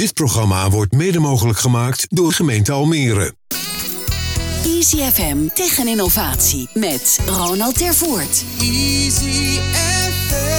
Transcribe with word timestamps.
Dit 0.00 0.14
programma 0.14 0.70
wordt 0.70 0.92
mede 0.92 1.18
mogelijk 1.18 1.58
gemaakt 1.58 2.06
door 2.08 2.32
gemeente 2.32 2.72
Almere. 2.72 3.34
Easy 4.64 4.96
FM 4.96 5.46
tegen 5.54 5.88
innovatie 5.88 6.68
met 6.74 7.20
Ronald 7.26 7.78
Tervoort. 7.78 8.44
Easy 8.60 9.58
FM. 9.72 10.50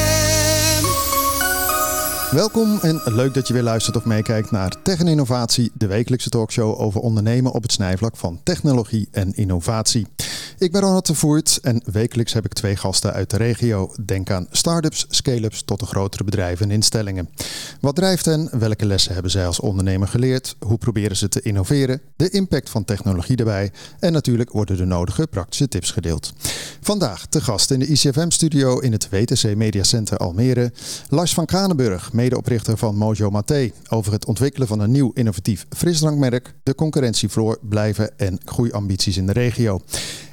Welkom 2.35 2.79
en 2.81 3.01
leuk 3.05 3.33
dat 3.33 3.47
je 3.47 3.54
weer 3.54 3.63
luistert 3.63 3.96
of 3.96 4.05
meekijkt 4.05 4.51
naar 4.51 4.75
Tech 4.83 4.99
en 4.99 5.07
Innovatie, 5.07 5.71
de 5.73 5.88
wekelijkse 5.88 6.30
talkshow 6.30 6.82
over 6.82 7.02
ondernemen 7.02 7.52
op 7.52 7.62
het 7.62 7.71
snijvlak 7.71 8.18
van 8.18 8.39
technologie 8.44 9.08
en 9.12 9.34
innovatie. 9.36 10.08
Ik 10.62 10.71
ben 10.71 10.82
Ronald 10.82 11.05
de 11.05 11.16
Voert 11.16 11.59
en 11.62 11.82
wekelijks 11.86 12.34
heb 12.34 12.46
ik 12.46 12.54
twee 12.54 12.75
gasten 12.75 13.14
uit 13.14 13.30
de 13.30 13.38
regio. 13.38 13.91
Denk 14.05 14.30
aan 14.30 14.48
start-ups, 14.52 15.05
scale-ups 15.09 15.64
tot 15.64 15.80
de 15.80 15.86
grotere 15.86 16.23
bedrijven 16.23 16.66
en 16.66 16.71
instellingen. 16.71 17.30
Wat 17.80 17.95
drijft 17.95 18.26
hen? 18.26 18.59
Welke 18.59 18.86
lessen 18.86 19.13
hebben 19.13 19.32
zij 19.32 19.45
als 19.45 19.59
ondernemer 19.59 20.08
geleerd? 20.08 20.55
Hoe 20.59 20.77
proberen 20.77 21.18
ze 21.18 21.30
te 21.30 21.41
innoveren? 21.41 22.02
De 22.16 22.30
impact 22.30 22.70
van 22.70 22.85
technologie 22.85 23.35
daarbij. 23.35 23.71
En 23.99 24.12
natuurlijk 24.12 24.52
worden 24.52 24.77
de 24.77 24.85
nodige 24.85 25.27
praktische 25.27 25.68
tips 25.68 25.91
gedeeld. 25.91 26.34
Vandaag 26.82 27.26
te 27.26 27.41
gast 27.41 27.71
in 27.71 27.80
de 27.80 27.88
ICFM-studio 27.88 28.80
in 28.80 28.91
het 28.91 29.09
WTC 29.09 29.55
Media 29.55 29.84
Center 29.84 30.18
Almere. 30.18 30.71
Lars 31.09 31.34
van 31.34 31.46
Kranenburg, 31.46 32.13
medeoprichter 32.13 32.77
van 32.77 32.96
Mojo 32.96 33.30
Maté. 33.30 33.71
Over 33.90 34.12
het 34.12 34.26
ontwikkelen 34.26 34.68
van 34.68 34.80
een 34.80 34.91
nieuw 34.91 35.12
innovatief 35.13 35.66
frisdrankmerk, 35.70 36.54
de 36.63 36.76
concurrentievloer 36.76 37.57
blijven 37.62 38.18
en 38.18 38.40
groeiambities 38.46 39.18
in 39.18 39.26
de 39.26 39.34
regio. 39.34 39.82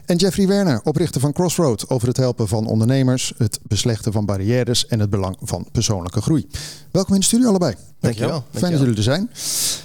En 0.09 0.17
Jeffrey 0.17 0.47
Werner, 0.47 0.81
oprichter 0.85 1.21
van 1.21 1.33
Crossroad, 1.33 1.89
over 1.89 2.09
het 2.09 2.17
helpen 2.17 2.49
van 2.49 2.67
ondernemers, 2.67 3.33
het 3.37 3.59
beslechten 3.63 4.13
van 4.13 4.25
barrières 4.25 4.87
en 4.87 5.01
het 5.01 5.11
belang 5.11 5.37
van 5.43 5.67
persoonlijke 5.73 6.21
groei. 6.21 6.47
Welkom 6.91 7.15
in 7.15 7.21
de 7.21 7.27
studio 7.27 7.49
allebei. 7.49 7.75
Dankjewel. 8.01 8.45
Fijn 8.53 8.73
dat 8.73 8.81
jullie 8.81 8.97
er 8.97 9.03
zijn. 9.03 9.31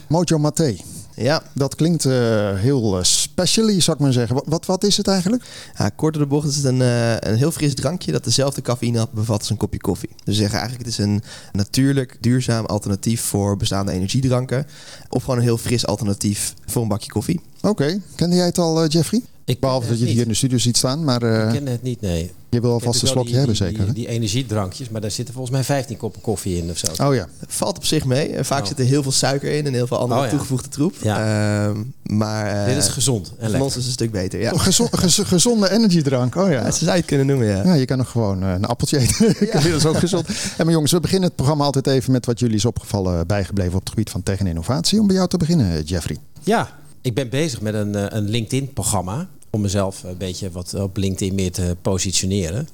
Mojo 0.08 0.38
Maté, 0.38 0.76
Ja, 1.16 1.44
dat 1.54 1.76
klinkt 1.76 2.05
eh, 2.05 2.12
heel 2.55 2.98
uh, 2.98 3.04
specially, 3.04 3.81
zou 3.81 3.97
ik 3.97 4.03
maar 4.03 4.14
zeggen. 4.14 4.42
Wat, 4.45 4.66
wat, 4.66 4.84
is 4.84 4.97
het 4.97 5.08
eigenlijk? 5.08 5.44
ja 5.78 5.89
kort 5.89 6.14
door 6.14 6.23
de 6.23 6.30
bocht 6.30 6.47
is 6.47 6.56
het 6.56 6.66
een, 6.66 6.81
eh, 6.81 7.16
een 7.19 7.36
heel 7.36 7.52
fris 7.52 7.75
drankje 7.75 8.12
dat 8.12 8.23
dezelfde 8.23 8.62
cafeïne 8.62 9.08
bevat 9.14 9.40
als 9.40 9.50
een 9.50 9.58
kopje 9.58 9.80
koffie. 9.80 10.09
Dus 10.23 10.36
zeggen 10.36 10.59
eigenlijk 10.59 10.90
het 10.90 11.00
is 11.00 11.06
een 11.06 11.22
natuurlijk, 11.52 12.17
duurzaam 12.19 12.66
alternatief 12.66 13.22
voor 13.22 13.58
bestaande 13.58 13.92
energiedranken. 13.92 14.67
Of 15.09 15.23
gewoon 15.23 15.38
een 15.38 15.44
heel 15.44 15.58
fris 15.58 15.86
alternatief 15.86 16.53
voor 16.66 16.81
een 16.81 16.88
bakje 16.88 17.12
koffie. 17.12 17.42
Oké, 17.62 18.02
kende 18.16 18.36
jij 18.36 18.45
het 18.45 18.58
al, 18.58 18.84
eh, 18.84 18.90
Jeffrey? 18.90 19.22
Ik 19.45 19.59
Behalve 19.59 19.88
dat 19.88 19.97
je 19.99 20.03
het 20.05 20.13
hier 20.13 20.22
in 20.22 20.27
de 20.27 20.33
studio 20.33 20.58
ziet 20.58 20.77
staan, 20.77 21.03
maar 21.03 21.22
eh, 21.22 21.47
Ik 21.47 21.53
ken 21.53 21.67
het 21.67 21.83
niet, 21.83 22.02
nee. 22.02 22.31
je 22.49 22.61
wil 22.61 22.72
alvast 22.72 23.02
een 23.02 23.08
slokje 23.08 23.30
die- 23.30 23.38
hebben, 23.38 23.55
die- 23.55 23.66
zeker? 23.66 23.80
hè? 23.80 23.85
Die, 23.85 23.94
die 23.94 24.08
energiedrankjes, 24.08 24.89
maar 24.89 25.02
daar 25.02 25.11
zitten 25.11 25.33
volgens 25.33 25.55
mij 25.55 25.63
15 25.63 25.97
koppen 25.97 26.22
koffie 26.22 26.58
in 26.58 26.69
of 26.69 26.77
zo. 26.77 27.03
Oh 27.08 27.16
ja, 27.16 27.27
Valt 27.47 27.77
op 27.77 27.85
zich 27.85 28.05
mee. 28.05 28.30
En 28.30 28.45
vaak 28.45 28.61
Oh. 28.61 28.67
zit 28.67 28.80
er 28.80 28.85
heel 28.85 29.03
veel 29.03 29.11
suiker 29.11 29.52
in 29.52 29.66
en 29.66 29.73
heel 29.73 29.88
veel 29.88 29.97
andere 29.97 30.19
Oh 30.19 30.25
ja. 30.25 30.31
toegevoegde 30.31 30.69
troep. 30.69 30.95
Ja. 31.02 31.66
Ehm, 31.67 31.83
maar 32.03 32.61
eh, 32.61 32.66
Dit 32.73 32.83
is 32.83 32.88
gezond 32.89 33.27
en 33.38 33.41
lekker. 33.41 33.61
ons 33.61 33.69
is 33.69 33.75
het 33.75 33.85
een 33.85 33.91
stuk 33.91 34.11
beter. 34.11 34.39
Ja. 34.39 34.52
Gez- 34.58 35.19
gezonde 35.33 35.72
energiedrank. 35.72 36.35
Oh 36.35 36.47
ja, 36.50 36.52
ja. 36.52 36.72
zo 36.72 36.78
zou 36.78 36.91
je 36.91 36.97
het 36.97 37.05
kunnen 37.05 37.25
noemen, 37.28 37.47
ja. 37.47 37.63
Ja, 37.63 37.73
je 37.73 37.85
kan 37.85 37.97
nog 37.97 38.09
gewoon 38.11 38.44
eh, 38.44 38.52
een 38.52 38.66
appeltje 38.66 38.97
eten. 39.00 39.35
dat 39.53 39.63
is 39.66 39.85
ook 39.85 39.97
gezond. 39.97 40.28
En 40.57 40.66
maar 40.66 40.73
jongens, 40.73 40.91
we 40.91 41.00
beginnen 41.00 41.28
het 41.28 41.35
programma 41.35 41.63
altijd 41.63 41.88
even 41.88 42.11
met 42.11 42.25
wat 42.25 42.39
jullie 42.39 42.55
is 42.55 42.66
opgevallen 42.66 43.28
bijgebleven 43.28 43.73
op 43.73 43.80
het 43.80 43.89
gebied 43.89 44.09
van 44.09 44.23
tech 44.23 44.39
en 44.39 44.47
innovatie. 44.47 45.00
Om 45.00 45.07
bij 45.07 45.16
jou 45.16 45.28
te 45.28 45.38
beginnen, 45.38 45.81
Jeffrey. 45.83 46.17
Ja, 46.44 46.81
ik 47.04 47.14
ben 47.14 47.30
bezig 47.30 47.62
met 47.62 47.73
een, 47.73 47.96
eh, 47.96 48.06
een 48.09 48.30
LinkedIn-programma. 48.30 49.30
Om 49.50 49.62
mezelf 49.62 50.04
een 50.04 50.18
beetje 50.18 50.52
wat 50.52 50.73
op 50.73 50.98
LinkedIn 50.98 51.36
meer 51.36 51.52
te 51.52 51.76
positioneren. 51.82 52.68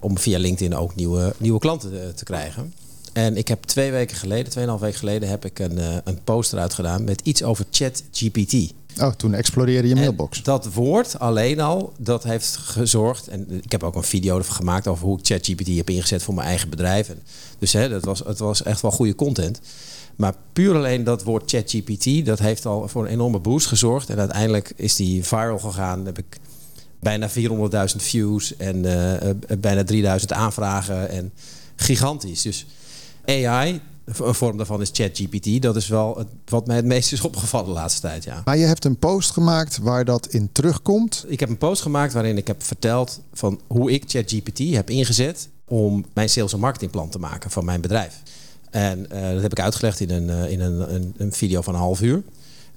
Om 0.00 0.18
via 0.18 0.38
LinkedIn 0.38 0.76
ook 0.76 0.94
nieuwe, 0.94 1.34
nieuwe 1.36 1.58
klanten 1.58 2.02
eh, 2.02 2.08
te 2.08 2.24
krijgen. 2.24 2.72
En 3.12 3.36
ik 3.36 3.48
heb 3.48 3.62
twee 3.62 3.90
weken 3.90 4.16
geleden, 4.16 4.52
tweeënhalf 4.52 4.80
weken 4.80 4.98
geleden, 4.98 5.28
heb 5.28 5.44
ik 5.44 5.58
een, 5.58 5.78
eh, 5.78 5.96
een 6.04 6.18
post 6.24 6.52
eruit 6.52 6.74
gedaan 6.74 7.04
met 7.04 7.20
iets 7.24 7.42
over 7.42 7.64
ChatGPT. 7.70 8.72
Oh, 9.00 9.12
toen 9.12 9.34
explodeerde 9.34 9.88
je 9.88 9.94
En 9.94 10.00
mailbox. 10.00 10.42
dat 10.42 10.72
woord 10.72 11.18
alleen 11.18 11.60
al, 11.60 11.92
dat 11.98 12.22
heeft 12.22 12.56
gezorgd. 12.56 13.28
En 13.28 13.46
ik 13.62 13.72
heb 13.72 13.82
ook 13.82 13.94
een 13.94 14.02
video 14.02 14.38
ervan 14.38 14.54
gemaakt 14.54 14.86
over 14.86 15.06
hoe 15.06 15.18
ik 15.18 15.26
ChatGPT 15.26 15.76
heb 15.76 15.90
ingezet 15.90 16.22
voor 16.22 16.34
mijn 16.34 16.46
eigen 16.46 16.70
bedrijf. 16.70 17.08
En 17.08 17.22
dus 17.58 17.72
hè, 17.72 17.88
dat 17.88 18.04
was, 18.04 18.18
het 18.18 18.38
was 18.38 18.62
echt 18.62 18.80
wel 18.80 18.90
goede 18.90 19.14
content. 19.14 19.60
Maar 20.20 20.34
puur 20.52 20.74
alleen 20.74 21.04
dat 21.04 21.22
woord 21.22 21.50
ChatGPT, 21.50 22.26
dat 22.26 22.38
heeft 22.38 22.66
al 22.66 22.88
voor 22.88 23.04
een 23.04 23.10
enorme 23.10 23.38
boost 23.38 23.66
gezorgd. 23.66 24.10
En 24.10 24.18
uiteindelijk 24.18 24.72
is 24.76 24.96
die 24.96 25.24
viral 25.24 25.58
gegaan. 25.58 26.06
Heb 26.06 26.18
ik 26.18 26.38
bijna 26.98 27.30
400.000 27.30 27.96
views 27.96 28.56
en 28.56 28.84
eh, 28.84 29.30
eh, 29.30 29.36
bijna 29.58 29.84
3000 29.84 30.32
aanvragen. 30.32 31.08
En 31.08 31.32
gigantisch. 31.76 32.42
Dus 32.42 32.66
AI, 33.24 33.80
een 34.04 34.34
vorm 34.34 34.56
daarvan 34.56 34.80
is 34.80 34.90
ChatGPT. 34.92 35.62
Dat 35.62 35.76
is 35.76 35.88
wel 35.88 36.18
het, 36.18 36.28
wat 36.44 36.66
mij 36.66 36.76
het 36.76 36.84
meest 36.84 37.12
is 37.12 37.20
opgevallen 37.20 37.66
de 37.66 37.72
laatste 37.72 38.00
tijd. 38.00 38.24
Ja. 38.24 38.42
Maar 38.44 38.56
je 38.56 38.66
hebt 38.66 38.84
een 38.84 38.98
post 38.98 39.30
gemaakt 39.30 39.78
waar 39.78 40.04
dat 40.04 40.26
in 40.26 40.48
terugkomt. 40.52 41.24
Ik 41.28 41.40
heb 41.40 41.48
een 41.48 41.58
post 41.58 41.82
gemaakt 41.82 42.12
waarin 42.12 42.36
ik 42.36 42.46
heb 42.46 42.62
verteld 42.62 43.20
van 43.32 43.60
hoe 43.66 43.92
ik 43.92 44.04
ChatGPT 44.06 44.58
heb 44.58 44.90
ingezet 44.90 45.48
om 45.64 46.04
mijn 46.12 46.28
sales- 46.28 46.52
en 46.52 46.60
marketingplan 46.60 47.08
te 47.08 47.18
maken 47.18 47.50
van 47.50 47.64
mijn 47.64 47.80
bedrijf. 47.80 48.22
En 48.70 49.10
eh, 49.10 49.32
dat 49.32 49.42
heb 49.42 49.50
ik 49.52 49.60
uitgelegd 49.60 50.00
in, 50.00 50.10
een, 50.10 50.30
eh, 50.30 50.50
in 50.52 50.60
een, 50.60 50.94
een, 50.94 51.14
een 51.16 51.32
video 51.32 51.60
van 51.60 51.74
een 51.74 51.80
half 51.80 52.00
uur. 52.02 52.22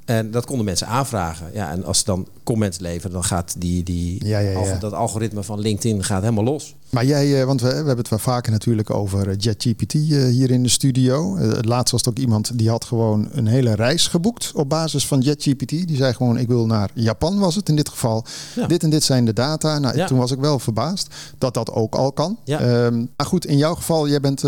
En 0.05 0.31
dat 0.31 0.45
konden 0.45 0.65
mensen 0.65 0.87
aanvragen. 0.87 1.47
Ja, 1.53 1.71
en 1.71 1.85
als 1.85 1.97
ze 1.97 2.03
dan 2.05 2.27
comments 2.43 2.79
leveren, 2.79 3.11
dan 3.11 3.23
gaat 3.23 3.55
die, 3.57 3.83
die, 3.83 4.25
Ja, 4.27 4.39
ja, 4.39 4.49
ja. 4.49 4.57
alg- 4.57 4.79
dat 4.79 4.93
algoritme 4.93 5.43
van 5.43 5.59
LinkedIn 5.59 6.03
gaat 6.03 6.21
helemaal 6.21 6.43
los. 6.43 6.75
Maar 6.89 7.05
jij, 7.05 7.39
eh, 7.39 7.45
want 7.45 7.61
we, 7.61 7.67
we 7.67 7.73
hebben 7.75 7.97
het 7.97 8.09
wel 8.09 8.19
vaker 8.19 8.51
natuurlijk 8.51 8.89
over 8.89 9.35
JetGPT 9.35 9.93
eh, 9.93 9.99
hier 10.25 10.51
in 10.51 10.63
de 10.63 10.69
studio. 10.69 11.37
Het 11.37 11.65
laatst 11.65 11.91
was 11.91 12.01
het 12.05 12.09
ook 12.09 12.19
iemand 12.19 12.57
die 12.57 12.69
had 12.69 12.85
gewoon 12.85 13.29
een 13.31 13.47
hele 13.47 13.73
reis 13.75 14.07
geboekt 14.07 14.51
op 14.55 14.69
basis 14.69 15.07
van 15.07 15.19
JetGPT. 15.21 15.69
Die 15.69 15.95
zei 15.95 16.13
gewoon, 16.13 16.37
ik 16.37 16.47
wil 16.47 16.65
naar 16.65 16.89
Japan 16.93 17.39
was 17.39 17.55
het 17.55 17.69
in 17.69 17.75
dit 17.75 17.89
geval. 17.89 18.25
Ja. 18.55 18.67
Dit 18.67 18.83
en 18.83 18.89
dit 18.89 19.03
zijn 19.03 19.25
de 19.25 19.33
data. 19.33 19.79
Nou, 19.79 19.97
Ja. 19.97 20.07
Toen 20.07 20.17
was 20.17 20.31
ik 20.31 20.39
wel 20.39 20.59
verbaasd 20.59 21.07
dat 21.37 21.53
dat 21.53 21.71
ook 21.71 21.95
al 21.95 22.11
kan. 22.11 22.37
Ja. 22.43 22.59
Ehm, 22.59 23.05
maar 23.17 23.25
goed, 23.27 23.45
in 23.45 23.57
jouw 23.57 23.75
geval, 23.75 24.07
jij 24.09 24.19
bent 24.19 24.43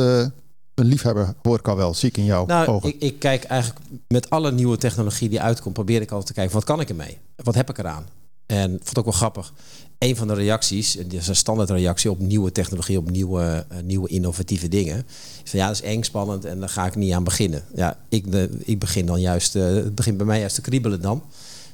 een 0.76 0.86
liefhebber, 0.86 1.34
hoor 1.42 1.60
ik 1.60 1.68
al 1.68 1.76
wel, 1.76 1.94
zie 1.94 2.10
ik 2.10 2.18
in 2.18 2.26
jouw 2.26 2.46
Nou, 2.46 2.68
ogen. 2.68 2.90
ik, 2.90 2.96
ik 3.00 3.20
kijk 3.20 3.44
eigenlijk 3.44 3.82
met 4.08 4.30
alle 4.30 4.52
nieuwe 4.52 4.78
technologie 4.78 5.30
die 5.30 5.42
uitkomt, 5.42 5.74
probeer 5.74 6.02
ik 6.02 6.10
altijd 6.10 6.28
te 6.28 6.34
kijken, 6.34 6.54
wat 6.54 6.64
kan 6.64 6.80
ik 6.80 6.90
ermee? 6.90 7.18
Wat 7.36 7.56
heb 7.56 7.70
ik 7.70 7.78
eraan? 7.78 8.06
En 8.46 8.64
ik 8.72 8.78
vond 8.78 8.90
het 8.90 8.98
ook 8.98 9.04
wel 9.06 9.14
grappig. 9.14 9.54
Een 9.98 10.16
van 10.16 10.28
de 10.28 10.34
reacties, 10.34 10.98
en 10.98 11.08
dit 11.08 11.22
is 11.22 11.28
een 11.28 11.36
standaard 11.36 11.70
reactie 11.70 12.12
op 12.12 12.20
nieuwe 12.20 12.52
technologie, 12.52 12.98
op 12.98 13.10
nieuwe, 13.12 13.66
eh, 13.70 13.78
nieuwe 13.84 14.10
innovatieve 14.10 14.68
dingen. 14.68 15.06
Is 15.44 15.50
van 15.50 15.60
ja, 15.60 15.68
dat 15.68 15.76
is 15.76 15.82
eng, 15.82 16.04
spannend 16.04 16.46
en 16.46 16.60
daar 16.60 16.70
ga 16.70 16.86
ik 16.86 16.96
niet 16.96 17.14
aan 17.14 17.24
beginnen. 17.24 17.64
Ja, 17.76 17.98
ik, 18.10 18.32
de, 18.32 18.50
ik 18.60 18.80
begin 18.80 19.06
dan 19.06 19.20
juist, 19.22 19.56
eh, 19.56 19.64
het 19.66 19.96
begint 19.96 20.18
bij 20.18 20.26
mij 20.26 20.40
juist 20.40 20.56
te 20.56 20.62
kriebelen 20.62 21.02
dan. 21.02 21.24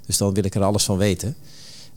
Dus 0.06 0.18
dan 0.18 0.34
wil 0.34 0.46
ik 0.46 0.56
er 0.56 0.64
alles 0.64 0.84
van 0.84 0.98
weten. 0.98 1.36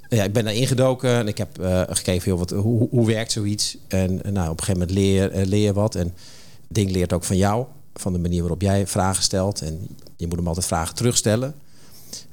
Ja, 0.09 0.25
ik 0.25 0.33
ben 0.33 0.45
daar 0.45 0.55
ingedoken 0.55 1.11
en 1.11 1.29
ik 1.29 1.39
heb 1.39 1.59
eh, 1.61 1.83
gekeken, 1.89 2.31
joh, 2.31 2.39
wat, 2.39 2.51
hoe, 2.51 2.89
hoe- 2.91 3.07
werkt 3.07 3.33
zoiets? 3.33 3.77
En 3.89 4.21
nou, 4.33 4.51
op 4.51 4.59
een 4.59 4.65
gegeven 4.65 4.73
moment 4.73 4.91
leer, 4.91 5.47
leer 5.47 5.65
je 5.65 5.73
wat. 5.73 5.95
En 5.95 6.15
ding 6.75 6.91
leert 6.91 7.13
ook 7.13 7.25
van 7.25 7.37
jou, 7.37 7.65
van 7.95 8.13
de 8.13 8.19
manier 8.19 8.41
waarop 8.41 8.61
jij 8.63 8.87
vragen 8.87 9.23
stelt. 9.23 9.61
En 9.63 9.89
je 10.17 10.27
moet 10.27 10.37
hem 10.37 10.47
altijd 10.49 10.67
vragen 10.67 10.95
terugstellen. 10.95 11.55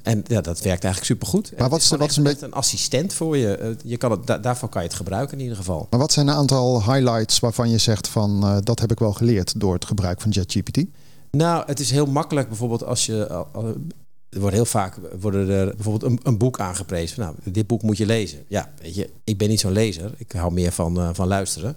En 0.02 0.22
ja, 0.26 0.40
dat 0.40 0.60
werkt 0.60 0.84
eigenlijk 0.84 1.04
supergoed. 1.04 1.52
Maar 1.58 1.68
wat 1.68 1.80
is- 1.80 1.88
wat 1.90 2.10
is 2.10 2.16
een 2.16 2.22
beetje- 2.22 2.46
een 2.46 2.52
assistent 2.52 3.14
voor 3.14 3.36
je? 3.36 3.56
Eh, 3.56 3.68
je 3.84 3.96
kan 3.96 4.10
het, 4.10 4.26
da- 4.26 4.38
daarvoor 4.38 4.68
kan 4.68 4.82
je 4.82 4.88
het 4.88 4.96
gebruiken 4.96 5.36
in 5.36 5.42
ieder 5.42 5.56
geval. 5.56 5.86
Maar 5.90 5.98
wat 6.00 6.12
zijn 6.12 6.28
een 6.28 6.34
aantal 6.34 6.82
highlights 6.92 7.38
waarvan 7.40 7.70
je 7.70 7.78
zegt 7.78 8.08
van 8.08 8.42
eh, 8.42 8.56
dat 8.60 8.80
heb 8.80 8.90
ik 8.90 8.98
wel 8.98 9.12
geleerd 9.12 9.60
door 9.60 9.74
het 9.74 9.84
gebruik 9.84 10.20
van 10.20 10.30
JetGPT? 10.30 10.84
Nou, 11.30 11.62
het 11.66 11.80
is 11.80 11.90
heel 11.90 12.06
makkelijk 12.06 12.48
bijvoorbeeld 12.48 12.84
als 12.84 13.06
je... 13.06 13.28
al- 13.28 13.74
Er 14.28 14.40
wordt 14.40 14.54
heel 14.54 14.64
vaak 14.64 14.98
worden 15.20 15.48
er 15.48 15.74
bijvoorbeeld 15.74 16.12
een, 16.12 16.20
een 16.22 16.38
boek 16.38 16.60
aangeprezen. 16.60 17.20
Nou, 17.20 17.34
dit 17.44 17.66
boek 17.66 17.82
moet 17.82 17.96
je 17.96 18.06
lezen. 18.06 18.38
Ja, 18.48 18.70
weet 18.82 18.94
je, 18.94 19.10
ik 19.24 19.38
ben 19.38 19.48
niet 19.48 19.60
zo'n 19.60 19.72
lezer. 19.72 20.14
Ik 20.16 20.32
hou 20.32 20.52
meer 20.52 20.72
van, 20.72 20.98
eh, 21.00 21.08
van 21.12 21.26
luisteren. 21.28 21.76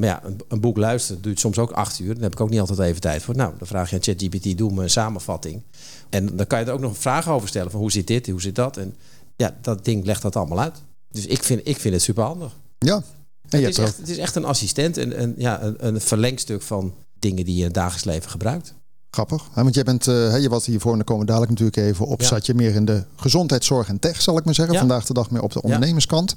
Maar 0.00 0.08
ja, 0.08 0.20
een, 0.24 0.40
een 0.48 0.60
boek 0.60 0.76
luisteren 0.76 1.22
duurt 1.22 1.40
soms 1.40 1.58
ook 1.58 1.70
acht 1.70 1.98
uur. 1.98 2.14
Daar 2.14 2.22
heb 2.22 2.32
ik 2.32 2.40
ook 2.40 2.50
niet 2.50 2.60
altijd 2.60 2.78
even 2.78 3.00
tijd 3.00 3.22
voor. 3.22 3.36
Nou, 3.36 3.52
dan 3.58 3.66
vraag 3.66 3.90
je 3.90 3.96
aan 3.96 4.02
ChatGPT, 4.02 4.58
doe 4.58 4.72
me 4.72 4.82
een 4.82 4.90
samenvatting. 4.90 5.62
En 6.10 6.36
dan 6.36 6.46
kan 6.46 6.58
je 6.58 6.64
er 6.64 6.72
ook 6.72 6.80
nog 6.80 6.98
vragen 6.98 7.32
over 7.32 7.48
stellen. 7.48 7.70
Van 7.70 7.80
hoe 7.80 7.92
zit 7.92 8.06
dit, 8.06 8.26
hoe 8.26 8.40
zit 8.40 8.54
dat? 8.54 8.76
En 8.76 8.96
ja, 9.36 9.56
dat 9.60 9.84
ding 9.84 10.04
legt 10.04 10.22
dat 10.22 10.36
allemaal 10.36 10.60
uit. 10.60 10.82
Dus 11.10 11.26
ik 11.26 11.42
vind, 11.42 11.60
ik 11.64 11.76
vind 11.76 11.94
het 11.94 12.02
super 12.02 12.24
handig. 12.24 12.56
Ja. 12.78 13.02
En 13.48 13.60
je 13.60 13.66
Het 13.66 13.78
is, 13.78 13.84
echt, 13.84 13.96
het 13.96 14.08
is 14.08 14.18
echt 14.18 14.34
een 14.34 14.44
assistent 14.44 14.96
en 14.96 15.22
een, 15.22 15.34
ja, 15.36 15.62
een, 15.62 15.86
een 15.86 16.00
verlengstuk 16.00 16.62
van 16.62 16.94
dingen 17.18 17.44
die 17.44 17.54
je 17.54 17.60
in 17.60 17.66
het 17.66 17.74
dagelijks 17.74 18.04
leven 18.04 18.30
gebruikt. 18.30 18.74
Grappig. 19.10 19.48
Ja, 19.54 19.62
want 19.62 19.74
jij 19.74 19.84
bent, 19.84 20.06
eh, 20.06 20.42
je 20.42 20.48
was 20.48 20.66
hiervoor, 20.66 20.90
en 20.90 20.96
daar 20.96 21.06
komen 21.06 21.26
we 21.26 21.32
dadelijk 21.32 21.60
natuurlijk 21.60 21.88
even 21.88 22.06
op. 22.06 22.20
Ja. 22.20 22.26
Zat 22.26 22.46
je 22.46 22.54
meer 22.54 22.74
in 22.74 22.84
de 22.84 23.04
gezondheidszorg 23.16 23.88
en 23.88 23.98
tech, 23.98 24.22
zal 24.22 24.38
ik 24.38 24.44
maar 24.44 24.54
zeggen. 24.54 24.74
Ja. 24.74 24.80
Vandaag 24.80 25.06
de 25.06 25.14
dag 25.14 25.30
meer 25.30 25.42
op 25.42 25.52
de 25.52 25.62
ondernemerskant. 25.62 26.34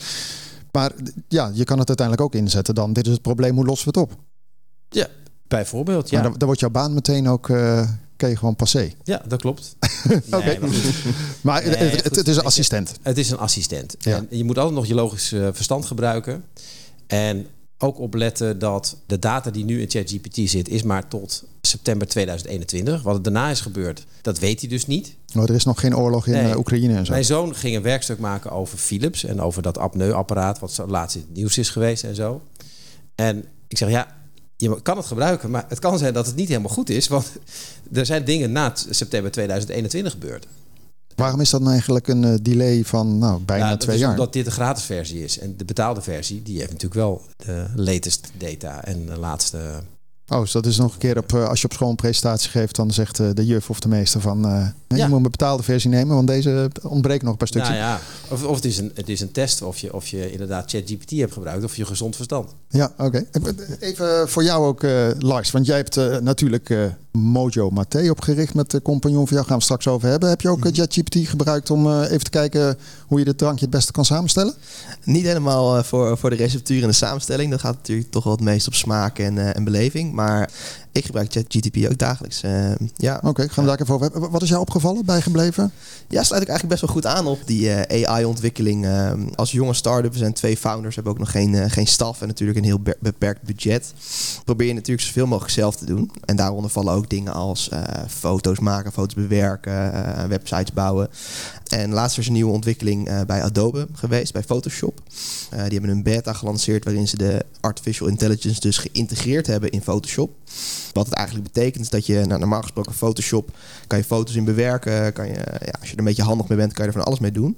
Maar 0.74 0.92
ja, 1.28 1.52
je 1.54 1.64
kan 1.64 1.80
het 1.80 1.88
uiteindelijk 1.88 2.28
ook 2.28 2.42
inzetten 2.42 2.76
dan. 2.76 2.94
Dit 2.94 3.06
is 3.06 3.12
het 3.12 3.22
probleem, 3.22 3.56
hoe 3.56 3.66
lossen 3.66 3.94
we 3.94 4.00
het 4.00 4.10
op? 4.10 4.18
Ja, 4.90 5.08
bijvoorbeeld. 5.48 6.10
Ja, 6.10 6.16
Maar 6.16 6.30
dan, 6.30 6.38
dan 6.38 6.46
wordt 6.48 6.62
jouw 6.62 6.70
baan 6.70 6.94
meteen 6.94 7.28
ook, 7.28 7.50
eh 7.50 7.90
gewoon 8.32 8.56
passé. 8.56 8.94
ja 9.04 9.22
dat 9.28 9.42
klopt. 9.42 9.76
Oké. 10.32 10.58
Maar 10.60 10.70
goed. 10.70 11.04
Maar 11.42 11.64
Nee, 11.64 11.76
het, 11.76 12.16
het, 12.16 12.28
is 12.28 12.38
een 12.38 12.44
assistent. 12.44 12.94
Het 13.02 13.18
is 13.18 13.30
een 13.30 13.38
assistent. 13.38 13.96
Ja. 14.00 14.18
En 14.18 14.28
je 14.30 14.44
moet 14.44 14.58
altijd 14.58 14.76
nog 14.76 14.86
je 14.86 14.94
logisch 14.94 15.32
eh, 15.32 15.48
verstand 15.52 15.86
gebruiken. 15.86 16.44
En 17.08 17.48
ook 17.84 18.00
opletten 18.00 18.60
dat 18.60 18.98
de 19.06 19.20
data 19.20 19.50
die 19.52 19.66
nu 19.66 19.82
in 19.82 19.90
ChatGPT 19.90 20.50
zit, 20.50 20.70
is 20.70 20.84
maar 20.84 21.08
tot 21.08 21.44
september 21.62 22.08
2021. 22.08 23.02
Wat 23.02 23.16
er 23.16 23.22
daarna 23.22 23.50
is 23.50 23.62
gebeurd, 23.62 24.06
dat 24.22 24.40
weet 24.40 24.60
hij 24.60 24.70
dus 24.70 24.88
niet. 24.88 25.16
Oh, 25.36 25.44
er 25.44 25.56
is 25.56 25.64
nog 25.66 25.80
geen 25.80 25.96
oorlog 25.98 26.28
in 26.28 26.34
Nee. 26.34 26.52
eh, 26.52 26.58
Oekraïne 26.58 26.96
en 26.96 27.06
zo. 27.06 27.12
Mijn 27.12 27.26
zoon 27.26 27.56
ging 27.56 27.76
een 27.76 27.82
werkstuk 27.82 28.20
maken 28.20 28.52
over 28.52 28.78
Philips 28.78 29.24
en 29.24 29.42
over 29.42 29.62
dat 29.62 29.78
apneuapparaat, 29.78 30.60
wat 30.60 30.72
zo 30.72 30.88
laatst 30.88 31.16
in 31.16 31.22
het 31.28 31.36
nieuws 31.36 31.58
is 31.58 31.70
geweest 31.70 32.04
en 32.04 32.16
zo. 32.16 32.42
En 33.16 33.46
ik 33.68 33.78
zeg 33.78 33.90
ja, 33.90 34.08
je 34.58 34.82
kan 34.82 34.98
het 34.98 35.06
gebruiken, 35.06 35.52
maar 35.52 35.66
het 35.68 35.80
kan 35.80 35.98
zijn 35.98 36.14
dat 36.14 36.26
het 36.26 36.36
niet 36.36 36.48
helemaal 36.48 36.70
goed 36.72 36.90
is, 36.90 37.08
want 37.08 37.32
er 37.94 38.06
zijn 38.06 38.26
dingen 38.26 38.52
na 38.52 38.72
september 38.90 39.32
2021 39.32 40.12
gebeurd. 40.12 40.48
Waarom 41.16 41.40
is 41.42 41.50
dat 41.50 41.60
nou 41.60 41.72
eigenlijk 41.72 42.08
een 42.08 42.24
eh, 42.24 42.34
delay 42.42 42.84
van 42.84 43.18
nou, 43.18 43.42
bijna 43.42 43.70
dat 43.70 43.80
twee 43.80 43.98
jaar? 43.98 44.12
Omdat 44.12 44.34
dit 44.34 44.46
de 44.46 44.52
gratis 44.52 44.84
versie 44.84 45.24
is. 45.24 45.40
En 45.40 45.58
de 45.58 45.66
betaalde 45.66 46.02
versie, 46.02 46.42
die 46.44 46.58
heeft 46.58 46.72
natuurlijk 46.72 47.02
wel 47.02 47.22
de 47.38 47.66
latest 47.76 48.32
data 48.38 48.84
en 48.84 49.06
de 49.06 49.18
laatste. 49.18 49.60
Oh, 50.28 50.40
dus 50.40 50.52
dat 50.52 50.66
is 50.66 50.78
nog 50.78 50.94
een 50.94 51.00
keer 51.00 51.18
op, 51.18 51.34
eh, 51.34 51.48
als 51.48 51.62
je 51.62 51.66
op 51.68 51.74
school 51.74 51.90
een 51.90 51.96
presentatie 51.96 52.50
geeft, 52.50 52.76
dan 52.76 52.92
zegt 52.92 53.20
eh, 53.20 53.28
de 53.34 53.46
juf 53.46 53.70
of 53.70 53.80
de 53.80 53.88
meester 53.88 54.22
van 54.22 54.46
eh, 54.46 54.68
je 54.88 54.96
Ja. 54.96 55.08
moet 55.08 55.18
een 55.18 55.32
betaalde 55.32 55.64
versie 55.64 55.90
nemen, 55.90 56.16
want 56.16 56.28
deze 56.28 56.70
ontbreekt 56.84 57.24
nog 57.24 57.32
een 57.32 57.38
paar 57.38 57.48
stukjes. 57.48 57.70
Nou 57.72 57.82
ja, 57.82 58.00
of, 58.30 58.44
of 58.44 58.56
het, 58.56 58.66
is 58.66 58.78
een, 58.78 58.92
het 58.96 59.10
is 59.10 59.22
een 59.22 59.32
test 59.32 59.62
of 59.62 59.78
je, 59.78 59.94
of 59.94 60.08
je 60.08 60.32
inderdaad 60.32 60.70
ChatGPT 60.72 61.10
hebt 61.12 61.34
gebruikt 61.34 61.64
of 61.64 61.76
je 61.76 61.86
gezond 61.86 62.16
verstand. 62.16 62.50
Ja, 62.70 62.92
oké. 62.98 63.26
Even 63.80 64.30
voor 64.30 64.44
jou 64.44 64.66
ook, 64.66 64.84
eh, 64.84 65.08
Lars. 65.20 65.52
Want 65.52 65.66
jij 65.66 65.76
hebt 65.78 65.98
eh, 65.98 66.18
natuurlijk 66.18 66.70
eh, 66.70 66.80
Mojo 67.12 67.70
Mate 67.70 68.08
opgericht 68.12 68.54
met 68.54 68.72
de 68.72 68.82
compagnon 68.82 69.28
van 69.28 69.36
jou. 69.36 69.48
Gaan 69.48 69.58
we 69.58 69.64
straks 69.64 69.88
over 69.88 70.10
hebben. 70.10 70.30
Heb 70.30 70.42
je 70.42 70.50
ook 70.50 70.66
eh, 70.66 70.72
ChatGPT 70.74 71.18
gebruikt 71.28 71.70
om 71.72 71.88
eh, 71.88 72.02
even 72.12 72.24
te 72.24 72.30
kijken 72.30 72.78
hoe 73.08 73.20
je 73.20 73.26
dit 73.26 73.38
drankje 73.38 73.66
het 73.66 73.74
beste 73.74 73.92
kan 73.92 74.06
samenstellen? 74.06 74.54
Niet 75.04 75.24
helemaal 75.26 75.84
voor, 75.84 76.18
voor 76.18 76.30
de 76.30 76.36
receptuur 76.36 76.82
en 76.82 76.88
de 76.88 76.94
samenstelling. 76.94 77.52
Dat 77.52 77.60
gaat 77.60 77.76
natuurlijk 77.76 78.12
toch 78.12 78.24
wel 78.24 78.34
het 78.34 78.42
meest 78.42 78.68
op 78.68 78.74
smaak 78.74 79.20
en, 79.20 79.38
eh, 79.38 79.56
en 79.56 79.64
beleving. 79.64 80.13
Maar 80.14 80.50
ik 80.94 81.06
gebruik 81.06 81.32
ChatGTP 81.32 81.78
ook 81.90 81.98
dagelijks. 81.98 82.44
Eh, 82.44 82.72
ja. 82.96 83.20
Oké, 83.24 83.50
gaan 83.50 83.64
we 83.64 83.70
daar 83.70 83.82
even 83.82 83.94
over 83.94 84.12
hebben. 84.12 84.32
Wat 84.32 84.42
is 84.42 84.50
jou 84.50 84.62
opgevallen, 84.62 85.06
bijgebleven? 85.06 85.72
ja, 86.08 86.24
sluit 86.24 86.42
ik 86.42 86.50
eigenlijk 86.50 86.80
best 86.80 86.82
wel 86.82 87.02
goed 87.02 87.06
aan 87.18 87.28
op 87.28 87.40
die 87.46 87.74
eh, 87.74 88.06
AI-ontwikkeling. 88.08 88.86
Eh, 88.86 89.12
als 89.36 89.52
jonge 89.52 89.74
start-up, 89.74 90.16
zijn 90.16 90.34
twee 90.34 90.58
founders, 90.58 90.96
hebben 90.96 91.14
ook 91.14 91.20
nog 91.20 91.32
geen, 91.32 91.56
eh, 91.56 91.72
geen 91.72 91.88
staf 91.88 92.22
en 92.22 92.28
natuurlijk 92.28 92.58
een 92.58 92.64
heel 92.64 92.80
be- 92.80 92.98
beperkt 93.00 93.42
budget. 93.42 93.94
Probeer 94.46 94.68
je 94.68 94.74
natuurlijk 94.74 95.08
zoveel 95.08 95.28
mogelijk 95.28 95.54
zelf 95.54 95.76
te 95.76 95.86
doen. 95.86 96.12
En 96.26 96.36
daaronder 96.36 96.72
vallen 96.72 96.94
ook 96.94 97.10
dingen 97.10 97.34
als 97.34 97.70
foto's 98.08 98.60
maken, 98.60 98.92
foto's 98.92 99.14
bewerken, 99.14 99.92
websites 100.30 100.74
bouwen. 100.74 101.10
En 101.68 101.92
laatst 101.92 102.18
is 102.18 102.28
een 102.28 102.34
nieuwe 102.34 102.52
ontwikkeling 102.52 103.26
bij 103.26 103.44
Adobe 103.44 103.88
geweest, 103.94 104.34
bij 104.34 104.44
Photoshop. 104.44 105.02
Die 105.50 105.60
hebben 105.60 105.90
een 105.90 106.04
beta 106.04 106.34
gelanceerd 106.34 106.84
waarin 106.84 107.08
ze 107.08 107.18
de 107.18 107.46
artificial 107.62 108.08
intelligence 108.08 108.60
dus 108.60 108.78
geïntegreerd 108.78 109.48
hebben 109.48 109.70
in 109.72 109.82
Photoshop. 109.82 110.32
Wat 110.94 111.06
het 111.06 111.16
eigenlijk 111.16 111.54
betekent 111.54 111.92
dat 111.92 112.06
je, 112.06 112.26
nou, 112.26 112.40
normaal 112.40 112.62
gesproken 112.62 112.94
Photoshop, 112.94 113.58
kan 113.88 113.98
je 113.98 114.04
foto's 114.04 114.36
in 114.36 114.46
bewerken. 114.46 115.14
Kan 115.14 115.28
je, 115.28 115.34
ja, 115.34 115.74
als 115.80 115.88
je 115.88 115.94
er 115.94 116.00
een 116.00 116.06
beetje 116.06 116.24
handig 116.24 116.48
mee 116.48 116.58
bent, 116.58 116.74
kan 116.74 116.86
je 116.86 116.92
er 116.92 116.98
van 116.98 117.06
alles 117.06 117.20
mee 117.20 117.32
doen. 117.32 117.58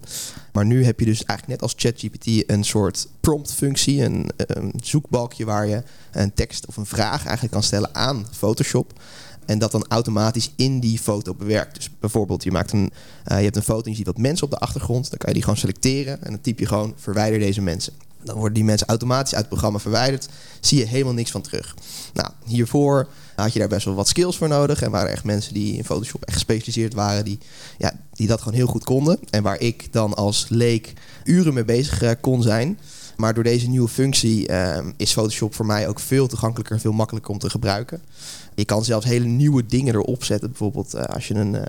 Maar 0.52 0.66
nu 0.66 0.86
heb 0.86 1.00
je 1.00 1.06
dus 1.06 1.24
eigenlijk 1.26 1.48
net 1.48 1.62
als 1.62 1.74
ChatGPT 1.78 2.50
een 2.50 2.64
soort 2.64 3.08
prompt-functie, 3.20 4.04
een, 4.04 4.30
een 4.38 4.74
zoekbalkje 4.84 5.46
waar 5.46 5.68
je 5.68 5.84
een 6.12 6.34
tekst 6.34 6.66
of 6.66 6.78
een 6.78 6.86
vraag 6.86 7.24
eigenlijk 7.24 7.52
kan 7.52 7.64
stellen 7.64 7.96
aan 7.96 8.28
Photoshop. 8.32 8.94
En 9.46 9.60
dat 9.60 9.72
dan 9.72 9.86
automatisch 9.88 10.52
in 10.56 10.80
die 10.80 11.00
foto 11.00 11.34
bewerkt. 11.34 11.76
Dus 11.76 11.90
bijvoorbeeld, 12.00 12.44
je, 12.44 12.52
maakt 12.52 12.72
een, 12.72 12.92
eh, 13.24 13.38
je 13.38 13.44
hebt 13.44 13.56
een 13.56 13.62
foto 13.62 13.84
en 13.84 13.90
je 13.90 13.98
ziet 13.98 14.06
wat 14.06 14.18
mensen 14.18 14.46
op 14.46 14.52
de 14.52 14.60
achtergrond. 14.60 15.10
Dan 15.10 15.18
kan 15.18 15.28
je 15.30 15.34
die 15.34 15.44
gewoon 15.44 15.60
selecteren 15.60 16.24
en 16.24 16.32
dan 16.32 16.42
typ 16.42 16.60
je 16.60 16.66
gewoon 16.66 16.94
verwijder 16.96 17.40
deze 17.40 17.62
mensen. 17.62 17.94
Dan 18.24 18.36
worden 18.36 18.54
die 18.54 18.64
mensen 18.64 18.88
automatisch 18.88 19.32
uit 19.34 19.42
het 19.42 19.50
programma 19.50 19.80
verwijderd. 19.80 20.28
Zie 20.60 20.80
je 20.80 20.86
helemaal 20.86 21.14
niks 21.14 21.32
van 21.32 21.42
terug. 21.42 21.76
Nou, 22.14 22.30
hiervoor 22.46 23.08
had 23.36 23.54
je 23.54 23.60
daar 23.60 23.68
best 23.68 23.86
wel 23.86 23.96
wat 23.96 24.08
skills 24.08 24.38
voor 24.38 24.48
nodig. 24.48 24.82
En 24.82 24.92
waren 24.92 25.12
echt 25.12 25.24
mensen 25.24 25.54
die 25.54 25.78
in 25.78 25.86
Photoshop 25.86 26.24
echt 26.24 26.34
gespecialiseerd 26.34 26.94
waren. 26.94 27.26
Die, 27.26 27.40
ja, 27.78 27.94
die 28.12 28.28
dat 28.28 28.40
gewoon 28.40 28.58
heel 28.58 28.68
goed 28.68 28.84
konden. 28.84 29.20
En 29.30 29.44
waar 29.44 29.60
ik 29.60 29.88
dan 29.92 30.14
als 30.14 30.46
leek 30.50 30.94
uren 31.24 31.54
mee 31.54 31.66
bezig 31.66 32.02
eh, 32.02 32.12
kon 32.22 32.42
zijn. 32.42 32.78
Maar 33.18 33.34
door 33.34 33.44
deze 33.44 33.68
nieuwe 33.68 33.88
functie 33.88 34.48
eh, 34.48 34.86
is 34.98 35.12
Photoshop 35.14 35.56
voor 35.56 35.66
mij 35.66 35.88
ook 35.88 36.00
veel 36.00 36.28
toegankelijker 36.28 36.76
en 36.76 36.82
veel 36.82 36.92
makkelijker 36.92 37.32
om 37.32 37.40
te 37.40 37.50
gebruiken. 37.50 38.02
Je 38.56 38.66
kan 38.66 38.84
zelfs 38.84 39.06
hele 39.06 39.26
nieuwe 39.26 39.66
dingen 39.66 39.96
erop 39.96 40.24
zetten. 40.24 40.50
Bijvoorbeeld 40.50 40.94
eh, 40.94 41.04
als 41.04 41.28
je 41.28 41.34
een, 41.34 41.56
eh, 41.56 41.62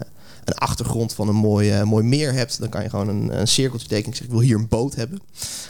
een 0.49 0.55
achtergrond 0.55 1.13
van 1.15 1.29
een 1.29 1.35
mooi, 1.35 1.71
eh, 1.71 1.83
mooi 1.83 2.05
meer 2.05 2.33
hebt, 2.33 2.59
dan 2.61 2.69
kan 2.69 2.83
je 2.83 2.89
gewoon 2.91 3.09
een, 3.09 3.41
een 3.41 3.49
cirkeltje 3.49 3.89
tekenen. 3.89 4.11
Ik 4.11 4.17
zeg, 4.17 4.27
ik 4.27 4.33
wil 4.33 4.41
hier 4.43 4.57
een 4.57 4.69
boot 4.69 4.95
hebben. 4.95 5.21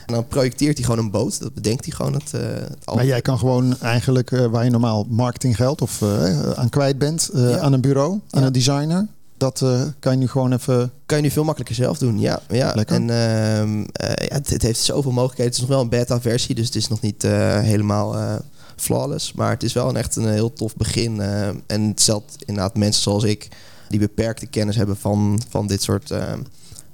En 0.06 0.14
dan 0.14 0.26
projecteert 0.26 0.76
hij 0.76 0.84
gewoon 0.86 1.04
een 1.04 1.10
boot. 1.10 1.40
Dat 1.40 1.54
bedenkt 1.54 1.84
hij 1.84 1.94
gewoon 1.94 2.12
het, 2.12 2.34
eh 2.34 2.40
het 2.42 2.76
al- 2.86 2.94
Maar 2.94 3.06
jij 3.06 3.22
kan 3.22 3.38
gewoon 3.38 3.80
eigenlijk, 3.80 4.30
eh, 4.32 4.46
waar 4.46 4.64
je 4.64 4.70
normaal 4.70 5.06
marketinggeld 5.08 5.80
of 5.82 6.02
eh, 6.02 6.50
aan 6.52 6.68
kwijt 6.68 6.98
bent, 6.98 7.30
Ja. 7.32 7.58
aan 7.58 7.72
een 7.72 7.80
bureau, 7.80 8.20
aan 8.30 8.40
Ja. 8.40 8.46
een 8.46 8.52
designer. 8.52 9.06
Dat 9.38 9.64
kan 9.98 10.12
je 10.12 10.18
nu 10.18 10.28
gewoon 10.28 10.52
even... 10.52 10.92
kan 11.06 11.16
je 11.16 11.22
nu 11.22 11.30
veel 11.30 11.44
makkelijker 11.44 11.76
zelf 11.76 11.98
doen. 11.98 12.18
Ja, 12.20 12.40
ja. 12.48 12.72
Lekker. 12.74 12.96
En 12.96 13.10
eh, 13.10 14.28
ja, 14.28 14.34
het, 14.34 14.50
het 14.50 14.62
heeft 14.62 14.80
zoveel 14.80 15.10
mogelijkheden. 15.12 15.44
Het 15.44 15.54
is 15.54 15.60
nog 15.60 15.68
wel 15.68 15.80
een 15.80 15.88
beta-versie, 15.88 16.54
dus 16.54 16.66
het 16.66 16.74
is 16.74 16.88
nog 16.88 17.00
niet 17.00 17.22
helemaal 17.22 18.16
flawless. 18.76 19.32
Maar 19.32 19.50
het 19.50 19.62
is 19.62 19.72
wel 19.72 19.88
een 19.88 19.96
echt 19.96 20.16
een 20.16 20.28
heel 20.28 20.52
tof 20.52 20.76
begin. 20.76 21.20
en 21.66 21.82
het 21.88 22.00
stelt 22.00 22.32
inderdaad 22.44 22.76
mensen 22.76 23.02
zoals 23.02 23.24
ik, 23.24 23.48
die 23.88 23.98
beperkte 23.98 24.46
kennis 24.46 24.76
hebben 24.76 24.96
van, 24.96 25.40
van 25.48 25.66
dit 25.66 25.82
soort 25.82 26.10
eh, 26.10 26.32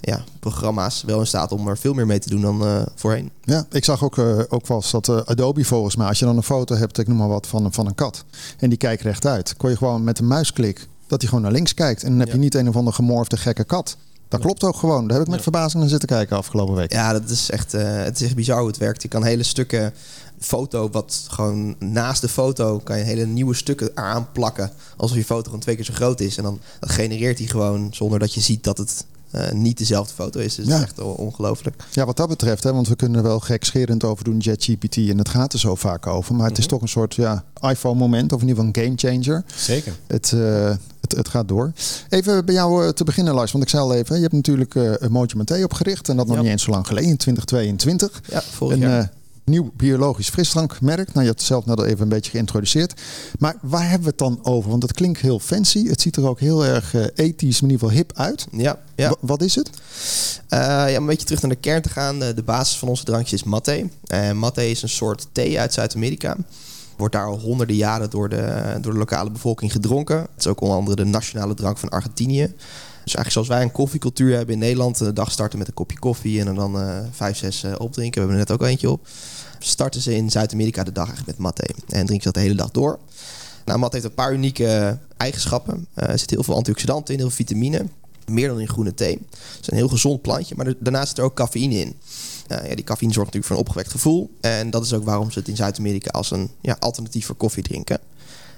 ja, 0.01 0.25
programma's, 0.41 1.03
wel 1.07 1.21
in 1.21 1.27
staat 1.27 1.53
om 1.53 1.69
er 1.69 1.79
veel 1.79 1.95
meer 1.95 2.07
mee 2.07 2.19
te 2.19 2.29
doen 2.29 2.41
dan 2.41 2.67
eh, 2.67 2.83
voorheen. 2.95 3.31
Ja, 3.45 3.67
ik 3.71 3.85
zag 3.85 4.05
ook, 4.05 4.19
eh, 4.19 4.39
ook 4.49 4.67
wel 4.67 4.77
eens 4.77 4.91
dat 4.91 5.27
Adobe 5.27 5.65
volgens 5.65 5.97
mij, 5.97 6.07
als 6.07 6.19
je 6.19 6.25
dan 6.25 6.37
een 6.37 6.43
foto 6.43 6.75
hebt, 6.75 6.99
ik 6.99 7.09
noem 7.09 7.17
maar 7.17 7.29
wat, 7.29 7.47
van, 7.47 7.73
van 7.73 7.87
een 7.87 7.95
kat. 7.95 8.25
En 8.59 8.69
die 8.69 8.79
kijkt 8.79 9.03
rechtuit. 9.03 9.57
Kon 9.57 9.71
je 9.71 9.77
gewoon 9.77 10.05
met 10.05 10.19
een 10.19 10.27
muisklik, 10.27 10.89
dat 11.07 11.21
hij 11.21 11.29
gewoon 11.29 11.45
naar 11.45 11.53
links 11.53 11.75
kijkt. 11.75 12.03
En 12.03 12.11
dan 12.11 12.19
heb 12.19 12.29
je 12.33 12.39
niet 12.39 12.55
een 12.55 12.69
of 12.69 12.77
andere 12.77 12.97
gemorfde 12.97 13.37
gekke 13.37 13.65
kat. 13.65 13.97
Dat 14.29 14.41
klopt 14.41 14.65
ook 14.65 14.77
gewoon. 14.77 15.07
Daar 15.07 15.13
heb 15.17 15.23
ik 15.23 15.27
met 15.27 15.37
Ja. 15.37 15.43
verbazing 15.43 15.81
naar 15.81 15.91
zitten 15.91 16.09
kijken 16.09 16.37
afgelopen 16.37 16.75
week. 16.75 16.93
Ja, 16.93 17.13
dat 17.13 17.31
is 17.31 17.51
echt, 17.51 17.73
het 17.73 18.21
is 18.21 18.27
echt 18.27 18.35
bizar 18.35 18.59
hoe 18.59 18.69
het 18.69 18.77
werkt. 18.77 19.03
Je 19.03 19.09
kan 19.09 19.25
hele 19.25 19.43
stukken 19.43 19.95
foto, 20.43 20.89
wat 20.91 21.27
gewoon 21.31 21.77
naast 21.79 22.21
de 22.21 22.29
foto, 22.29 22.79
kan 22.79 22.99
je 22.99 23.05
hele 23.05 23.27
nieuwe 23.27 23.55
stukken 23.55 23.91
eraan 23.95 24.29
plakken. 24.33 24.71
Alsof 24.97 25.17
je 25.17 25.25
foto 25.25 25.45
gewoon 25.45 25.61
twee 25.61 25.75
keer 25.77 25.85
zo 25.85 25.95
groot 25.95 26.21
is. 26.21 26.37
En 26.37 26.43
dan 26.43 26.61
dat 26.81 26.91
genereert 26.91 27.39
hij 27.39 27.47
gewoon 27.47 27.89
zonder 27.91 28.19
dat 28.19 28.35
je 28.35 28.41
ziet 28.41 28.65
dat 28.65 28.79
het 28.79 29.05
eh, 29.31 29.51
niet 29.53 29.79
dezelfde 29.79 30.15
foto 30.15 30.41
is. 30.41 30.55
Dus 30.55 30.67
Ja. 30.67 30.73
het 30.73 30.81
is 30.83 30.87
echt 30.89 31.01
on- 31.01 31.15
ongelooflijk. 31.15 31.83
Ja, 31.93 32.07
wat 32.07 32.17
dat 32.17 32.29
betreft, 32.29 32.63
hè, 32.65 32.73
want 32.73 32.89
we 32.89 32.97
kunnen 32.97 33.17
er 33.17 33.23
wel 33.23 33.41
gekscherend 33.41 34.05
over 34.05 34.25
doen, 34.25 34.43
ChatGPT, 34.43 34.97
en 34.97 35.19
het 35.19 35.29
gaat 35.29 35.53
er 35.53 35.59
zo 35.59 35.75
vaak 35.75 36.07
over. 36.07 36.35
Maar 36.35 36.49
het 36.49 36.59
is 36.59 36.65
Mhm. 36.65 36.73
toch 36.73 36.83
een 36.83 36.89
soort 36.89 37.15
ja, 37.15 37.45
iPhone-moment, 37.61 38.33
of 38.33 38.41
in 38.43 38.49
ieder 38.49 38.65
geval 38.65 38.83
een 38.85 38.99
game 38.99 39.19
changer. 39.21 39.45
Zeker. 39.57 39.93
Het, 40.07 40.33
eh, 40.33 40.75
het, 41.01 41.13
het 41.17 41.29
gaat 41.29 41.49
door. 41.49 41.73
Even 42.09 42.45
bij 42.45 42.55
jou 42.55 42.85
eh, 42.87 42.89
te 42.91 43.05
beginnen, 43.05 43.35
Lars, 43.35 43.53
want 43.53 43.65
ik 43.65 43.71
zei 43.71 43.83
al 43.83 43.95
even, 43.95 44.15
je 44.17 44.23
hebt 44.23 44.35
natuurlijk 44.35 44.75
eh 44.75 44.93
een 44.99 45.13
Mojo 45.13 45.65
opgericht. 45.65 46.09
En 46.09 46.17
dat 46.17 46.27
nog 46.27 46.37
Ja. 46.37 46.43
niet 46.43 46.51
eens 46.51 46.63
zo 46.63 46.71
lang 46.71 46.87
geleden, 46.87 47.11
in 47.11 47.17
2022. 47.17 48.23
Ja, 48.31 48.43
vorig 48.43 48.75
Een 48.75 48.81
jaar. 48.83 49.13
Nieuw 49.45 49.71
biologisch 49.77 50.29
frisdrankmerk. 50.29 51.07
Nou, 51.07 51.21
je 51.21 51.27
hebt 51.27 51.39
het 51.39 51.49
zelf 51.49 51.67
net 51.67 51.79
al 51.79 51.85
even 51.85 52.03
een 52.03 52.09
beetje 52.09 52.31
geïntroduceerd. 52.31 53.01
Maar 53.39 53.57
waar 53.61 53.83
hebben 53.83 54.01
we 54.01 54.09
het 54.09 54.19
dan 54.19 54.39
over? 54.43 54.71
Want 54.71 54.83
het 54.83 54.93
klinkt 54.93 55.21
heel 55.21 55.39
fancy. 55.39 55.87
Het 55.89 56.01
ziet 56.01 56.17
er 56.17 56.29
ook 56.29 56.41
heel 56.41 56.65
erg 56.65 56.95
eh, 56.95 57.05
ethisch, 57.15 57.61
in 57.63 57.71
ieder 57.71 57.79
geval 57.79 57.91
hip 57.97 58.13
uit. 58.15 58.47
ja, 58.53 58.79
ja. 58.95 59.09
Wa- 59.09 59.17
wat 59.21 59.43
is 59.43 59.55
het? 59.55 59.71
Eh, 60.49 60.59
ja, 60.59 60.89
om 60.91 60.97
een 60.97 61.07
beetje 61.07 61.27
terug 61.27 61.41
naar 61.43 61.51
de 61.51 61.57
kern 61.57 61.83
te 61.83 61.89
gaan. 61.89 62.19
De, 62.19 62.43
basis 62.45 62.79
van 62.79 62.89
onze 62.89 63.05
drankje 63.05 63.37
is 63.37 63.43
matte. 63.45 63.89
Matte 64.35 64.71
is 64.71 64.83
een 64.83 64.89
soort 64.89 65.27
thee 65.33 65.61
uit 65.61 65.73
Zuid-Amerika. 65.73 66.37
Wordt 66.97 67.15
daar 67.15 67.27
al 67.27 67.39
honderden 67.41 67.77
jaren 67.77 68.11
door 68.11 68.29
de, 68.29 68.77
door 68.81 68.93
de 68.93 68.99
lokale 68.99 69.31
bevolking 69.31 69.73
gedronken. 69.73 70.17
Het 70.17 70.29
is 70.39 70.47
ook 70.47 70.61
onder 70.61 70.77
andere 70.77 70.97
de 70.97 71.05
nationale 71.05 71.55
drank 71.55 71.79
van 71.79 71.89
Argentinië. 71.89 72.55
Dus 73.05 73.15
eigenlijk 73.15 73.31
zoals 73.31 73.49
wij 73.49 73.63
een 73.63 73.73
koffiecultuur 73.73 74.37
hebben 74.37 74.55
in 74.55 74.61
Nederland. 74.61 74.99
De 74.99 75.13
dag 75.13 75.31
starten 75.31 75.59
met 75.59 75.69
een 75.69 75.75
kopje 75.75 75.99
koffie 75.99 76.41
en 76.41 76.47
er 76.47 76.55
dan 76.55 76.81
eh, 76.81 76.99
vijf, 77.11 77.37
zes 77.37 77.63
eh, 77.63 77.73
opdrinken. 77.79 78.13
We 78.23 78.27
hebben 78.29 78.47
er 78.47 78.49
net 78.49 78.61
ook 78.61 78.69
eentje 78.69 78.91
op. 78.91 79.07
Starten 79.63 80.01
ze 80.01 80.15
in 80.15 80.31
Zuid-Amerika 80.31 80.85
de 80.85 80.93
dag 80.93 81.07
eigenlijk 81.07 81.39
met 81.39 81.47
matte. 81.47 81.63
En 81.89 82.07
drinken 82.07 82.17
ze 82.17 82.25
dat 82.25 82.35
de 82.35 82.41
hele 82.41 82.55
dag 82.55 82.71
door. 82.71 82.99
Nou, 83.65 83.79
mat 83.79 83.93
heeft 83.93 84.05
een 84.05 84.15
paar 84.15 84.33
unieke 84.33 84.99
eigenschappen. 85.17 85.87
Eh, 85.95 86.09
er 86.09 86.19
zit 86.19 86.31
heel 86.31 86.43
veel 86.43 86.55
antioxidanten 86.55 87.15
in, 87.15 87.21
heel 87.21 87.29
veel 87.29 87.47
vitamine. 87.47 87.87
Meer 88.27 88.49
dan 88.49 88.61
in 88.61 88.69
groene 88.69 88.95
thee. 88.95 89.19
Het 89.31 89.61
is 89.61 89.67
een 89.71 89.77
heel 89.77 89.89
gezond 89.89 90.23
plantje, 90.23 90.55
maar 90.57 90.75
daarnaast 90.79 91.09
zit 91.09 91.19
er 91.19 91.25
ook 91.25 91.35
cafeïne 91.35 91.75
in. 91.75 91.95
Eh, 92.47 92.69
ja, 92.69 92.75
die 92.75 92.85
cafeïne 92.85 93.13
zorgt 93.13 93.33
natuurlijk 93.33 93.47
voor 93.47 93.57
een 93.57 93.63
opgewekt 93.63 93.91
gevoel. 93.91 94.31
En 94.41 94.71
dat 94.71 94.85
is 94.85 94.93
ook 94.93 95.05
waarom 95.05 95.31
ze 95.31 95.39
het 95.39 95.49
in 95.49 95.57
Zuid-Amerika 95.57 96.11
als 96.11 96.31
een 96.31 96.51
ja, 96.61 96.77
alternatief 96.79 97.27
voor 97.27 97.35
koffie 97.35 97.63
drinken. 97.63 98.01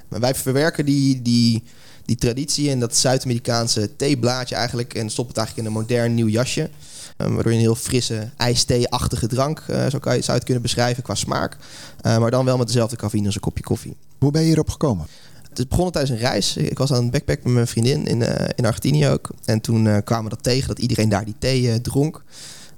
Maar 0.09 0.21
wij 0.21 0.35
verwerken 0.35 0.85
die, 0.85 1.23
die, 1.23 1.63
die 2.05 2.17
traditie 2.17 2.71
en 2.71 2.81
dat 2.81 2.97
Zuid-Amerikaanse 2.97 3.97
theeblaadje 3.97 4.55
eigenlijk... 4.55 4.95
en 4.95 5.11
stoppen 5.11 5.35
het 5.35 5.45
eigenlijk 5.45 5.69
in 5.69 5.75
een 5.75 5.81
modern 5.81 6.15
nieuw 6.15 6.29
jasje. 6.29 6.71
Eh, 7.17 7.27
waardoor 7.27 7.53
je 7.53 7.59
een 7.59 7.65
heel 7.65 7.75
frisse 7.75 8.31
ijsthee-achtige 8.37 9.27
drank, 9.27 9.63
zo 9.91 9.99
kan 9.99 10.15
je, 10.15 10.21
zou 10.21 10.25
je 10.25 10.33
het 10.33 10.45
kunnen 10.45 10.63
beschrijven 10.63 11.03
qua 11.03 11.15
smaak. 11.15 11.57
Eh, 12.01 12.19
maar 12.19 12.31
dan 12.31 12.45
wel 12.45 12.57
met 12.57 12.67
dezelfde 12.67 12.97
cafeïne 12.97 13.27
als 13.27 13.35
een 13.35 13.41
kopje 13.41 13.65
koffie. 13.65 13.97
Hoe 14.19 14.31
ben 14.31 14.41
je 14.41 14.47
hierop 14.47 14.71
gekomen? 14.71 15.07
Het 15.49 15.59
is 15.59 15.69
begonnen 15.69 15.93
tijdens 15.93 16.15
een 16.15 16.27
reis. 16.27 16.57
Ik 16.57 16.79
was 16.79 16.93
aan 16.93 17.03
het 17.03 17.11
backpack 17.11 17.45
met 17.45 17.53
mijn 17.53 17.67
vriendin 17.67 18.07
in, 18.07 18.23
eh, 18.23 18.49
in 18.57 18.67
Argentinië 18.67 19.09
ook. 19.09 19.31
En 19.45 19.61
toen 19.61 20.03
kwamen 20.05 20.25
we 20.25 20.31
dat 20.31 20.43
tegen 20.43 20.69
dat 20.69 20.79
iedereen 20.79 21.09
daar 21.09 21.25
die 21.25 21.35
thee 21.39 21.81
dronk. 21.81 22.23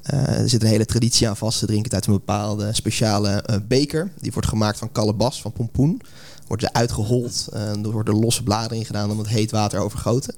Er 0.03 0.49
zit 0.49 0.63
een 0.63 0.69
hele 0.69 0.85
traditie 0.85 1.29
aan 1.29 1.37
vast. 1.37 1.59
Ze 1.59 1.67
drinken 1.67 1.85
het 1.85 1.95
uit 1.95 2.07
een 2.07 2.13
bepaalde 2.13 2.73
speciale 2.73 3.45
beker. 3.69 4.11
Die 4.21 4.33
wordt 4.33 4.49
gemaakt 4.49 4.79
van 4.79 4.93
kalebas, 4.93 5.41
van 5.41 5.53
pompoen. 5.53 6.01
Wordt 6.47 6.63
ze 6.63 6.73
uitgehold. 6.73 7.49
eh, 7.53 7.69
er 7.71 7.91
worden 7.91 8.19
losse 8.19 8.43
bladeren 8.43 8.79
in 8.79 8.85
gedaan 8.85 9.11
om 9.11 9.19
het 9.19 9.29
heet 9.29 9.51
water 9.51 9.81
overgoten. 9.81 10.35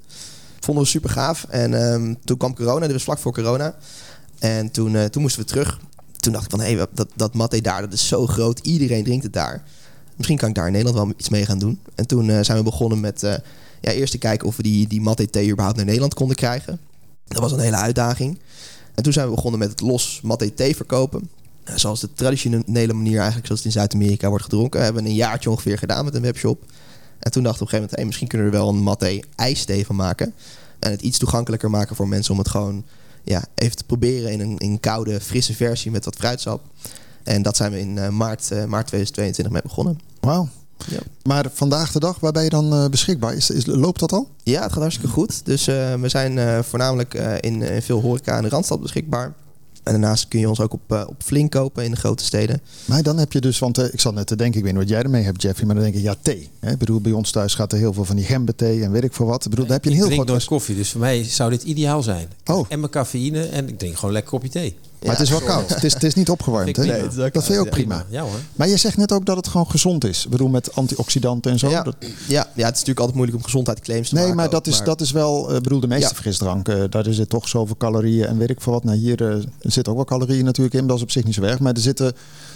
Vonden 0.61 0.85
we 0.85 0.91
super 0.91 1.11
gaaf. 1.11 1.47
En 1.49 1.75
ehm, 1.75 2.15
toen 2.25 2.37
kwam 2.37 2.55
corona, 2.55 2.81
dit 2.81 2.93
was 2.93 3.03
vlak 3.03 3.19
voor 3.19 3.33
corona. 3.33 3.75
En 4.39 4.71
toen, 4.71 4.97
eh, 4.97 5.05
toen 5.05 5.23
moesten 5.23 5.43
we 5.43 5.49
terug. 5.49 5.81
Toen 6.17 6.33
dacht 6.33 6.45
ik 6.45 6.51
van, 6.51 6.61
hé, 6.61 6.75
hey, 6.75 6.87
dat, 6.95 7.09
dat 7.15 7.63
daar, 7.63 7.81
dat 7.81 7.93
is 7.93 8.09
zo 8.09 8.27
groot. 8.27 8.59
Iedereen 8.59 9.05
drinkt 9.05 9.25
het 9.25 9.33
daar. 9.33 9.63
Misschien 10.17 10.39
kan 10.39 10.49
ik 10.49 10.55
daar 10.55 10.67
in 10.67 10.73
Nederland 10.73 10.99
wel 10.99 11.15
iets 11.17 11.29
mee 11.29 11.47
gaan 11.47 11.59
doen. 11.59 11.81
En 11.95 12.07
toen 12.07 12.31
eh, 12.31 12.41
zijn 12.43 12.59
we 12.59 12.65
begonnen 12.65 13.01
met 13.01 13.21
ja, 13.81 13.91
eerst 13.91 14.13
te 14.13 14.19
kijken 14.19 14.49
of 14.49 14.57
we 14.57 14.63
die, 14.63 14.89
die 14.89 15.01
matte 15.01 15.31
thee 15.31 15.51
überhaupt 15.51 15.77
naar 15.77 15.87
Nederland 15.87 16.15
konden 16.15 16.37
krijgen. 16.37 16.81
Dat 17.25 17.39
was 17.41 17.53
een 17.53 17.59
hele 17.59 17.77
uitdaging. 17.77 18.39
En 18.95 19.03
toen 19.03 19.13
zijn 19.13 19.29
we 19.29 19.35
begonnen 19.35 19.61
met 19.61 19.71
het 19.71 19.81
los 19.81 20.21
matte 20.23 20.55
thee 20.55 20.77
verkopen. 20.77 21.31
Eh, 21.69 21.77
Zoals 21.77 22.01
de 22.01 22.13
traditionele 22.13 22.93
manier 22.93 23.17
eigenlijk, 23.17 23.47
zoals 23.47 23.63
het 23.63 23.75
in 23.75 23.81
Zuid-Amerika 23.81 24.29
wordt 24.29 24.45
gedronken. 24.45 24.83
Hebben 24.83 25.03
we 25.03 25.09
een 25.09 25.15
jaartje 25.15 25.51
ongeveer 25.51 25.79
gedaan 25.79 26.05
met 26.05 26.15
een 26.15 26.23
webshop. 26.23 26.65
En 27.19 27.31
toen 27.31 27.43
dachten 27.43 27.43
we 27.43 27.67
op 27.67 27.73
een 27.73 27.79
gegeven 27.79 27.79
moment, 27.79 27.97
hey, 27.97 28.05
misschien 28.05 28.29
kunnen 28.29 28.47
we 28.51 28.53
er 28.53 28.59
wel 28.59 28.69
een 28.69 28.83
matte 28.83 29.25
ijsthee 29.37 29.87
van 29.87 29.97
maken. 29.97 30.35
En 30.79 30.91
het 30.91 31.01
iets 31.03 31.19
toegankelijker 31.19 31.71
maken 31.71 31.97
voor 31.97 32.09
mensen 32.09 32.33
om 32.33 32.39
het 32.39 32.49
gewoon 32.49 32.85
ja, 33.25 33.45
even 33.55 33.77
te 33.77 33.85
proberen 33.85 34.33
in 34.33 34.41
een, 34.41 34.59
in 34.59 34.81
koude, 34.81 35.21
frisse 35.21 35.55
versie 35.55 35.91
met 35.91 36.05
wat 36.05 36.17
fruitsap. 36.17 36.63
En 37.23 37.43
dat 37.43 37.57
zijn 37.57 37.73
we 37.73 37.79
in 37.81 37.99
eh, 37.99 38.09
maart, 38.09 38.51
eh, 38.51 38.65
maart 38.65 38.87
2022 38.87 39.53
mee 39.53 39.63
begonnen. 39.63 40.01
Wauw. 40.21 40.49
Ja. 40.89 40.99
Maar 41.23 41.47
vandaag 41.53 41.93
de 41.93 41.99
dag, 41.99 42.21
waar 42.21 42.33
ben 42.33 42.43
je 42.43 42.49
dan 42.49 42.91
beschikbaar? 42.91 43.35
Is, 43.35 43.51
is, 43.51 43.67
loopt 43.67 44.01
dat 44.01 44.13
al? 44.13 44.31
Ja, 44.43 44.63
het 44.63 44.73
gaat 44.73 44.81
hartstikke 44.81 45.13
goed. 45.13 45.45
Dus 45.45 45.65
we 45.65 46.05
zijn 46.05 46.65
voornamelijk 46.65 47.15
in, 47.41 47.63
in 47.63 47.83
veel 47.83 48.01
horeca 48.01 48.37
in 48.37 48.43
de 48.43 48.49
Randstad 48.49 48.81
beschikbaar. 48.81 49.35
En 49.89 50.01
daarnaast 50.01 50.29
kun 50.29 50.41
je 50.41 50.49
ons 50.49 50.61
ook 50.61 50.73
op, 50.73 50.93
eh, 50.93 51.05
op 51.07 51.23
Flink 51.23 51.51
kopen 51.51 51.85
in 51.85 51.91
de 51.91 51.97
grote 51.97 52.25
steden. 52.25 52.61
Maar 52.85 53.03
dan 53.03 53.19
heb 53.19 53.33
je 53.33 53.41
dus, 53.41 53.59
want 53.59 53.79
eh, 53.79 53.93
ik 53.93 54.01
zat 54.01 54.15
net 54.15 54.27
te 54.27 54.37
denken, 54.37 54.59
ik 54.59 54.65
weet 54.65 54.73
niet 54.73 54.83
wat 54.83 54.91
jij 54.91 55.03
ermee 55.03 55.23
hebt, 55.23 55.43
Jeffrey, 55.43 55.67
maar 55.67 55.75
dan 55.75 55.85
denk 55.85 55.97
ik, 55.97 56.03
ja, 56.03 56.15
thee. 56.23 56.49
Hè? 56.61 56.71
Ik 56.71 56.79
bedoel, 56.79 57.01
bij 57.01 57.13
ons 57.13 57.31
thuis 57.31 57.55
gaat 57.55 57.73
er 57.73 57.79
heel 57.79 57.93
veel 57.93 58.05
van 58.05 58.17
die 58.17 58.25
gemberthee 58.25 58.83
en 58.83 58.93
weet 58.93 59.05
ik 59.05 59.13
veel 59.13 59.27
wat. 59.27 59.45
Ik 59.45 59.51
bedoel, 59.51 59.67
daar 59.67 59.75
heb 59.75 59.85
je 59.85 59.91
een 59.91 59.97
ik 59.97 60.03
heel 60.03 60.11
drink 60.11 60.29
groot... 60.29 60.37
nooit 60.37 60.49
koffie, 60.49 60.77
dus 60.77 60.91
voor 60.91 61.01
mij 61.01 61.25
zou 61.25 61.51
dit 61.51 61.63
ideaal 61.63 62.03
zijn. 62.03 62.29
Oh. 62.45 62.67
En 62.69 62.79
mijn 62.81 62.93
cafeïne 62.93 63.47
en 63.47 63.69
ik 63.69 63.79
drink 63.79 63.97
gewoon 63.97 64.13
lekker 64.13 64.31
kopje 64.31 64.49
thee. 64.49 64.77
Maar 65.03 65.11
het 65.11 65.21
is 65.21 65.31
wel 65.31 65.41
koud. 65.41 65.69
Het 65.69 65.85
is, 65.85 65.95
het 65.95 66.03
is 66.03 66.15
niet 66.15 66.31
opgewarmd, 66.31 66.77
hè? 66.77 66.85
Nee, 66.85 67.03
dat 67.03 67.31
vind 67.33 67.47
je 67.47 67.59
ook 67.59 67.71
prima. 67.71 68.05
Ja 68.09 68.23
hoor. 68.23 68.39
Maar 68.57 68.69
je 68.69 68.77
zegt 68.77 68.97
net 68.97 69.13
ook 69.13 69.25
dat 69.27 69.37
het 69.37 69.49
gewoon 69.49 69.71
gezond 69.71 70.05
is. 70.05 70.25
Ik 70.25 70.31
bedoel, 70.31 70.49
met 70.49 70.75
antioxidanten 70.75 71.51
en 71.51 71.59
zo. 71.59 71.69
Ja, 71.71 71.83
Dat- 71.83 71.97
ja, 72.01 72.07
ja, 72.29 72.43
het 72.45 72.57
is 72.57 72.63
natuurlijk 72.65 72.99
altijd 72.99 73.15
moeilijk 73.17 73.39
om 73.39 73.45
gezondheidsclaims 73.45 74.09
te 74.09 74.15
nee, 74.15 74.23
maken. 74.23 74.37
maar 74.37 74.47
ook, 74.47 74.53
dat 74.53 74.67
is, 74.67 74.83
dat 74.83 75.01
is 75.01 75.11
wel, 75.11 75.51
eh, 75.51 75.57
ik 75.57 75.63
bedoel, 75.63 75.81
de 75.81 75.87
meeste 75.87 76.15
Ja. 76.15 76.21
frisdranken, 76.21 76.91
daar 76.91 77.05
zit 77.09 77.29
toch 77.29 77.49
zoveel 77.49 77.77
calorieën 77.77 78.27
en 78.27 78.39
weet 78.39 78.51
ik 78.51 78.61
veel 78.61 78.73
wat. 78.73 78.85
Nou, 78.85 78.97
hier 78.97 79.21
eh, 79.23 79.29
er 79.37 79.45
zitten 79.61 79.93
ook 79.93 80.09
wel 80.09 80.19
calorieën 80.19 80.45
natuurlijk 80.45 80.75
in, 80.75 80.87
dat 80.87 80.97
is 80.97 81.03
op 81.03 81.11
zich 81.11 81.25
niet 81.25 81.35
zo 81.35 81.43
erg. 81.43 81.59
Maar, 81.59 81.73
er 81.73 81.81
zitten, 81.81 82.13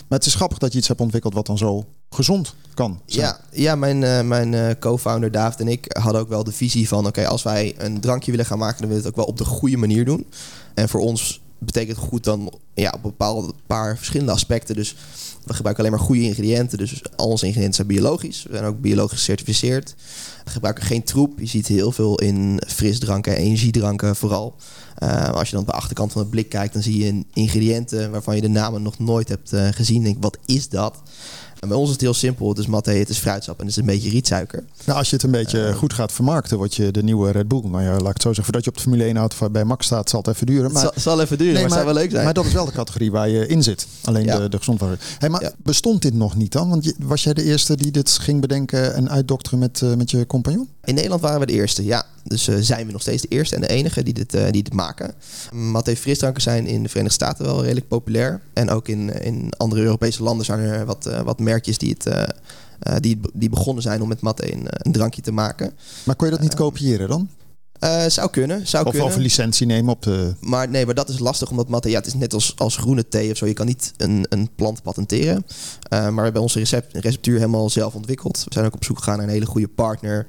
maar 0.09 0.19
het 0.19 0.27
is 0.27 0.35
grappig 0.35 0.59
dat 0.59 0.73
je 0.73 0.79
iets 0.79 0.89
hebt 0.89 1.01
ontwikkeld 1.01 1.35
wat 1.35 1.47
dan 1.47 1.59
zo 1.59 1.85
gezond 2.11 2.55
kan 2.75 3.01
zijn. 3.07 3.27
Ja, 3.27 3.39
ja 3.53 3.75
mijn, 3.75 4.05
eh, 4.05 4.21
mijn 4.23 4.55
eh, 4.55 4.71
co-founder 4.81 5.31
David 5.31 5.61
en 5.61 5.69
ik 5.69 5.97
hadden 5.99 6.21
ook 6.21 6.29
wel 6.29 6.45
de 6.45 6.53
visie 6.53 6.89
van... 6.89 7.07
oké, 7.07 7.27
als 7.27 7.43
wij 7.43 7.75
een 7.79 8.01
drankje 8.01 8.31
willen 8.31 8.47
gaan 8.47 8.59
maken... 8.59 8.79
dan 8.81 8.89
willen 8.89 9.03
we 9.03 9.09
het 9.09 9.19
ook 9.19 9.25
wel 9.25 9.35
op 9.35 9.39
de 9.39 9.45
goede 9.45 9.77
manier 9.77 10.05
doen. 10.05 10.27
En 10.75 10.89
voor 10.89 11.01
ons 11.01 11.41
betekent 11.65 11.99
goed 11.99 12.25
dan 12.25 12.53
ja, 12.75 12.93
op 12.95 13.03
bepaalde 13.03 13.53
paar 13.67 13.97
verschillende 13.97 14.33
aspecten. 14.33 14.75
Dus 14.75 14.97
we 15.45 15.55
gebruiken 15.55 15.85
alleen 15.85 15.97
maar 15.97 16.07
goede 16.07 16.23
ingrediënten. 16.23 16.79
Dus 16.79 17.03
al 17.17 17.29
onze 17.29 17.47
ingrediënten 17.47 17.77
zijn 17.77 17.97
biologisch. 17.97 18.43
We 18.43 18.53
zijn 18.53 18.65
ook 18.65 18.81
biologisch 18.81 19.19
gecertificeerd. 19.19 19.95
We 20.45 20.51
gebruiken 20.51 20.85
geen 20.85 21.05
troep. 21.05 21.39
Je 21.39 21.47
ziet 21.47 21.67
heel 21.67 21.93
veel 21.93 22.19
in 22.19 22.63
frisdranken 22.67 23.37
en 23.37 23.43
energiedranken 23.43 24.17
vooral. 24.17 24.55
Uh, 25.03 25.29
als 25.29 25.49
je 25.49 25.55
dan 25.55 25.65
op 25.65 25.71
de 25.71 25.77
achterkant 25.77 26.13
van 26.13 26.21
het 26.21 26.31
blik 26.31 26.49
kijkt... 26.49 26.73
dan 26.73 26.83
zie 26.83 27.05
je 27.05 27.25
ingrediënten 27.33 28.11
waarvan 28.11 28.35
je 28.35 28.41
de 28.41 28.49
namen 28.49 28.83
nog 28.83 28.99
nooit 28.99 29.29
hebt 29.29 29.53
uh, 29.53 29.69
gezien. 29.71 30.03
Denk, 30.03 30.17
wat 30.21 30.39
is 30.47 30.69
dat? 30.69 31.03
En 31.63 31.69
bij 31.69 31.77
ons 31.77 31.87
is 31.87 31.93
het 31.93 32.01
heel 32.01 32.15
simpel. 32.15 32.49
Het 32.49 32.59
is 32.59 32.67
matte, 32.67 32.91
het 32.91 33.09
is 33.09 33.19
fruitsap 33.19 33.55
en 33.61 33.67
het 33.67 33.71
is 33.71 33.81
een 33.81 33.87
beetje 33.87 34.09
rietsuiker. 34.11 34.65
Nou, 34.85 34.99
als 34.99 35.09
je 35.11 35.15
het 35.17 35.25
een 35.25 35.31
beetje 35.31 35.59
Uh, 35.69 35.75
goed 35.75 35.93
gaat 35.93 36.13
vermarkten, 36.13 36.57
word 36.57 36.75
je 36.75 36.91
de 36.91 37.03
nieuwe 37.03 37.31
Red 37.31 37.49
Bull. 37.49 37.61
Nou 37.65 37.83
ja, 37.83 37.91
laat 37.91 38.01
ik 38.01 38.07
het 38.07 38.23
zo 38.23 38.33
zeggen. 38.33 38.45
Voordat 38.45 38.65
je 38.65 38.71
op 38.71 38.77
de 38.77 38.83
Formule 38.83 39.05
1 39.05 39.17
auto 39.17 39.51
bij 39.51 39.65
Max 39.65 39.87
staat, 39.87 40.11
zal 40.11 40.21
het 40.21 40.29
even 40.29 40.47
duren. 40.47 40.73
Maar, 40.73 40.83
het 40.83 40.93
zal, 40.95 41.15
zal 41.17 41.21
even 41.23 41.39
duren, 41.39 41.53
Nee, 41.55 41.63
maar, 41.63 41.71
het 41.73 41.81
zou 41.83 41.93
wel 41.93 42.03
leuk 42.03 42.11
zijn. 42.11 42.25
Maar 42.25 42.35
dat 42.35 42.45
is 42.45 42.53
wel 42.53 42.65
de 42.65 42.73
categorie 42.73 43.11
waar 43.11 43.29
je 43.29 43.47
in 43.47 43.63
zit. 43.63 43.87
Alleen 44.05 44.25
Ja. 44.25 44.39
de, 44.39 44.49
de 44.49 44.57
gezondheid. 44.57 45.03
Hey, 45.19 45.29
maar 45.29 45.43
Ja. 45.43 45.53
bestond 45.57 46.03
dit 46.03 46.15
nog 46.15 46.37
niet 46.37 46.53
dan? 46.53 46.69
Want 46.69 46.85
je- 46.85 46.95
was 46.99 47.23
jij 47.23 47.35
de 47.35 47.43
eerste 47.45 47.77
die 47.77 47.91
dit 47.91 48.11
ging 48.11 48.41
bedenken 48.41 48.95
en 48.95 49.11
uitdokteren 49.11 49.59
met, 49.59 49.83
eh, 49.83 49.95
met 49.95 50.11
je 50.11 50.27
compagnon? 50.27 50.69
In 50.85 50.95
Nederland 50.95 51.21
waren 51.23 51.41
we 51.41 51.47
de 51.47 51.53
eerste, 51.53 51.85
ja. 51.85 52.05
Dus 52.25 52.49
eh, 52.49 52.57
zijn 52.61 52.87
we 52.87 52.93
nog 52.93 53.01
steeds 53.01 53.23
de 53.23 53.29
eerste 53.29 53.55
en 53.55 53.61
de 53.61 53.69
enige 53.69 54.03
die 54.03 54.15
dit, 54.15 54.35
eh, 54.35 54.51
die 54.51 54.63
dit 54.63 54.73
maken. 54.73 55.15
Matte 55.53 55.97
frisdranken 55.97 56.43
zijn 56.43 56.67
in 56.67 56.83
de 56.83 56.89
Verenigde 56.89 57.15
Staten 57.15 57.45
wel 57.45 57.63
redelijk 57.63 57.89
populair. 57.89 58.41
En 58.53 58.71
ook 58.71 58.89
in, 58.89 59.23
in 59.23 59.53
andere 59.57 59.83
Europese 59.83 60.23
landen 60.23 60.47
zijn 60.47 60.59
er 60.59 60.87
wat, 60.87 61.07
eh, 61.07 61.21
wat 61.21 61.41
merkjes 61.41 61.79
die, 61.79 61.97
het, 61.99 62.35
die, 63.03 63.21
die 63.33 63.49
begonnen 63.49 63.83
zijn 63.83 64.03
om 64.03 64.09
met 64.09 64.21
matte 64.21 64.53
een, 64.53 64.67
een 64.69 64.93
drankje 64.93 65.23
te 65.23 65.33
maken. 65.33 65.73
Maar 66.05 66.17
kon 66.17 66.27
je 66.27 66.33
dat 66.33 66.43
niet 66.43 66.55
kopiëren 66.55 67.09
dan? 67.09 67.29
Eh, 67.83 68.05
zou 68.07 68.31
kunnen, 68.31 68.67
zou 68.67 68.85
Of, 68.85 68.91
kunnen. 68.91 69.09
of 69.09 69.17
een 69.17 69.23
licentie 69.23 69.67
nemen 69.67 69.93
op 69.93 70.03
de... 70.03 70.35
Maar 70.41 70.69
nee, 70.69 70.87
maar 70.87 70.95
dat 70.95 71.09
is 71.09 71.19
lastig 71.19 71.51
omdat 71.51 71.69
matte, 71.69 71.91
ja, 71.91 71.97
het 71.97 72.07
is 72.07 72.15
net 72.15 72.35
als, 72.35 72.53
als 72.57 72.77
groene 72.77 73.09
thee 73.09 73.31
of 73.31 73.37
zo. 73.37 73.47
Je 73.47 73.53
kan 73.53 73.67
niet 73.67 73.93
een, 73.97 74.27
een 74.29 74.49
plant 74.55 74.83
patenteren. 74.83 75.47
Maar 75.91 76.15
we 76.15 76.23
hebben 76.23 76.43
onze 76.43 76.59
recept, 76.59 76.97
receptuur 76.97 77.39
helemaal 77.39 77.71
zelf 77.71 77.95
ontwikkeld. 77.95 78.45
We 78.45 78.53
zijn 78.53 78.65
ook 78.65 78.75
op 78.75 78.85
zoek 78.85 78.99
gegaan 78.99 79.17
naar 79.17 79.27
een 79.27 79.33
hele 79.33 79.47
goede 79.47 79.69
partner 79.69 80.27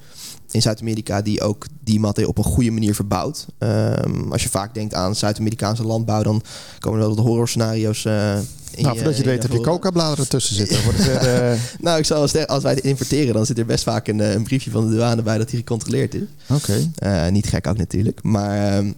in 0.53 0.61
Zuid-Amerika 0.61 1.21
die 1.21 1.41
ook 1.41 1.65
die 1.83 1.99
matte 1.99 2.27
op 2.27 2.37
een 2.37 2.43
goede 2.43 2.71
manier 2.71 2.95
verbouwt. 2.95 3.45
Ehm, 3.57 4.31
als 4.31 4.43
je 4.43 4.49
vaak 4.49 4.73
denkt 4.73 4.93
aan 4.93 5.15
Zuid-Amerikaanse 5.15 5.83
landbouw, 5.83 6.23
dan 6.23 6.41
komen 6.79 6.99
er 6.99 7.05
wel 7.05 7.15
de 7.15 7.21
horror 7.21 7.47
scenario's. 7.47 8.05
eh 8.05 8.37
in 8.75 8.83
Nou, 8.83 8.95
voordat 8.95 9.17
je 9.17 9.21
het 9.21 9.31
weet 9.31 9.41
heb 9.41 9.51
je 9.51 9.61
coca-bladeren 9.61 10.29
tussen 10.29 10.55
zitten. 10.55 10.77
Het 10.83 11.07
eh, 11.07 11.59
Nou, 11.85 11.97
ik 11.97 12.05
zou 12.05 12.27
zeggen, 12.27 12.53
als 12.53 12.63
wij 12.63 12.75
dit 12.75 12.83
importeren, 12.83 13.33
dan 13.33 13.45
zit 13.45 13.57
er 13.57 13.65
best 13.65 13.83
vaak 13.83 14.07
een, 14.07 14.21
eh, 14.21 14.33
een 14.33 14.43
briefje 14.43 14.71
van 14.71 14.89
de 14.89 14.95
douane 14.95 15.21
bij 15.21 15.37
dat 15.37 15.49
die 15.49 15.57
gecontroleerd 15.57 16.15
is. 16.15 16.21
Oké. 16.49 16.91
Niet 17.29 17.47
gek 17.47 17.67
ook 17.67 17.77
natuurlijk. 17.77 18.23
Maar 18.23 18.73
ehm, 18.73 18.85
eh, 18.87 18.93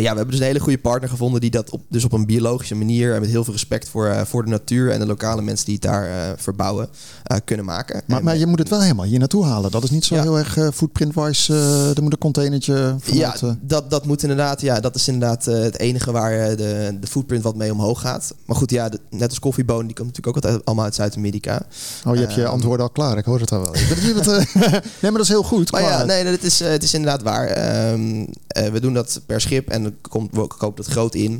ja, 0.00 0.10
we 0.10 0.16
hebben 0.16 0.26
dus 0.30 0.38
een 0.38 0.44
hele 0.46 0.60
goede 0.60 0.78
partner 0.78 1.08
gevonden 1.10 1.40
die 1.40 1.50
dat 1.50 1.70
op, 1.70 1.82
dus 1.88 2.04
op 2.04 2.12
een 2.12 2.26
biologische 2.26 2.74
manier 2.74 3.14
en 3.14 3.20
met 3.20 3.30
heel 3.30 3.44
veel 3.44 3.52
respect 3.52 3.88
voor, 3.88 4.06
eh, 4.06 4.24
voor 4.24 4.44
de 4.44 4.50
natuur 4.50 4.90
en 4.90 4.98
de 4.98 5.06
lokale 5.06 5.42
mensen 5.42 5.64
die 5.66 5.74
het 5.74 5.82
daar 5.82 6.06
eh, 6.06 6.32
verbouwen 6.36 6.88
eh, 7.22 7.36
kunnen 7.44 7.64
maken. 7.66 8.02
Maar, 8.06 8.18
En, 8.18 8.24
maar 8.24 8.36
je 8.36 8.46
moet 8.46 8.58
het 8.58 8.68
wel 8.68 8.80
helemaal 8.82 9.04
hier 9.04 9.18
naartoe 9.18 9.44
halen. 9.44 9.70
Dat 9.70 9.82
is 9.84 9.90
niet 9.90 10.04
zo 10.04 10.14
Ja. 10.14 10.22
heel 10.22 10.38
erg 10.38 10.56
eh, 10.56 10.68
footprint-wise. 10.74 11.52
eh, 11.54 11.96
er 11.96 12.02
moet 12.02 12.12
een 12.12 12.18
containertje 12.18 12.74
ja, 12.74 12.96
vanuit... 13.00 13.42
eh, 13.42 13.50
dat, 13.60 13.90
dat 13.90 14.06
moet 14.06 14.22
inderdaad. 14.22 14.60
Ja, 14.60 14.80
dat 14.80 14.94
is 14.94 15.08
inderdaad 15.08 15.46
eh, 15.46 15.58
het 15.60 15.78
enige 15.78 16.12
waar 16.12 16.32
eh, 16.32 16.56
de, 16.56 16.96
de 17.00 17.06
footprint 17.06 17.42
wat 17.42 17.56
mee 17.56 17.72
omhoog 17.72 18.00
gaat. 18.00 18.34
Maar 18.46 18.56
goed, 18.56 18.70
ja, 18.70 18.88
de- 18.88 19.00
net 19.10 19.28
als 19.28 19.38
koffiebonen, 19.38 19.86
die 19.86 19.96
komt 19.96 20.08
natuurlijk 20.08 20.36
ook 20.36 20.42
altijd 20.44 20.64
allemaal 20.64 20.84
uit 20.84 20.94
Zuid-Amerika. 20.94 21.62
oh, 22.06 22.14
je 22.14 22.20
hebt 22.20 22.34
je 22.34 22.42
ehm, 22.42 22.50
antwoorden 22.50 22.86
al 22.86 22.92
klaar. 22.92 23.18
Ik 23.18 23.24
hoor 23.24 23.40
het 23.40 23.52
al 23.52 23.60
wel. 23.60 23.74
Eh, 23.74 23.80
nee, 24.02 24.82
maar 25.00 25.12
dat 25.12 25.20
is 25.20 25.28
heel 25.28 25.42
goed. 25.42 25.70
Maar 25.72 25.80
Klaar. 25.80 25.98
ja, 25.98 26.04
nee, 26.04 26.24
dat 26.24 26.42
is, 26.42 26.60
eh, 26.60 26.68
het 26.70 26.82
is 26.82 26.94
inderdaad 26.94 27.22
waar. 27.22 27.46
Ehm, 27.46 28.24
eh, 28.46 28.68
we 28.68 28.80
doen 28.80 28.94
dat 28.94 29.20
per 29.26 29.40
schip 29.40 29.68
en 29.68 29.81
dan 29.82 29.94
komt, 30.10 30.30
kopen 30.56 30.84
dat 30.84 30.92
groot 30.92 31.14
in. 31.14 31.32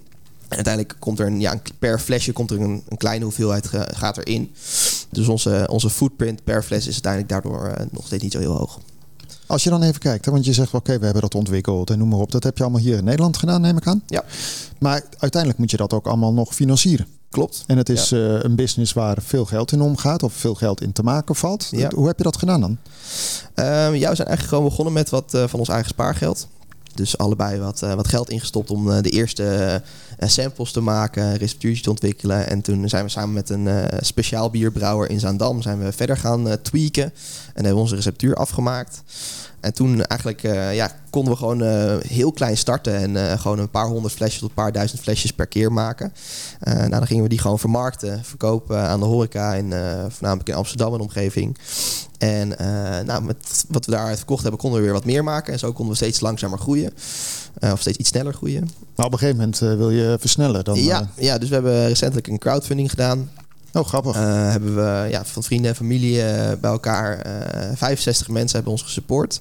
En 0.48 0.58
uiteindelijk 0.58 0.96
komt 0.98 1.18
er 1.18 1.26
een, 1.26 1.40
ja, 1.40 1.60
per 1.78 1.98
flesje 1.98 2.32
komt 2.32 2.50
er 2.50 2.60
een, 2.60 2.82
een 2.88 2.96
kleine 2.96 3.24
hoeveelheid 3.24 3.66
ge- 3.66 3.88
gaat 3.94 4.16
erin. 4.18 4.50
Dus 5.10 5.28
onze, 5.28 5.66
onze 5.70 5.90
footprint 5.90 6.44
per 6.44 6.62
fles 6.62 6.86
is 6.86 6.92
uiteindelijk 6.92 7.32
daardoor 7.32 7.66
eh, 7.66 7.86
nog 7.90 8.06
steeds 8.06 8.22
niet 8.22 8.32
zo 8.32 8.38
heel 8.38 8.56
hoog. 8.56 8.78
Als 9.46 9.62
je 9.64 9.70
dan 9.70 9.82
even 9.82 10.00
kijkt, 10.00 10.24
hè, 10.24 10.32
want 10.32 10.44
je 10.44 10.52
zegt, 10.52 10.74
oké, 10.74 10.98
we 10.98 11.04
hebben 11.04 11.22
dat 11.22 11.34
ontwikkeld 11.34 11.90
en 11.90 11.98
noem 11.98 12.08
maar 12.08 12.18
op. 12.18 12.32
Dat 12.32 12.44
heb 12.44 12.56
je 12.56 12.62
allemaal 12.62 12.80
hier 12.82 12.96
in 12.96 13.04
Nederland 13.04 13.36
gedaan, 13.36 13.60
neem 13.60 13.76
ik 13.76 13.86
aan. 13.86 14.02
Ja. 14.06 14.24
Maar 14.78 15.02
uiteindelijk 15.18 15.60
moet 15.60 15.70
je 15.70 15.76
dat 15.76 15.92
ook 15.92 16.06
allemaal 16.06 16.32
nog 16.32 16.54
financieren. 16.54 17.06
Klopt. 17.30 17.64
En 17.66 17.76
het 17.76 17.88
is 17.88 18.12
eh, 18.12 18.42
een 18.42 18.54
business 18.54 18.92
waar 18.92 19.16
veel 19.22 19.44
geld 19.44 19.72
in 19.72 19.80
omgaat 19.80 20.22
of 20.22 20.32
veel 20.32 20.54
geld 20.54 20.80
in 20.80 20.92
te 20.92 21.02
maken 21.02 21.36
valt. 21.36 21.68
Ja. 21.70 21.90
Hoe 21.94 22.06
heb 22.06 22.18
je 22.18 22.24
dat 22.24 22.36
gedaan 22.36 22.60
dan? 22.60 22.76
Ehm, 23.54 23.94
ja, 23.94 24.08
we 24.10 24.14
zijn 24.16 24.28
eigenlijk 24.28 24.42
gewoon 24.42 24.64
begonnen 24.64 24.92
met 24.92 25.10
wat 25.10 25.34
eh, 25.34 25.44
van 25.48 25.58
ons 25.58 25.68
eigen 25.68 25.88
spaargeld. 25.88 26.48
Dus 26.94 27.18
allebei 27.18 27.60
wat, 27.60 27.82
eh, 27.82 27.94
wat 27.94 28.08
geld 28.08 28.30
ingestopt 28.30 28.70
om 28.70 28.90
eh, 28.90 29.02
de 29.02 29.10
eerste 29.10 29.82
eh, 30.18 30.28
samples 30.28 30.72
te 30.72 30.80
maken, 30.80 31.36
receptuurtjes 31.36 31.82
te 31.82 31.90
ontwikkelen. 31.90 32.48
En 32.48 32.60
toen 32.60 32.88
zijn 32.88 33.04
we 33.04 33.10
samen 33.10 33.32
met 33.32 33.50
een 33.50 33.68
speciaal 34.00 34.50
bierbrouwer 34.50 35.10
in 35.10 35.20
Zaandam 35.20 35.62
zijn 35.62 35.84
we 35.84 35.92
verder 35.92 36.16
gaan 36.16 36.60
tweaken. 36.62 37.02
En 37.02 37.12
hebben 37.54 37.74
we 37.74 37.80
onze 37.80 37.94
receptuur 37.94 38.34
afgemaakt. 38.34 39.02
En 39.62 39.74
toen 39.74 40.04
eigenlijk 40.04 40.40
ja, 40.72 40.90
konden 41.10 41.32
we 41.32 41.38
gewoon 41.38 41.62
uh, 41.62 41.96
heel 42.06 42.32
klein 42.32 42.56
starten 42.56 42.94
en 42.94 43.10
uh, 43.10 43.40
gewoon 43.40 43.58
een 43.58 43.70
paar 43.70 43.86
honderd 43.86 44.14
flesjes 44.14 44.40
tot 44.40 44.48
een 44.48 44.54
paar 44.54 44.72
duizend 44.72 45.00
flesjes 45.00 45.32
per 45.32 45.46
keer 45.46 45.72
maken. 45.72 46.12
Nou, 46.60 46.88
dan 46.88 47.06
gingen 47.06 47.22
we 47.22 47.28
die 47.28 47.38
gewoon 47.38 47.58
vermarkten, 47.58 48.24
verkopen 48.24 48.78
aan 48.78 49.00
de 49.00 49.06
horeca, 49.06 49.54
in, 49.54 49.74
voornamelijk 50.08 50.48
in 50.48 50.54
Amsterdam 50.54 50.94
en 50.94 51.00
omgeving. 51.00 51.58
En 52.18 52.48
nou, 53.06 53.22
met 53.22 53.64
wat 53.68 53.84
we 53.84 53.90
daaruit 53.90 54.16
verkocht 54.16 54.42
hebben, 54.42 54.60
konden 54.60 54.78
we 54.78 54.84
weer 54.84 54.94
wat 54.94 55.04
meer 55.04 55.24
maken. 55.24 55.52
En 55.52 55.58
zo 55.58 55.72
konden 55.72 55.88
we 55.88 55.96
steeds 55.96 56.20
langzamer 56.20 56.58
groeien. 56.58 56.92
of 57.60 57.80
steeds 57.80 57.98
iets 57.98 58.08
sneller 58.08 58.34
groeien. 58.34 58.70
Maar 58.96 59.06
op 59.06 59.12
een 59.12 59.18
gegeven 59.18 59.40
moment 59.40 59.58
wil 59.58 59.90
je 59.90 60.16
versnellen. 60.20 60.64
Dan, 60.64 60.82
ja, 60.82 61.10
ja, 61.16 61.38
dus 61.38 61.48
we 61.48 61.54
hebben 61.54 61.86
recentelijk 61.86 62.26
een 62.26 62.38
crowdfunding 62.38 62.90
gedaan. 62.90 63.30
Oh, 63.72 63.86
grappig. 63.86 64.16
Eh, 64.16 64.50
hebben 64.50 64.74
we 64.74 65.06
ja, 65.10 65.24
van 65.24 65.42
vrienden 65.42 65.70
en 65.70 65.76
familie 65.76 66.22
eh, 66.22 66.58
bij 66.60 66.70
elkaar 66.70 67.18
eh 67.18 67.70
65 67.76 68.28
mensen 68.28 68.54
hebben 68.54 68.72
ons 68.72 68.82
gesupport. 68.82 69.40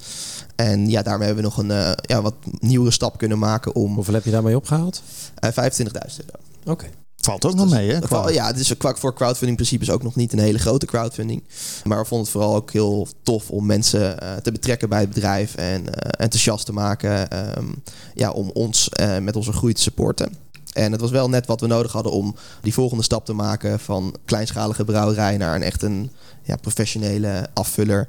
En 0.56 0.90
ja, 0.90 1.02
daarmee 1.02 1.26
hebben 1.28 1.44
we 1.44 1.50
nog 1.50 1.58
een 1.60 1.72
eh, 1.72 1.92
ja, 2.02 2.22
wat 2.22 2.34
nieuwere 2.60 2.92
stap 2.92 3.18
kunnen 3.18 3.40
maken 3.40 3.76
om 3.76 3.96
Hoeveel 3.96 4.14
heb 4.14 4.24
je 4.24 4.32
daarmee 4.32 4.56
opgehaald? 4.56 5.02
eh 5.40 5.50
25.000 5.50 5.56
euro. 5.86 6.40
Oké. 6.66 6.86
Valt 7.22 7.46
ook 7.46 7.54
nog 7.56 7.70
mee, 7.70 7.92
hè? 7.92 8.00
Qua- 8.00 8.30
ja, 8.30 8.48
het 8.48 8.60
is 8.60 8.78
kwa- 8.78 8.96
voor 8.96 9.14
crowdfunding 9.16 9.56
principes 9.58 9.90
ook 9.90 10.04
nog 10.04 10.16
niet 10.16 10.34
een 10.34 10.40
hele 10.40 10.58
grote 10.60 10.86
crowdfunding. 10.86 11.44
Maar 11.84 12.00
we 12.02 12.06
vonden 12.06 12.26
het 12.28 12.36
vooral 12.36 12.56
ook 12.56 12.72
heel 12.72 13.08
tof 13.24 13.50
om 13.50 13.66
mensen 13.66 14.20
eh, 14.20 14.36
te 14.36 14.52
betrekken 14.52 14.90
bij 14.90 15.00
het 15.00 15.10
bedrijf 15.10 15.56
en 15.56 15.94
eh, 15.94 16.24
enthousiast 16.24 16.66
te 16.66 16.74
maken 16.74 17.30
ehm, 17.30 17.66
ja, 18.14 18.32
om 18.32 18.50
ons 18.54 18.90
eh, 18.90 19.18
met 19.18 19.36
onze 19.36 19.52
groei 19.54 19.74
te 19.74 19.82
supporten. 19.82 20.34
En 20.72 20.92
het 20.92 21.02
was 21.02 21.12
wel 21.12 21.30
net 21.30 21.46
wat 21.46 21.62
we 21.62 21.68
nodig 21.68 21.92
hadden 21.92 22.12
om 22.12 22.36
die 22.62 22.74
volgende 22.74 23.04
stap 23.04 23.26
te 23.26 23.34
maken 23.34 23.80
van 23.80 24.16
kleinschalige 24.26 24.86
brouwerij 24.86 25.38
naar 25.38 25.56
een 25.56 25.64
echt 25.64 25.82
een 25.82 26.12
ja, 26.44 26.56
professionele 26.56 27.50
afvuller. 27.54 28.08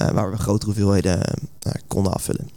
eh, 0.00 0.10
waar 0.10 0.30
we 0.30 0.36
grotere 0.36 0.66
hoeveelheden 0.66 1.20
eh, 1.58 1.72
konden 1.88 2.12
afvullen. 2.12 2.50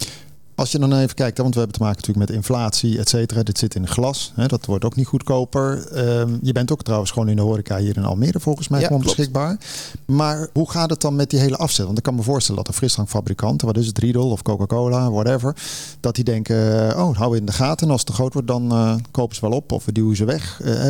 Als 0.64 0.72
je 0.72 0.80
dan 0.80 0.94
even 0.94 1.16
kijkt, 1.16 1.38
want 1.38 1.54
we 1.54 1.60
hebben 1.60 1.78
te 1.78 1.84
maken 1.84 2.00
natuurlijk 2.00 2.28
met 2.28 2.38
inflatie, 2.38 3.00
et 3.00 3.10
cetera. 3.10 3.44
Dit 3.44 3.58
zit 3.58 3.76
in 3.76 3.88
glas, 3.88 4.32
hè, 4.36 4.48
dat 4.48 4.66
wordt 4.66 4.86
ook 4.86 4.96
niet 4.96 5.08
goedkoper. 5.08 5.88
Ehm, 5.92 6.38
je 6.42 6.52
bent 6.52 6.72
ook 6.72 6.84
trouwens 6.84 7.12
gewoon 7.12 7.30
in 7.30 7.36
de 7.36 7.42
horeca 7.42 7.78
hier 7.78 7.98
in 7.98 8.04
Almere 8.04 8.40
volgens 8.40 8.68
mij 8.68 8.80
Ja, 8.80 8.86
gewoon 8.86 9.02
klopt. 9.02 9.16
beschikbaar. 9.18 9.58
Maar 10.06 10.48
hoe 10.54 10.70
gaat 10.72 10.90
het 10.90 11.02
dan 11.02 11.16
met 11.16 11.30
die 11.30 11.40
hele 11.40 11.58
afzet? 11.58 11.86
Want 11.86 11.98
ik 11.98 12.04
kan 12.04 12.16
me 12.16 12.22
voorstellen 12.22 12.64
dat 12.64 12.72
de 12.74 12.78
frisdrankfabrikanten, 12.80 13.68
wat 13.68 13.78
is 13.78 13.88
het, 13.88 13.98
Riedel 13.98 14.30
of 14.30 14.42
Coca-Cola, 14.42 15.12
whatever, 15.12 15.56
dat 16.00 16.16
die 16.16 16.24
denken, 16.24 16.90
eh, 16.92 17.06
oh, 17.08 17.18
hou 17.18 17.32
we 17.32 17.38
in 17.38 17.46
de 17.46 17.52
gaten. 17.52 17.86
En 17.86 17.92
als 17.92 18.02
het 18.02 18.10
te 18.10 18.16
groot 18.16 18.34
wordt, 18.34 18.48
dan 18.48 18.72
eh, 18.72 18.96
kopen 19.12 19.36
ze 19.36 19.42
wel 19.42 19.52
op 19.58 19.72
of 19.72 19.86
we 19.86 19.92
duwen 19.92 20.16
ze 20.16 20.26
weg. 20.26 20.62
Eh, 20.64 20.88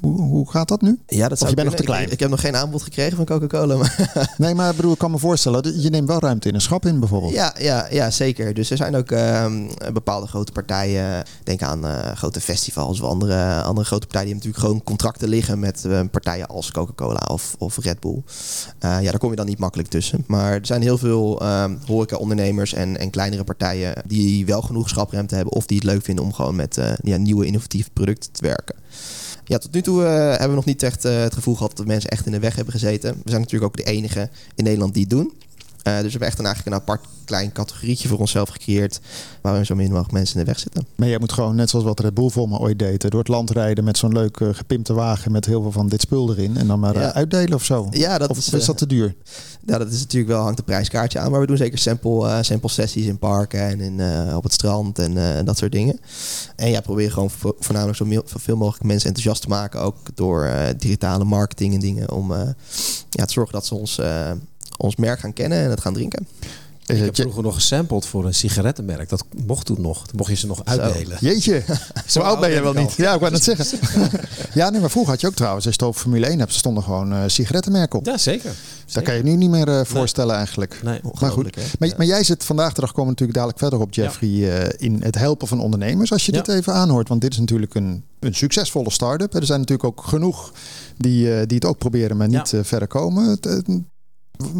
hoe, 0.00 0.20
hoe 0.20 0.50
gaat 0.50 0.68
dat 0.68 0.80
nu? 0.80 0.98
Ja, 1.06 1.28
dat 1.28 1.38
zou 1.38 1.50
je 1.50 1.56
bent 1.56 1.68
nog 1.68 1.76
te 1.76 1.84
klein. 1.84 2.04
Ik, 2.06 2.12
ik 2.12 2.20
heb 2.20 2.30
nog 2.30 2.40
geen 2.40 2.56
aanbod 2.56 2.82
gekregen 2.82 3.16
van 3.16 3.24
Coca-Cola. 3.24 3.76
Maar 3.76 4.32
Nee, 4.38 4.54
maar 4.54 4.74
bedoel, 4.74 4.92
ik 4.92 4.98
kan 4.98 5.10
me 5.10 5.18
voorstellen, 5.18 5.80
je 5.80 5.90
neemt 5.90 6.08
wel 6.08 6.18
ruimte 6.18 6.48
in 6.48 6.54
een 6.54 6.60
schap 6.60 6.86
in 6.86 6.98
bijvoorbeeld. 7.00 7.32
Ja, 7.32 7.54
ja, 7.58 7.86
ja, 7.90 8.10
zeker. 8.10 8.54
Dus 8.54 8.63
er 8.70 8.76
zijn 8.76 8.96
ook 8.96 9.10
ehm, 9.10 9.66
bepaalde 9.92 10.26
grote 10.26 10.52
partijen. 10.52 11.24
Denk 11.44 11.62
aan 11.62 11.86
eh, 11.86 12.12
grote 12.12 12.40
festivals 12.40 13.00
of 13.00 13.08
andere, 13.08 13.62
andere 13.62 13.86
grote 13.86 14.06
partijen. 14.06 14.26
Die 14.26 14.34
natuurlijk 14.34 14.64
gewoon 14.64 14.82
contracten 14.82 15.28
liggen 15.28 15.58
met 15.58 15.84
eh, 15.84 16.00
partijen 16.10 16.46
als 16.46 16.70
Coca-Cola 16.70 17.20
of, 17.30 17.54
of 17.58 17.78
Red 17.78 18.00
Bull. 18.00 18.22
Eh, 18.78 19.02
ja, 19.02 19.10
daar 19.10 19.18
kom 19.18 19.30
je 19.30 19.36
dan 19.36 19.46
niet 19.46 19.58
makkelijk 19.58 19.88
tussen. 19.88 20.24
Maar 20.26 20.52
er 20.52 20.66
zijn 20.66 20.82
heel 20.82 20.98
veel 20.98 21.40
ehm 21.40 21.76
horeca-ondernemers 21.86 22.72
en, 22.72 22.98
en 22.98 23.10
kleinere 23.10 23.44
partijen 23.44 24.02
die 24.06 24.46
wel 24.46 24.62
genoeg 24.62 24.88
schapruimte 24.88 25.34
hebben. 25.34 25.54
Of 25.54 25.66
die 25.66 25.76
het 25.76 25.86
leuk 25.86 26.04
vinden 26.04 26.24
om 26.24 26.32
gewoon 26.32 26.56
met 26.56 26.78
ja, 27.02 27.16
nieuwe 27.16 27.46
innovatieve 27.46 27.90
producten 27.90 28.32
te 28.32 28.42
werken. 28.42 28.76
Ja, 29.44 29.58
tot 29.58 29.72
nu 29.72 29.82
toe 29.82 30.02
hebben 30.02 30.48
we 30.48 30.54
nog 30.54 30.64
niet 30.64 30.82
echt 30.82 31.02
het 31.02 31.34
gevoel 31.34 31.54
gehad 31.54 31.76
dat 31.76 31.86
mensen 31.86 32.10
echt 32.10 32.26
in 32.26 32.32
de 32.32 32.38
weg 32.38 32.56
hebben 32.56 32.72
gezeten. 32.74 33.10
We 33.10 33.30
zijn 33.30 33.40
natuurlijk 33.40 33.72
ook 33.72 33.84
de 33.84 33.90
enige 33.92 34.30
in 34.54 34.64
Nederland 34.64 34.94
die 34.94 35.02
het 35.02 35.10
doen. 35.10 35.32
Eh, 35.84 35.92
dus 35.94 36.02
we 36.02 36.10
hebben 36.10 36.28
echt 36.28 36.38
een, 36.38 36.44
eigenlijk 36.44 36.76
een 36.76 36.82
apart 36.82 37.04
klein 37.24 37.52
categorietje 37.52 38.08
voor 38.08 38.18
onszelf 38.18 38.48
gecreëerd. 38.48 39.00
Waar 39.40 39.58
we 39.58 39.64
zo 39.64 39.74
min 39.74 39.88
mogelijk 39.88 40.12
mensen 40.12 40.34
in 40.38 40.44
de 40.44 40.50
weg 40.50 40.58
zitten. 40.60 40.86
Maar 40.96 41.08
jij 41.08 41.18
moet 41.18 41.32
gewoon, 41.32 41.54
net 41.54 41.70
zoals 41.70 41.84
wat 41.84 42.00
Red 42.00 42.14
Bull 42.14 42.28
voor 42.30 42.48
me 42.48 42.58
ooit 42.58 42.78
deed, 42.78 43.10
door 43.10 43.18
het 43.20 43.28
land 43.28 43.50
rijden 43.50 43.84
met 43.84 43.98
zo'n 43.98 44.12
leuk 44.12 44.36
eh, 44.40 44.48
gepimpte 44.52 44.92
wagen 44.92 45.32
met 45.32 45.46
heel 45.46 45.62
veel 45.62 45.72
van 45.72 45.88
dit 45.88 46.00
spul 46.00 46.30
erin. 46.30 46.56
En 46.56 46.66
dan 46.66 46.80
maar 46.80 46.94
eh, 46.94 47.00
Ja. 47.02 47.12
uitdelen 47.14 47.54
of 47.54 47.64
zo. 47.64 47.86
Ja, 47.90 48.18
dat 48.18 48.28
of 48.30 48.36
is, 48.38 48.46
is, 48.52 48.60
eh, 48.60 48.66
dat 48.66 48.78
te 48.78 48.86
duur? 48.86 49.14
Ja, 49.66 49.78
dat 49.78 49.92
is 49.92 49.98
natuurlijk 50.00 50.32
wel, 50.32 50.42
hangt 50.42 50.56
de 50.56 50.62
prijskaartje 50.62 51.18
aan. 51.18 51.30
Maar 51.30 51.40
we 51.40 51.46
doen 51.46 51.56
zeker 51.56 51.78
sample, 51.78 52.28
eh, 52.28 52.38
sample 52.40 52.68
sessies 52.70 53.06
in 53.06 53.18
parken 53.18 53.60
en 53.60 53.80
in, 53.80 54.00
eh, 54.00 54.36
op 54.36 54.42
het 54.42 54.52
strand 54.52 54.98
en 54.98 55.36
eh, 55.38 55.44
dat 55.44 55.58
soort 55.58 55.72
dingen. 55.72 56.00
En 56.56 56.70
ja, 56.70 56.80
probeer 56.80 57.12
gewoon 57.12 57.30
vo- 57.30 57.56
voornamelijk 57.58 57.98
zo 57.98 58.04
veel, 58.04 58.22
zoveel 58.26 58.56
mogelijk 58.56 58.84
mensen 58.84 59.06
enthousiast 59.08 59.42
te 59.42 59.48
maken. 59.48 59.80
Ook 59.80 59.96
door 60.14 60.44
eh, 60.44 60.66
digitale 60.78 61.24
marketing 61.24 61.74
en 61.74 61.80
dingen. 61.80 62.12
Om 62.12 62.32
eh, 62.32 62.40
ja, 63.10 63.24
te 63.24 63.32
zorgen 63.32 63.52
dat 63.54 63.66
ze 63.66 63.74
ons, 63.74 63.98
eh, 63.98 64.30
ons 64.78 64.96
merk 64.96 65.18
gaan 65.20 65.32
kennen 65.32 65.58
en 65.58 65.70
het 65.70 65.80
gaan 65.80 65.94
drinken. 65.94 66.26
Ik 66.86 66.96
het 66.96 67.04
heb 67.04 67.16
je- 67.16 67.22
vroeger 67.22 67.42
nog 67.42 67.54
gesampled 67.54 68.06
voor 68.06 68.24
een 68.26 68.34
sigarettenmerk. 68.34 69.08
Dat 69.08 69.24
mocht 69.46 69.66
toen 69.66 69.80
nog. 69.80 70.06
Toen 70.06 70.16
mocht 70.16 70.30
je 70.30 70.36
ze 70.36 70.46
nog 70.46 70.64
uitdelen. 70.64 71.16
Jeetje, 71.20 71.62
zo 72.06 72.20
oud 72.28 72.40
ben 72.40 72.50
je 72.50 72.62
wel 72.62 72.72
niet. 72.72 72.92
Ja, 72.92 73.14
ik 73.14 73.20
wou 73.20 73.32
net 73.32 73.42
zeggen. 73.44 73.78
ja, 74.54 74.70
nee, 74.70 74.80
maar 74.80 74.90
vroeger 74.90 75.12
had 75.12 75.20
je 75.20 75.26
ook 75.26 75.34
trouwens, 75.34 75.66
als 75.66 75.74
je 75.74 75.80
het 75.80 75.88
over 75.90 76.00
Formule 76.02 76.26
1 76.26 76.38
hebt, 76.38 76.50
er 76.52 76.58
stonden 76.58 76.82
gewoon 76.82 77.12
eh, 77.12 77.22
sigarettenmerken 77.26 77.98
op. 77.98 78.06
Ja, 78.06 78.18
zeker. 78.18 78.52
Daar 78.92 79.02
kan 79.02 79.14
je 79.16 79.22
nu 79.22 79.36
niet 79.36 79.50
meer 79.50 79.68
eh, 79.68 79.84
voorstellen 79.84 80.36
eigenlijk. 80.36 80.80
Nee. 80.82 81.00
Maar 81.20 81.30
goed, 81.30 81.56
maar, 81.78 81.88
Ja. 81.88 81.94
maar 81.96 82.06
jij 82.06 82.24
zit 82.24 82.44
vandaag 82.44 82.72
de 82.72 82.80
dag 82.80 82.92
komen 82.92 83.10
natuurlijk 83.10 83.38
dadelijk 83.38 83.58
verder 83.60 83.80
op 83.80 83.94
Jeffrey 83.94 84.58
eh, 84.62 84.74
in 84.76 85.02
het 85.02 85.14
helpen 85.18 85.48
van 85.48 85.60
ondernemers. 85.60 86.12
Als 86.12 86.26
je 86.26 86.32
Ja. 86.32 86.42
dit 86.42 86.54
even 86.56 86.72
aanhoort, 86.74 87.08
want 87.08 87.20
dit 87.20 87.32
is 87.32 87.38
natuurlijk 87.38 87.74
een, 87.74 88.04
een 88.20 88.34
succesvolle 88.34 88.90
start-up. 88.90 89.34
Er 89.34 89.46
zijn 89.46 89.60
natuurlijk 89.60 89.88
ook 89.88 90.04
genoeg 90.06 90.52
die, 90.96 91.34
eh, 91.34 91.46
die 91.46 91.56
het 91.56 91.64
ook 91.64 91.78
proberen, 91.78 92.16
maar 92.16 92.28
niet 92.28 92.50
Ja. 92.50 92.58
eh, 92.58 92.64
verder 92.64 92.88
komen. 92.88 93.38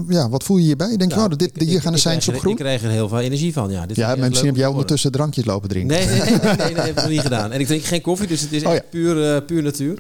Ja, 0.09 0.29
wat 0.29 0.43
voel 0.45 0.57
je 0.57 0.65
hierbij? 0.65 0.97
Denk 0.97 1.11
je, 1.11 1.17
Nou, 1.17 1.29
nou, 1.29 1.37
dit, 1.37 1.63
hier 1.63 1.81
gaan 1.81 1.93
de 1.93 2.01
krijg 2.01 2.29
op 2.29 2.35
groen? 2.35 2.53
Ik 2.53 2.59
krijg 2.59 2.83
er 2.83 2.91
heel 2.91 3.09
veel 3.09 3.21
energie 3.21 3.53
van. 3.53 3.71
Ja, 3.71 3.87
dit 3.87 3.97
Ja, 3.97 4.15
maar 4.17 4.29
misschien 4.29 4.49
heb 4.49 4.59
jij 4.59 4.67
ondertussen 4.67 5.13
drankjes 5.13 5.45
lopen 5.45 5.69
drinken. 5.69 5.97
Nee, 5.97 6.07
nee, 6.07 6.19
nee, 6.21 6.29
nee, 6.39 6.57
nee, 6.57 6.75
dat 6.75 6.85
heb 6.85 6.87
ik 6.87 6.95
nog 6.95 7.09
niet 7.09 7.21
gedaan. 7.31 7.53
En 7.53 7.61
ik 7.61 7.67
drink 7.67 7.85
geen 7.85 8.01
koffie, 8.01 8.27
dus 8.27 8.41
het 8.41 8.53
is 8.53 8.65
Oh 8.65 8.73
echt 8.73 8.83
ja. 8.83 8.89
puur, 8.91 9.35
eh, 9.35 9.45
puur 9.47 9.63
natuur. 9.63 9.99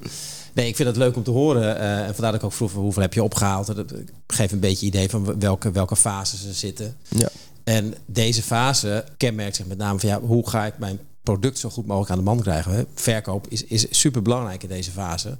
Nee, 0.52 0.68
ik 0.68 0.76
vind 0.76 0.88
het 0.88 0.96
leuk 0.96 1.16
om 1.16 1.22
te 1.22 1.30
horen. 1.30 1.78
eh, 1.78 1.98
en 1.98 2.14
vandaar 2.14 2.32
dat 2.32 2.40
ik 2.40 2.46
ook 2.46 2.52
vroeg 2.52 2.72
hoeveel 2.72 3.02
heb 3.02 3.14
je 3.14 3.22
opgehaald. 3.22 3.66
Dat 3.66 3.94
geeft 4.26 4.52
een 4.52 4.58
beetje 4.60 4.86
idee 4.86 5.08
van 5.10 5.38
welke, 5.38 5.70
welke 5.70 5.96
fase 5.96 6.36
ze 6.36 6.52
zitten. 6.52 6.96
Ja. 7.08 7.28
En 7.64 7.94
deze 8.06 8.42
fase 8.42 9.04
kenmerkt 9.16 9.56
zich 9.56 9.66
met 9.66 9.78
name 9.78 9.98
van 9.98 10.08
ja, 10.08 10.20
hoe 10.20 10.48
ga 10.48 10.66
ik 10.66 10.78
mijn 10.78 10.98
product 11.22 11.58
zo 11.58 11.70
goed 11.70 11.86
mogelijk 11.86 12.10
aan 12.10 12.18
de 12.18 12.24
man 12.24 12.40
krijgen. 12.40 12.86
Verkoop 12.94 13.46
is, 13.48 13.64
is 13.64 13.86
super 13.90 14.22
belangrijk 14.22 14.62
in 14.62 14.68
deze 14.68 14.90
fase. 14.90 15.36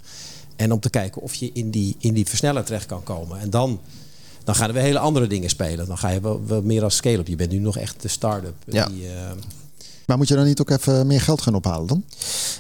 En 0.57 0.73
om 0.73 0.81
te 0.81 0.91
kijken 0.91 1.23
of 1.23 1.35
je 1.35 1.51
in 1.53 1.71
die, 1.71 1.97
in 1.99 2.15
die 2.15 2.27
versneller 2.27 2.65
terecht 2.65 2.87
kan 2.87 3.03
komen. 3.03 3.41
En 3.41 3.51
dan, 3.51 3.81
dan 4.45 4.55
gaan 4.55 4.69
er 4.69 4.75
weer 4.75 4.83
hele 4.83 4.99
andere 4.99 5.27
dingen 5.27 5.51
spelen. 5.51 5.87
Dan 5.87 5.99
ga 5.99 6.09
je 6.09 6.21
wel, 6.21 6.43
wel 6.47 6.63
meer 6.63 6.83
als 6.83 6.97
scale-up. 6.97 7.27
Je 7.27 7.37
bent 7.37 7.51
nu 7.51 7.59
nog 7.59 7.79
echt 7.79 8.03
de 8.03 8.09
start-up. 8.09 8.55
Ja. 8.67 8.87
Die, 8.87 9.07
eh, 9.07 9.13
Maar 10.07 10.17
moet 10.17 10.29
je 10.29 10.35
dan 10.35 10.45
niet 10.45 10.61
ook 10.61 10.71
even 10.71 11.07
meer 11.07 11.21
geld 11.21 11.43
gaan 11.43 11.55
ophalen 11.55 11.87
dan? 11.87 12.05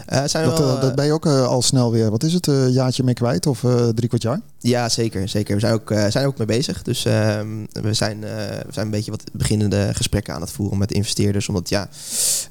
Eh, 0.06 0.22
zijn 0.24 0.44
Dat, 0.44 0.58
wel, 0.58 0.74
eh, 0.74 0.80
dat 0.80 0.90
eh, 0.90 0.96
ben 0.96 1.04
je 1.04 1.12
ook 1.12 1.26
al 1.26 1.62
snel 1.62 1.90
weer, 1.90 2.10
wat 2.10 2.22
is 2.22 2.32
het, 2.32 2.46
een 2.46 2.72
jaartje 2.72 3.02
mee 3.02 3.14
kwijt 3.14 3.46
of 3.46 3.64
eh, 3.64 3.88
drie 3.88 4.08
kwart 4.08 4.22
jaar? 4.22 4.40
Ja, 4.58 4.88
zeker. 4.88 5.28
zeker. 5.28 5.54
We 5.54 5.60
zijn 5.60 5.72
ook, 5.72 5.90
eh, 5.90 6.06
zijn 6.08 6.26
ook 6.26 6.38
mee 6.38 6.46
bezig. 6.46 6.82
Dus 6.82 7.04
ehm, 7.04 7.46
we, 7.72 7.94
zijn, 7.94 8.24
eh, 8.24 8.30
we 8.66 8.72
zijn 8.72 8.86
een 8.86 8.92
beetje 8.92 9.10
wat 9.10 9.24
beginnende 9.32 9.94
gesprekken 9.94 10.34
aan 10.34 10.40
het 10.40 10.50
voeren 10.50 10.78
met 10.78 10.92
investeerders. 10.92 11.48
Omdat 11.48 11.68
ja, 11.68 11.88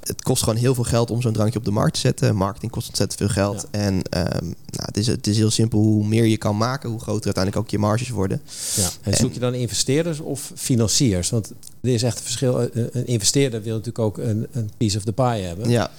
het 0.03 0.21
kost 0.21 0.43
gewoon 0.43 0.59
heel 0.59 0.75
veel 0.75 0.83
geld 0.83 1.11
om 1.11 1.21
zo'n 1.21 1.33
drankje 1.33 1.59
op 1.59 1.65
de 1.65 1.71
markt 1.71 1.93
te 1.93 1.99
zetten. 1.99 2.35
Marketing 2.35 2.71
kost 2.71 2.87
ontzettend 2.87 3.19
veel 3.19 3.29
geld. 3.29 3.67
En 3.71 4.01
ehm, 4.09 4.45
nou, 4.45 4.85
het, 4.85 4.97
is, 4.97 5.07
het 5.07 5.27
is 5.27 5.37
heel 5.37 5.51
simpel. 5.51 5.79
Hoe 5.79 6.07
meer 6.07 6.25
je 6.25 6.37
kan 6.37 6.57
maken, 6.57 6.89
hoe 6.89 6.99
groter 6.99 7.25
uiteindelijk 7.25 7.65
ook 7.65 7.71
je 7.71 7.79
marges 7.79 8.09
worden. 8.09 8.41
Ja. 8.75 8.89
En 9.01 9.13
zoek 9.13 9.33
je 9.33 9.39
dan 9.39 9.53
investeerders 9.53 10.19
of 10.19 10.51
financiers? 10.55 11.29
Want 11.29 11.51
er 11.83 11.89
is 11.93 12.03
echt 12.03 12.17
een 12.17 12.23
verschil. 12.23 12.61
Een 12.61 12.89
een 12.91 13.07
investeerder 13.07 13.61
wil 13.61 13.71
natuurlijk 13.71 13.99
ook 13.99 14.17
een, 14.17 14.47
een 14.51 14.69
piece 14.77 14.97
of 14.97 15.03
the 15.03 15.13
pie 15.13 15.23
hebben. 15.43 15.69
Ja, 15.69 15.91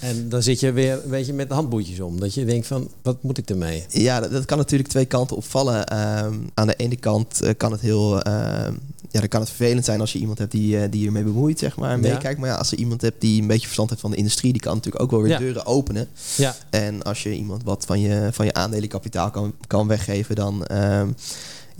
En 0.00 0.28
dan 0.28 0.42
zit 0.42 0.60
je 0.60 0.72
weer 0.72 0.92
een 1.04 1.10
beetje 1.10 1.32
met 1.32 1.48
de 1.48 1.54
handboetjes 1.54 2.00
om. 2.00 2.20
Dat 2.20 2.34
je 2.34 2.44
denkt 2.44 2.66
van, 2.66 2.88
wat 3.02 3.22
moet 3.22 3.38
ik 3.38 3.50
ermee? 3.50 3.84
ja 3.88 4.20
dat, 4.20 4.30
dat 4.30 4.44
kan 4.44 4.58
natuurlijk 4.58 4.88
twee 4.90 5.04
kanten 5.04 5.36
opvallen. 5.36 5.86
Ehm, 5.86 6.34
aan 6.54 6.66
de 6.66 6.74
ene 6.76 6.96
kant 6.96 7.40
eh, 7.42 7.50
kan 7.56 7.72
het 7.72 7.80
heel... 7.80 8.22
ehm, 8.22 8.72
ja, 9.10 9.18
dan 9.20 9.28
kan 9.28 9.40
het 9.40 9.48
vervelend 9.50 9.84
zijn 9.84 10.00
als 10.00 10.12
je 10.12 10.18
iemand 10.18 10.38
hebt 10.38 10.50
die, 10.50 10.78
eh, 10.78 10.90
die 10.90 11.00
hiermee 11.00 11.22
bemoeit, 11.22 11.58
zeg 11.58 11.76
maar, 11.76 11.90
en 11.90 12.02
Ja. 12.02 12.10
meekijkt. 12.12 12.40
Maar 12.40 12.48
ja, 12.48 12.54
als 12.54 12.70
je 12.70 12.76
iemand 12.76 13.00
hebt 13.00 13.20
die 13.20 13.40
een 13.40 13.46
beetje 13.46 13.62
verstand 13.64 13.88
heeft 13.88 14.00
van 14.00 14.10
de 14.10 14.16
industrie, 14.16 14.52
die 14.52 14.60
kan 14.60 14.74
natuurlijk 14.74 15.04
ook 15.04 15.10
wel 15.10 15.22
weer 15.22 15.30
Ja. 15.30 15.38
deuren 15.38 15.66
openen. 15.66 16.08
Ja, 16.36 16.54
En 16.70 17.02
als 17.02 17.22
je 17.22 17.34
iemand 17.34 17.62
wat 17.64 17.84
van 17.86 18.00
je, 18.00 18.28
van 18.32 18.44
je 18.46 18.54
aandelenkapitaal 18.54 19.30
kan, 19.30 19.54
kan 19.66 19.86
weggeven, 19.88 20.34
dan, 20.34 20.64
ehm, 20.64 21.08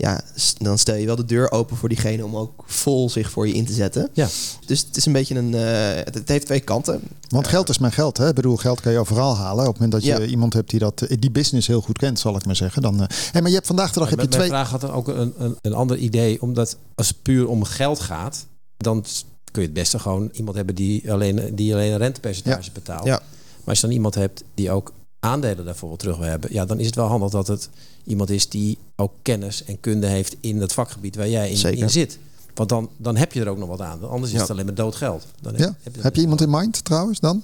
ja, 0.03 0.21
dan 0.57 0.77
stel 0.77 0.95
je 0.95 1.05
wel 1.05 1.15
de 1.15 1.25
deur 1.25 1.51
open 1.51 1.77
voor 1.77 1.89
diegene 1.89 2.25
om 2.25 2.35
ook 2.37 2.63
vol 2.65 3.09
zich 3.09 3.29
voor 3.31 3.47
je 3.47 3.53
in 3.53 3.65
te 3.65 3.73
zetten. 3.73 4.09
ja. 4.13 4.27
Dus 4.65 4.79
het 4.85 4.97
is 4.97 5.05
een 5.05 5.13
beetje 5.13 5.35
een. 5.35 5.53
eh, 5.53 5.95
het, 6.05 6.13
het 6.13 6.27
heeft 6.29 6.45
twee 6.45 6.59
kanten. 6.59 7.01
Want 7.27 7.47
geld 7.47 7.69
is 7.69 7.77
mijn 7.77 7.91
geld. 7.93 8.17
Hè? 8.17 8.27
Ik 8.29 8.35
bedoel, 8.35 8.55
geld 8.55 8.81
kan 8.81 8.91
je 8.91 8.97
overal 8.99 9.35
halen. 9.37 9.59
Op 9.67 9.73
het 9.73 9.81
moment 9.81 9.91
dat 9.91 10.03
je 10.03 10.21
Ja. 10.21 10.25
iemand 10.31 10.53
hebt 10.53 10.69
die 10.69 10.79
dat, 10.79 11.01
eh, 11.01 11.17
die 11.19 11.31
business 11.31 11.67
heel 11.67 11.81
goed 11.81 11.97
kent, 11.97 12.19
zal 12.19 12.35
ik 12.35 12.45
maar 12.45 12.55
zeggen. 12.55 12.81
Dan, 12.81 13.01
eh, 13.01 13.07
hey, 13.31 13.41
maar 13.41 13.49
je 13.49 13.55
hebt 13.55 13.67
vandaag 13.67 13.91
de 13.93 13.99
dag 13.99 14.09
heb 14.09 14.19
je 14.19 14.27
twee. 14.27 14.49
Mijn 14.49 14.65
vraag 14.65 14.81
had 14.81 14.91
ook 14.91 15.07
een, 15.07 15.33
een, 15.37 15.57
een 15.61 15.73
ander 15.73 15.97
idee. 15.97 16.41
Omdat 16.41 16.77
als 16.95 17.07
het 17.07 17.21
puur 17.21 17.47
om 17.47 17.63
geld 17.63 17.99
gaat, 17.99 18.45
dan 18.77 19.01
kun 19.51 19.61
je 19.61 19.67
het 19.67 19.73
beste 19.77 19.99
gewoon 19.99 20.29
iemand 20.33 20.55
hebben 20.55 20.75
die 20.75 21.11
alleen, 21.11 21.55
die 21.55 21.73
alleen 21.73 21.91
een 21.91 21.97
rentepercentage 21.97 22.71
betaalt. 22.71 23.05
Ja. 23.05 23.17
Maar 23.59 23.65
als 23.65 23.79
je 23.79 23.85
dan 23.87 23.95
iemand 23.95 24.15
hebt 24.15 24.43
die 24.53 24.71
ook 24.71 24.93
aandelen 25.23 25.65
daarvoor 25.65 25.87
wil 25.87 25.97
terug 25.97 26.17
wil 26.17 26.27
hebben, 26.27 26.53
ja, 26.53 26.65
dan 26.65 26.79
is 26.79 26.85
het 26.85 26.95
wel 26.95 27.07
handig 27.07 27.29
dat 27.29 27.47
het 27.47 27.69
iemand 28.03 28.29
is 28.29 28.49
die 28.49 28.77
ook 28.95 29.11
kennis 29.21 29.63
en 29.63 29.79
kunde 29.79 30.07
heeft 30.07 30.35
in 30.39 30.61
het 30.61 30.73
vakgebied 30.73 31.15
waar 31.15 31.29
jij 31.29 31.49
in, 31.49 31.89
zit. 31.89 32.17
Want 32.53 32.69
dan, 32.69 32.89
dan 32.97 33.15
heb 33.15 33.33
je 33.33 33.39
er 33.41 33.47
ook 33.47 33.57
nog 33.57 33.67
wat 33.69 33.81
aan. 33.81 34.09
Anders 34.09 34.31
is 34.31 34.35
Ja. 34.35 34.41
het 34.41 34.51
alleen 34.51 34.65
maar 34.65 34.73
dood 34.75 34.95
geld. 34.95 35.25
Dan 35.41 35.53
Ja? 35.57 35.75
Heb 35.99 36.15
je 36.15 36.21
iemand 36.21 36.41
in 36.41 36.49
mind 36.49 36.85
trouwens 36.85 37.19
dan? 37.19 37.43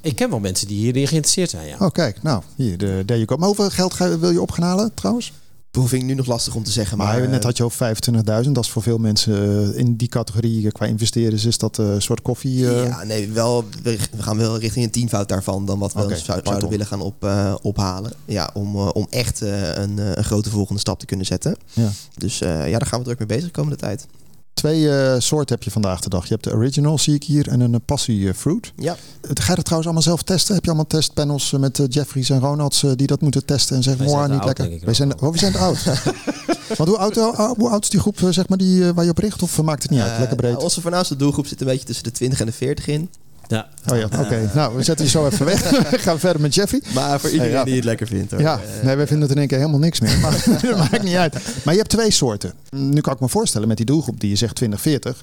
Ik 0.00 0.16
ken 0.16 0.30
wel 0.30 0.38
mensen 0.40 0.66
die 0.68 0.78
hierin 0.78 1.06
geïnteresseerd 1.08 1.50
zijn, 1.50 1.68
ja. 1.68 1.76
Oh, 1.78 1.90
kijk. 1.90 2.22
Nou, 2.22 2.42
hier, 2.56 2.78
de, 2.78 3.02
there 3.06 3.18
you 3.18 3.26
go. 3.26 3.36
Maar 3.36 3.46
hoeveel 3.46 3.70
geld 3.70 3.96
wil 3.96 4.30
je 4.30 4.40
op 4.40 4.50
gaan 4.50 4.64
halen 4.64 4.94
trouwens? 4.94 5.32
Vind 5.72 5.92
ik 5.92 6.04
nu 6.04 6.14
nog 6.14 6.26
lastig 6.26 6.54
om 6.54 6.62
te 6.62 6.70
zeggen. 6.70 6.98
Maar, 6.98 7.18
Maar, 7.18 7.28
net 7.28 7.38
eh, 7.38 7.44
had 7.44 7.56
je 7.56 7.64
over 7.64 7.96
25.000. 8.44 8.50
Dat 8.52 8.64
is 8.64 8.70
voor 8.70 8.82
veel 8.82 8.98
mensen 8.98 9.72
eh, 9.72 9.78
in 9.78 9.96
die 9.96 10.08
categorie 10.08 10.66
eh, 10.66 10.72
qua 10.72 10.86
investeerders 10.86 11.44
is 11.44 11.58
dat 11.58 11.78
een 11.78 12.02
soort 12.02 12.22
koffie. 12.22 12.58
Ja, 12.58 13.04
nee, 13.04 13.30
wel, 13.30 13.64
we 13.82 13.98
gaan 14.18 14.36
wel 14.36 14.58
richting 14.58 14.84
een 14.84 14.90
tienvoud 14.90 15.28
daarvan 15.28 15.66
dan 15.66 15.78
wat 15.78 15.92
we 15.92 16.04
ons 16.04 16.24
zouden 16.24 16.68
willen 16.68 16.86
gaan 16.86 17.00
op, 17.00 17.28
ophalen. 17.62 18.12
Ja, 18.24 18.50
om, 18.54 18.76
om 18.76 19.06
echt 19.10 19.40
een, 19.40 19.98
een 19.98 20.24
grote 20.24 20.50
volgende 20.50 20.80
stap 20.80 20.98
te 20.98 21.06
kunnen 21.06 21.26
zetten. 21.26 21.56
Ja. 21.72 21.90
Dus 22.16 22.38
ja, 22.38 22.78
daar 22.78 22.86
gaan 22.86 22.98
we 22.98 23.04
druk 23.04 23.18
mee 23.18 23.28
bezig 23.28 23.44
de 23.44 23.50
komende 23.50 23.76
tijd. 23.76 24.06
Twee 24.54 24.90
eh, 24.90 25.14
soorten 25.18 25.54
heb 25.54 25.64
je 25.64 25.70
vandaag 25.70 26.00
de 26.00 26.08
dag. 26.08 26.22
Je 26.22 26.32
hebt 26.32 26.44
de 26.44 26.52
original, 26.52 26.98
zie 26.98 27.14
ik 27.14 27.24
hier, 27.24 27.48
en 27.48 27.60
een 27.60 27.74
eh, 27.74 27.80
passie 27.84 28.28
eh, 28.28 28.34
fruit. 28.34 28.72
Ja, 28.76 28.96
Ga 29.22 29.48
je 29.48 29.54
dat 29.54 29.64
trouwens 29.64 29.84
allemaal 29.84 30.02
zelf 30.02 30.22
testen? 30.22 30.54
Heb 30.54 30.64
je 30.64 30.70
allemaal 30.70 30.86
testpanels 30.86 31.50
met 31.50 31.80
Jeffries 31.88 32.30
en 32.30 32.40
Ronalds 32.40 32.84
die 32.96 33.06
dat 33.06 33.20
moeten 33.20 33.44
testen 33.44 33.76
en 33.76 33.82
zeggen, 33.82 34.06
te 34.06 34.32
niet 34.32 34.44
lekker. 34.44 34.78
Wij 34.84 34.94
zijn, 34.94 35.20
oh, 35.20 35.32
we 35.32 35.38
zijn 35.38 35.52
te 35.52 35.58
oud. 35.58 35.84
Want 36.78 36.88
hoe 36.88 36.98
oud, 36.98 37.14
hoe 37.56 37.68
oud 37.68 37.82
is 37.82 37.90
die 37.90 38.00
groep 38.00 38.18
zeg 38.30 38.48
maar, 38.48 38.58
die, 38.58 38.92
waar 38.92 39.04
je 39.04 39.10
op 39.10 39.18
richt? 39.18 39.42
Of 39.42 39.62
maakt 39.62 39.82
het 39.82 39.90
niet 39.90 40.00
uit? 40.00 40.18
Lekker 40.18 40.36
breed. 40.36 40.52
nou, 40.52 40.64
onze 40.64 40.80
voornaamste 40.80 41.16
doelgroep 41.16 41.46
zit 41.46 41.60
een 41.60 41.66
beetje 41.66 41.86
tussen 41.86 42.04
de 42.04 42.12
20 42.12 42.40
en 42.40 42.46
de 42.46 42.52
40 42.52 42.86
in. 42.86 43.10
Ja. 43.50 43.68
Oh 43.92 43.98
ja, 43.98 44.04
oké. 44.04 44.50
Nou, 44.54 44.76
we 44.76 44.82
zetten 44.82 45.04
je 45.04 45.10
zo 45.10 45.26
even 45.26 45.46
weg. 45.46 45.70
We 45.90 45.98
gaan 45.98 46.18
verder 46.18 46.42
met 46.42 46.54
Jeffrey. 46.54 46.82
Maar 46.94 47.20
voor 47.20 47.30
iedereen 47.30 47.52
ja. 47.52 47.64
die 47.64 47.74
het 47.74 47.84
lekker 47.84 48.06
vindt. 48.06 48.30
Hoor. 48.30 48.40
Ja, 48.40 48.60
nee, 48.82 48.96
wij 48.96 49.06
vinden 49.06 49.22
het 49.22 49.30
in 49.30 49.38
één 49.38 49.48
keer 49.48 49.58
helemaal 49.58 49.80
niks 49.80 50.00
meer. 50.00 50.18
Maar 50.18 50.44
dat 50.62 50.76
maakt 50.76 51.02
niet 51.02 51.14
uit. 51.14 51.34
Maar 51.64 51.74
je 51.74 51.80
hebt 51.80 51.90
twee 51.90 52.10
soorten. 52.10 52.52
Nu 52.70 53.00
kan 53.00 53.12
ik 53.12 53.20
me 53.20 53.28
voorstellen 53.28 53.68
met 53.68 53.76
die 53.76 53.86
doelgroep 53.86 54.20
die 54.20 54.30
je 54.30 54.36
zegt 54.36 54.54
2040. 54.54 55.20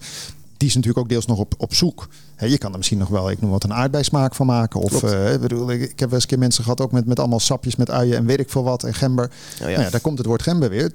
Die 0.57 0.67
is 0.67 0.75
natuurlijk 0.75 1.03
ook 1.03 1.09
deels 1.09 1.25
nog 1.25 1.37
op, 1.37 1.53
op 1.57 1.73
zoek. 1.73 2.07
Hè, 2.35 2.45
je 2.45 2.57
kan 2.57 2.71
er 2.71 2.77
misschien 2.77 2.97
nog 2.97 3.09
wel, 3.09 3.29
ik 3.29 3.41
noem 3.41 3.51
wat, 3.51 3.63
een 3.63 3.73
aardbeismaak 3.73 4.35
van 4.35 4.45
maken. 4.45 4.79
Of, 4.79 5.03
eh, 5.03 5.33
ik 5.33 5.41
bedoel, 5.41 5.71
ik, 5.71 5.81
ik 5.81 5.99
heb 5.99 5.99
wel 5.99 6.09
eens 6.11 6.21
een 6.21 6.29
keer 6.29 6.39
mensen 6.39 6.63
gehad 6.63 6.81
ook 6.81 6.91
met, 6.91 7.05
met 7.05 7.19
allemaal 7.19 7.39
sapjes 7.39 7.75
met 7.75 7.89
uien 7.89 8.17
en 8.17 8.25
weet 8.25 8.39
ik 8.39 8.49
veel 8.49 8.63
wat. 8.63 8.83
En 8.83 8.93
gember. 8.93 9.25
oh 9.25 9.59
ja. 9.59 9.65
Nou 9.65 9.81
ja, 9.81 9.89
daar 9.89 9.99
komt 9.99 10.17
het 10.17 10.27
woord 10.27 10.41
gember 10.41 10.69
weer. 10.69 10.91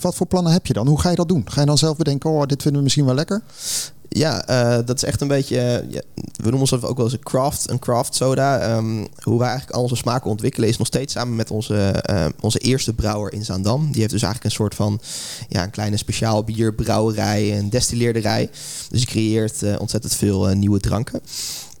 Wat 0.00 0.14
voor 0.14 0.26
plannen 0.26 0.52
heb 0.52 0.66
je 0.66 0.72
dan? 0.72 0.86
Hoe 0.86 1.00
ga 1.00 1.10
je 1.10 1.16
dat 1.16 1.28
doen? 1.28 1.44
Ga 1.50 1.60
je 1.60 1.66
dan 1.66 1.78
zelf 1.78 1.96
bedenken, 1.96 2.30
oh, 2.30 2.46
dit 2.46 2.62
vinden 2.62 2.76
we 2.76 2.82
misschien 2.82 3.04
wel 3.04 3.14
lekker? 3.14 3.42
Ja, 4.14 4.46
eh, 4.46 4.86
dat 4.86 4.96
is 4.96 5.04
echt 5.04 5.20
een 5.20 5.28
beetje. 5.28 5.58
eh, 5.58 6.00
we 6.14 6.50
noemen 6.50 6.60
ons 6.60 6.72
ook 6.72 6.96
wel 6.96 7.04
eens 7.04 7.14
een 7.14 7.22
craft, 7.22 7.70
een 7.70 7.78
craft 7.78 8.14
soda. 8.14 8.58
Ehm, 8.58 9.04
hoe 9.22 9.38
wij 9.38 9.48
eigenlijk 9.48 9.76
al 9.76 9.82
onze 9.82 9.96
smaken 9.96 10.30
ontwikkelen 10.30 10.68
is 10.68 10.76
nog 10.76 10.86
steeds 10.86 11.12
samen 11.12 11.36
met 11.36 11.50
onze, 11.50 11.76
eh, 11.76 12.26
onze 12.40 12.58
eerste 12.58 12.92
brouwer 12.92 13.32
in 13.32 13.44
Zaandam. 13.44 13.92
Die 13.92 14.00
heeft 14.00 14.12
dus 14.12 14.22
eigenlijk 14.22 14.44
een 14.44 14.50
soort 14.60 14.74
van 14.74 15.00
ja, 15.48 15.62
een 15.62 15.70
kleine 15.70 15.96
speciaal 15.96 16.44
bierbrouwerij, 16.44 17.58
een 17.58 17.70
destilleerderij. 17.70 18.50
Dus 18.90 19.00
die 19.00 19.06
creëert 19.06 19.78
ontzettend 19.78 20.14
veel 20.14 20.46
nieuwe 20.46 20.80
dranken. 20.80 21.20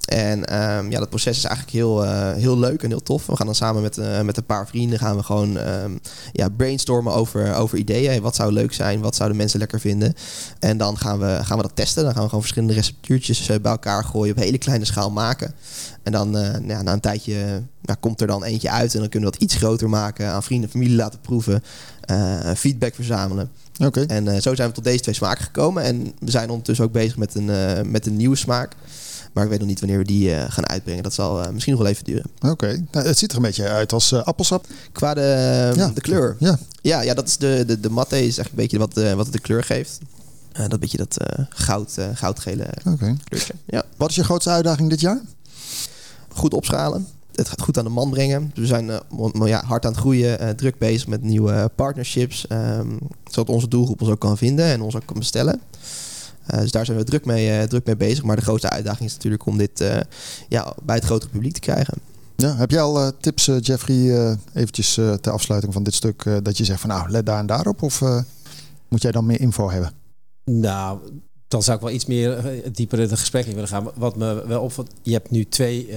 En 0.08 0.44
ehm, 0.44 0.90
ja, 0.90 0.98
dat 0.98 1.08
proces 1.08 1.36
is 1.36 1.44
eigenlijk 1.44 1.76
heel, 1.76 2.04
eh, 2.04 2.32
heel 2.32 2.58
leuk 2.58 2.82
en 2.82 2.88
heel 2.88 3.02
tof. 3.02 3.26
We 3.26 3.36
gaan 3.36 3.46
dan 3.46 3.54
samen 3.54 3.82
met, 3.82 3.98
eh, 3.98 4.20
met 4.20 4.36
een 4.36 4.44
paar 4.44 4.66
vrienden 4.66 4.98
gaan 4.98 5.16
we 5.16 5.22
gewoon 5.22 5.58
ehm, 5.58 5.96
ja, 6.32 6.48
brainstormen 6.48 7.12
over, 7.12 7.54
over 7.54 7.78
ideeën. 7.78 8.10
Hey, 8.10 8.20
wat 8.20 8.34
zou 8.34 8.52
leuk 8.52 8.72
zijn? 8.72 9.00
Wat 9.00 9.16
zouden 9.16 9.38
mensen 9.38 9.58
lekker 9.58 9.80
vinden? 9.80 10.14
En 10.58 10.76
dan 10.76 10.98
gaan 10.98 11.18
we, 11.18 11.38
gaan 11.42 11.56
we 11.56 11.62
dat 11.62 11.76
testen. 11.76 12.02
Dan 12.02 12.12
gaan 12.12 12.22
we 12.22 12.28
gewoon 12.28 12.42
verschillende 12.42 12.74
receptuurtjes 12.74 13.48
eh, 13.48 13.60
bij 13.60 13.70
elkaar 13.70 14.04
gooien. 14.04 14.36
Op 14.36 14.42
hele 14.42 14.58
kleine 14.58 14.84
schaal 14.84 15.10
maken. 15.10 15.54
En 16.02 16.12
dan 16.12 16.36
eh, 16.36 16.68
ja, 16.68 16.82
na 16.82 16.92
een 16.92 17.00
tijdje 17.00 17.62
ja, 17.82 17.96
komt 18.00 18.20
er 18.20 18.26
dan 18.26 18.44
eentje 18.44 18.70
uit. 18.70 18.94
En 18.94 19.00
dan 19.00 19.08
kunnen 19.08 19.28
we 19.28 19.34
dat 19.38 19.44
iets 19.44 19.56
groter 19.56 19.88
maken. 19.88 20.28
Aan 20.28 20.42
vrienden 20.42 20.66
en 20.66 20.72
familie 20.72 20.96
laten 20.96 21.20
proeven. 21.20 21.62
feedback 22.56 22.94
verzamelen. 22.94 23.50
Oké. 23.84 24.00
En 24.00 24.42
zo 24.42 24.54
zijn 24.54 24.68
we 24.68 24.74
tot 24.74 24.84
deze 24.84 25.00
twee 25.00 25.14
smaken 25.14 25.44
gekomen. 25.44 25.82
En 25.82 26.12
we 26.18 26.30
zijn 26.30 26.50
ondertussen 26.50 26.84
ook 26.84 26.92
bezig 26.92 27.16
met 27.16 27.34
een, 27.34 27.50
met 27.90 28.06
een 28.06 28.16
nieuwe 28.16 28.36
smaak. 28.36 28.74
Maar 29.32 29.44
ik 29.44 29.50
weet 29.50 29.58
nog 29.58 29.68
niet 29.68 29.80
wanneer 29.80 29.98
we 29.98 30.04
die 30.04 30.34
eh, 30.34 30.50
gaan 30.50 30.66
uitbrengen. 30.68 31.02
Dat 31.02 31.12
zal 31.14 31.42
eh, 31.42 31.50
misschien 31.50 31.72
nog 31.72 31.82
wel 31.82 31.90
even 31.90 32.04
duren. 32.04 32.24
Oké. 32.40 32.84
Nou, 32.90 33.06
het 33.06 33.18
ziet 33.18 33.30
er 33.30 33.36
een 33.36 33.42
beetje 33.42 33.68
uit 33.68 33.92
als 33.92 34.12
eh, 34.12 34.22
appelsap. 34.22 34.66
Qua 34.92 35.14
de, 35.14 35.72
Ja. 35.76 35.88
de 35.94 36.00
kleur. 36.00 36.36
Ja. 36.38 36.58
Ja, 36.82 37.00
ja, 37.00 37.14
dat 37.14 37.26
is 37.28 37.36
de, 37.36 37.64
de, 37.66 37.80
de 37.80 37.90
matte 37.90 38.26
is 38.26 38.38
echt 38.38 38.48
een 38.50 38.56
beetje 38.56 38.78
wat, 38.78 38.94
wat 38.94 39.24
het 39.24 39.32
de 39.32 39.40
kleur 39.40 39.64
geeft. 39.64 39.98
Dat 40.68 40.80
beetje 40.80 40.96
dat 40.98 41.16
goud, 41.48 41.98
goudgele 42.14 42.66
kleurtje. 43.24 43.54
Ja. 43.66 43.82
Wat 43.96 44.10
is 44.10 44.16
je 44.16 44.24
grootste 44.24 44.50
uitdaging 44.50 44.90
dit 44.90 45.00
jaar? 45.00 45.20
Goed 46.28 46.54
opschalen. 46.54 47.06
Het 47.34 47.48
gaat 47.48 47.62
goed 47.62 47.78
aan 47.78 47.84
de 47.84 47.90
man 47.90 48.10
brengen. 48.10 48.50
Dus 48.54 48.62
we 48.62 48.66
zijn 48.66 49.00
ja, 49.48 49.64
hard 49.64 49.84
aan 49.84 49.90
het 49.92 50.00
groeien. 50.00 50.56
druk 50.56 50.78
bezig 50.78 51.06
met 51.06 51.22
nieuwe 51.22 51.70
partnerships. 51.74 52.46
ehm, 52.46 52.88
zodat 53.30 53.54
onze 53.54 53.68
doelgroep 53.68 54.00
ons 54.00 54.10
ook 54.10 54.20
kan 54.20 54.36
vinden 54.38 54.64
en 54.64 54.80
ons 54.80 54.96
ook 54.96 55.06
kan 55.06 55.18
bestellen. 55.18 55.60
Eh, 56.46 56.60
dus 56.60 56.70
daar 56.70 56.84
zijn 56.84 56.98
we 56.98 57.04
druk 57.04 57.24
mee, 57.24 57.50
eh, 57.58 57.62
druk 57.68 57.86
mee 57.86 57.96
bezig. 57.96 58.24
Maar 58.24 58.36
de 58.36 58.42
grootste 58.42 58.70
uitdaging 58.70 59.08
is 59.08 59.14
natuurlijk 59.14 59.46
om 59.46 59.58
dit 59.58 59.80
eh, 59.80 60.00
ja, 60.48 60.74
bij 60.82 60.96
het 60.96 61.04
grotere 61.04 61.30
publiek 61.30 61.52
te 61.54 61.60
krijgen. 61.60 61.94
Ja, 62.36 62.56
heb 62.56 62.70
jij 62.70 62.80
al 62.80 63.12
tips, 63.20 63.50
Jeffrey, 63.60 64.10
eh, 64.26 64.36
eventjes 64.54 64.96
eh, 64.96 65.12
ter 65.12 65.32
afsluiting 65.32 65.72
van 65.72 65.82
dit 65.82 65.94
stuk, 65.94 66.24
eh, 66.24 66.36
dat 66.42 66.56
je 66.56 66.64
zegt 66.64 66.80
van 66.80 66.88
nou, 66.88 67.10
let 67.10 67.26
daar 67.26 67.38
en 67.38 67.46
daarop? 67.46 67.82
Of 67.82 68.02
eh, 68.02 68.22
moet 68.88 69.02
jij 69.02 69.12
dan 69.12 69.26
meer 69.26 69.40
info 69.40 69.70
hebben? 69.70 69.92
Nou, 70.44 70.98
dan 71.48 71.62
zou 71.62 71.76
ik 71.76 71.82
wel 71.82 71.92
iets 71.92 72.06
meer 72.06 72.60
dieper 72.72 72.98
in 73.00 73.08
het 73.10 73.18
gesprek 73.18 73.46
in 73.46 73.54
willen 73.54 73.68
gaan. 73.68 73.90
Wat 73.94 74.16
me 74.16 74.46
wel 74.46 74.62
opvalt, 74.62 74.90
je 75.02 75.12
hebt 75.12 75.30
nu 75.30 75.44
twee 75.48 75.88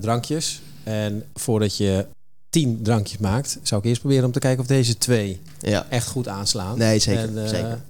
drankjes. 0.00 0.62
En 0.84 1.24
voordat 1.34 1.76
je 1.76 2.06
tien 2.50 2.82
drankjes 2.82 3.18
maakt, 3.18 3.58
zou 3.62 3.80
ik 3.80 3.86
eerst 3.86 4.00
proberen 4.00 4.24
om 4.24 4.32
te 4.32 4.38
kijken 4.38 4.60
of 4.60 4.66
deze 4.66 4.98
twee 4.98 5.40
Ja. 5.60 5.86
echt 5.90 6.08
goed 6.08 6.28
aanslaan. 6.28 6.78
Nee, 6.78 6.98
zeker, 6.98 7.36
En, 7.38 7.48
zeker. 7.48 7.80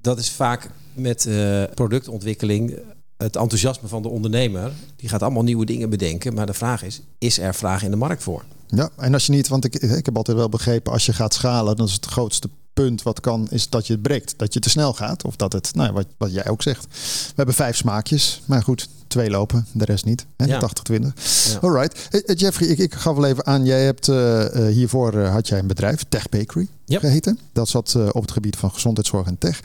Dat 0.00 0.18
is 0.18 0.30
vaak 0.30 0.70
met 0.94 1.26
eh, 1.26 1.62
productontwikkeling 1.74 2.78
het 3.16 3.36
enthousiasme 3.36 3.88
van 3.88 4.02
de 4.02 4.08
ondernemer. 4.08 4.72
Die 4.96 5.08
gaat 5.08 5.22
allemaal 5.22 5.42
nieuwe 5.42 5.64
dingen 5.64 5.90
bedenken. 5.90 6.34
Maar 6.34 6.46
de 6.46 6.54
vraag 6.54 6.82
is, 6.82 7.02
is 7.18 7.38
er 7.38 7.54
vraag 7.54 7.82
in 7.82 7.90
de 7.90 7.96
markt 7.96 8.22
voor? 8.22 8.44
Ja, 8.66 8.90
en 8.96 9.12
als 9.12 9.26
je 9.26 9.32
niet, 9.32 9.48
want 9.48 9.64
ik, 9.64 9.74
ik 9.74 10.04
heb 10.04 10.16
altijd 10.16 10.36
wel 10.36 10.48
begrepen, 10.48 10.92
als 10.92 11.06
je 11.06 11.12
gaat 11.12 11.34
schalen, 11.34 11.76
dan 11.76 11.86
is 11.86 11.92
het 11.92 12.06
grootste 12.06 12.48
punt 12.72 13.02
wat 13.02 13.20
kan, 13.20 13.46
is 13.50 13.68
dat 13.68 13.86
je 13.86 13.92
het 13.92 14.02
breekt. 14.02 14.34
Dat 14.36 14.54
je 14.54 14.60
te 14.60 14.70
snel 14.70 14.92
gaat. 14.92 15.24
Of 15.24 15.36
dat 15.36 15.52
het, 15.52 15.74
nou, 15.74 15.88
ja, 15.88 15.94
wat, 15.94 16.06
wat 16.16 16.32
jij 16.32 16.48
ook 16.48 16.62
zegt. 16.62 16.86
We 17.26 17.32
hebben 17.36 17.54
vijf 17.54 17.76
smaakjes, 17.76 18.42
maar 18.44 18.62
goed, 18.62 18.88
twee 19.06 19.30
lopen, 19.30 19.66
de 19.72 19.84
rest 19.84 20.04
niet. 20.04 20.26
Hè? 20.36 20.44
Ja. 20.44 20.60
80-20. 20.92 20.94
Ja. 20.94 21.58
Alright. 21.60 22.08
Eh, 22.10 22.20
eh, 22.26 22.36
Jeffrey, 22.36 22.68
ik, 22.68 22.78
ik 22.78 22.94
gaf 22.94 23.16
wel 23.16 23.24
even 23.24 23.46
aan, 23.46 23.64
jij 23.64 23.84
hebt 23.84 24.08
eh, 24.08 24.66
hiervoor 24.66 25.18
had 25.18 25.48
jij 25.48 25.58
een 25.58 25.66
bedrijf, 25.66 26.04
Tech 26.08 26.28
Bakery 26.28 26.68
Yep. 26.84 27.00
geheten. 27.00 27.38
Dat 27.52 27.68
zat 27.68 27.96
op 28.12 28.22
het 28.22 28.30
gebied 28.30 28.56
van 28.56 28.70
gezondheidszorg 28.70 29.26
en 29.26 29.38
tech. 29.38 29.60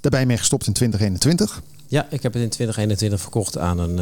Daar 0.00 0.10
ben 0.10 0.20
je 0.20 0.26
mee 0.26 0.36
gestopt 0.36 0.66
in 0.66 0.72
2021. 0.72 1.62
Ja, 1.86 2.06
ik 2.10 2.22
heb 2.22 2.32
het 2.32 2.42
in 2.42 2.48
2021 2.48 3.20
verkocht 3.20 3.58
aan 3.58 3.78
een 3.78 3.98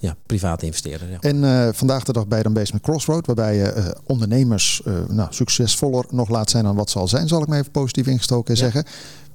ja, 0.00 0.16
private 0.26 0.66
investeerder. 0.66 1.10
Ja. 1.10 1.18
En 1.20 1.44
eh, 1.44 1.68
vandaag 1.72 2.04
de 2.04 2.12
dag 2.12 2.24
je 2.28 2.42
dan 2.42 2.52
bezig 2.52 2.72
met 2.72 2.82
Crossroad, 2.82 3.26
waarbij 3.26 3.56
je 3.56 3.62
eh, 3.62 3.90
ondernemers 4.06 4.82
eh, 4.84 4.94
nou, 5.08 5.28
succesvoller 5.32 6.04
nog 6.10 6.28
laat 6.28 6.50
zijn 6.50 6.64
dan 6.64 6.76
wat 6.76 6.90
ze 6.90 6.98
al 6.98 7.08
zijn, 7.08 7.28
zal 7.28 7.42
ik 7.42 7.48
maar 7.48 7.58
even 7.58 7.70
positief 7.70 8.06
ingestoken 8.06 8.54
Ja. 8.54 8.60
zeggen. 8.60 8.84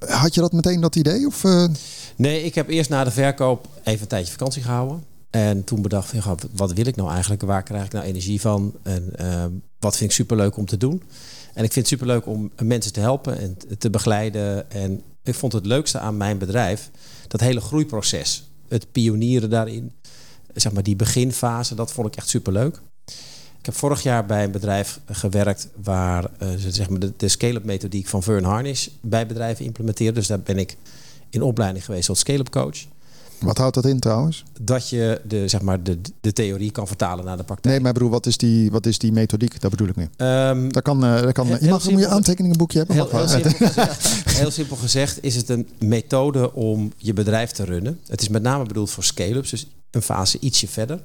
Had 0.06 0.34
je 0.34 0.40
dat 0.40 0.52
meteen 0.52 0.80
dat 0.80 0.96
idee? 0.96 1.26
Of, 1.26 1.44
eh, 1.44 1.64
Nee, 2.16 2.42
ik 2.42 2.54
heb 2.54 2.68
eerst 2.68 2.90
na 2.90 3.04
de 3.04 3.10
verkoop 3.10 3.68
even 3.84 4.00
een 4.00 4.06
tijdje 4.08 4.32
vakantie 4.32 4.62
gehouden. 4.62 5.04
En 5.30 5.64
toen 5.64 5.82
bedacht 5.82 6.12
ik, 6.12 6.22
wat 6.52 6.72
wil 6.72 6.86
ik 6.86 6.96
nou 6.96 7.10
eigenlijk? 7.10 7.42
Waar 7.42 7.62
krijg 7.62 7.84
ik 7.84 7.92
nou 7.92 8.04
energie 8.04 8.40
van? 8.40 8.74
En 8.82 9.08
eh, 9.16 9.44
wat 9.78 9.96
vind 9.96 10.10
ik 10.10 10.16
superleuk 10.16 10.56
om 10.56 10.66
te 10.66 10.76
doen? 10.76 11.02
En 11.54 11.64
ik 11.64 11.72
vind 11.72 11.74
het 11.74 11.98
superleuk 11.98 12.26
om 12.26 12.50
mensen 12.62 12.92
te 12.92 13.00
helpen 13.00 13.38
en 13.38 13.56
te 13.78 13.90
begeleiden. 13.90 14.70
En 14.70 15.02
ik 15.22 15.34
vond 15.34 15.52
het 15.52 15.66
leukste 15.66 15.98
aan 15.98 16.16
mijn 16.16 16.38
bedrijf 16.38 16.90
dat 17.28 17.40
hele 17.40 17.60
groeiproces. 17.60 18.50
Het 18.68 18.92
pionieren 18.92 19.50
daarin. 19.50 19.92
Zeg 20.60 20.72
maar 20.72 20.82
die 20.82 20.96
beginfase, 20.96 21.74
dat 21.74 21.92
vond 21.92 22.06
ik 22.06 22.16
echt 22.16 22.28
superleuk. 22.28 22.80
Ik 23.58 23.72
heb 23.72 23.74
vorig 23.74 24.02
jaar 24.02 24.26
bij 24.26 24.44
een 24.44 24.50
bedrijf 24.50 25.00
gewerkt 25.06 25.68
waar 25.82 26.24
eh, 26.38 26.48
ze 26.58 26.70
zeg 26.70 26.88
maar 26.88 26.98
de, 27.00 27.12
de 27.16 27.28
scale-up 27.28 27.64
methodiek 27.64 28.06
van 28.06 28.22
Vern 28.22 28.44
Harnish 28.44 28.88
bij 29.00 29.26
bedrijven 29.26 29.64
implementeerde. 29.64 30.18
Dus 30.18 30.26
daar 30.26 30.40
ben 30.40 30.58
ik 30.58 30.76
in 31.30 31.42
opleiding 31.42 31.84
geweest 31.84 32.08
als 32.08 32.18
scale-up 32.18 32.50
coach. 32.50 32.76
wat 33.40 33.58
houdt 33.58 33.74
dat 33.74 33.84
in 33.84 34.00
trouwens? 34.00 34.44
Dat 34.60 34.88
je 34.88 35.20
de, 35.28 35.48
zeg 35.48 35.60
maar 35.62 35.82
de, 35.82 35.98
de 36.20 36.32
theorie 36.32 36.70
kan 36.70 36.86
vertalen 36.86 37.24
naar 37.24 37.36
de 37.36 37.42
praktijk. 37.44 37.74
Nee, 37.74 37.82
maar 37.82 37.92
broer, 37.92 38.10
wat 38.10 38.26
is 38.26 38.36
die, 38.36 38.70
wat 38.70 38.86
is 38.86 38.98
die 38.98 39.12
methodiek? 39.12 39.60
Dat 39.60 39.70
bedoel 39.70 39.88
ik 39.88 39.96
nu. 39.96 40.08
Dat 40.68 40.82
kan, 40.82 41.04
eh, 41.04 41.22
dat 41.22 41.32
kan, 41.32 41.46
Heel- 41.46 41.56
je 41.60 41.68
mag 41.68 41.82
simpel. 41.82 42.06
aantekeningenboekje 42.06 42.78
hebben. 42.78 42.96
Heel, 42.96 43.08
heel, 43.10 43.28
simpel 43.28 43.50
gezegd, 43.66 44.36
heel 44.36 44.50
simpel 44.50 44.76
gezegd 44.76 45.18
is 45.22 45.36
het 45.36 45.48
een 45.48 45.68
methode 45.78 46.52
om 46.54 46.92
je 46.96 47.12
bedrijf 47.12 47.50
te 47.50 47.64
runnen. 47.64 48.00
Het 48.06 48.20
is 48.20 48.28
met 48.28 48.42
name 48.42 48.64
bedoeld 48.64 48.90
voor 48.90 49.04
scale-ups, 49.04 49.50
dus 49.50 49.66
een 49.96 50.02
fase 50.02 50.38
ietsje 50.38 50.68
verder. 50.68 51.00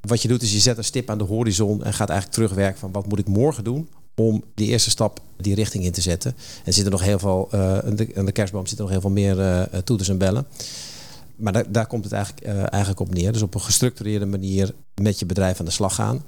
Wat 0.00 0.22
je 0.22 0.28
doet 0.28 0.42
is 0.42 0.52
je 0.52 0.58
zet 0.58 0.78
een 0.78 0.84
stip 0.84 1.10
aan 1.10 1.18
de 1.18 1.24
horizon 1.24 1.84
en 1.84 1.92
gaat 1.92 2.08
eigenlijk 2.08 2.38
terugwerken 2.38 2.78
van 2.80 2.92
wat 2.92 3.06
moet 3.06 3.18
ik 3.18 3.28
morgen 3.28 3.64
doen 3.64 3.88
om 4.14 4.44
die 4.54 4.68
eerste 4.68 4.90
stap 4.90 5.20
die 5.36 5.54
richting 5.54 5.84
in 5.84 5.92
te 5.92 6.00
zetten. 6.00 6.36
En 6.64 6.72
zitten 6.72 6.92
nog 6.92 7.02
heel 7.02 7.18
veel, 7.18 7.48
eh, 7.50 7.78
aan, 7.78 7.96
de, 7.96 8.32
kerstboom 8.32 8.64
nog 8.76 8.90
heel 8.90 9.00
veel 9.00 9.10
meer 9.10 9.40
eh, 9.40 9.78
toeters 9.78 10.08
en 10.08 10.18
bellen. 10.18 10.46
Maar 11.36 11.72
daar, 11.72 11.86
komt 11.86 12.04
het 12.04 12.12
eigenlijk, 12.12 12.46
eh, 12.46 12.56
eigenlijk 12.58 13.00
op 13.00 13.14
neer. 13.14 13.32
Dus 13.32 13.42
op 13.42 13.54
een 13.54 13.60
gestructureerde 13.60 14.26
manier 14.26 14.74
met 14.94 15.18
je 15.18 15.26
bedrijf 15.26 15.58
aan 15.58 15.64
de 15.64 15.70
slag 15.70 15.94
gaan. 15.94 16.24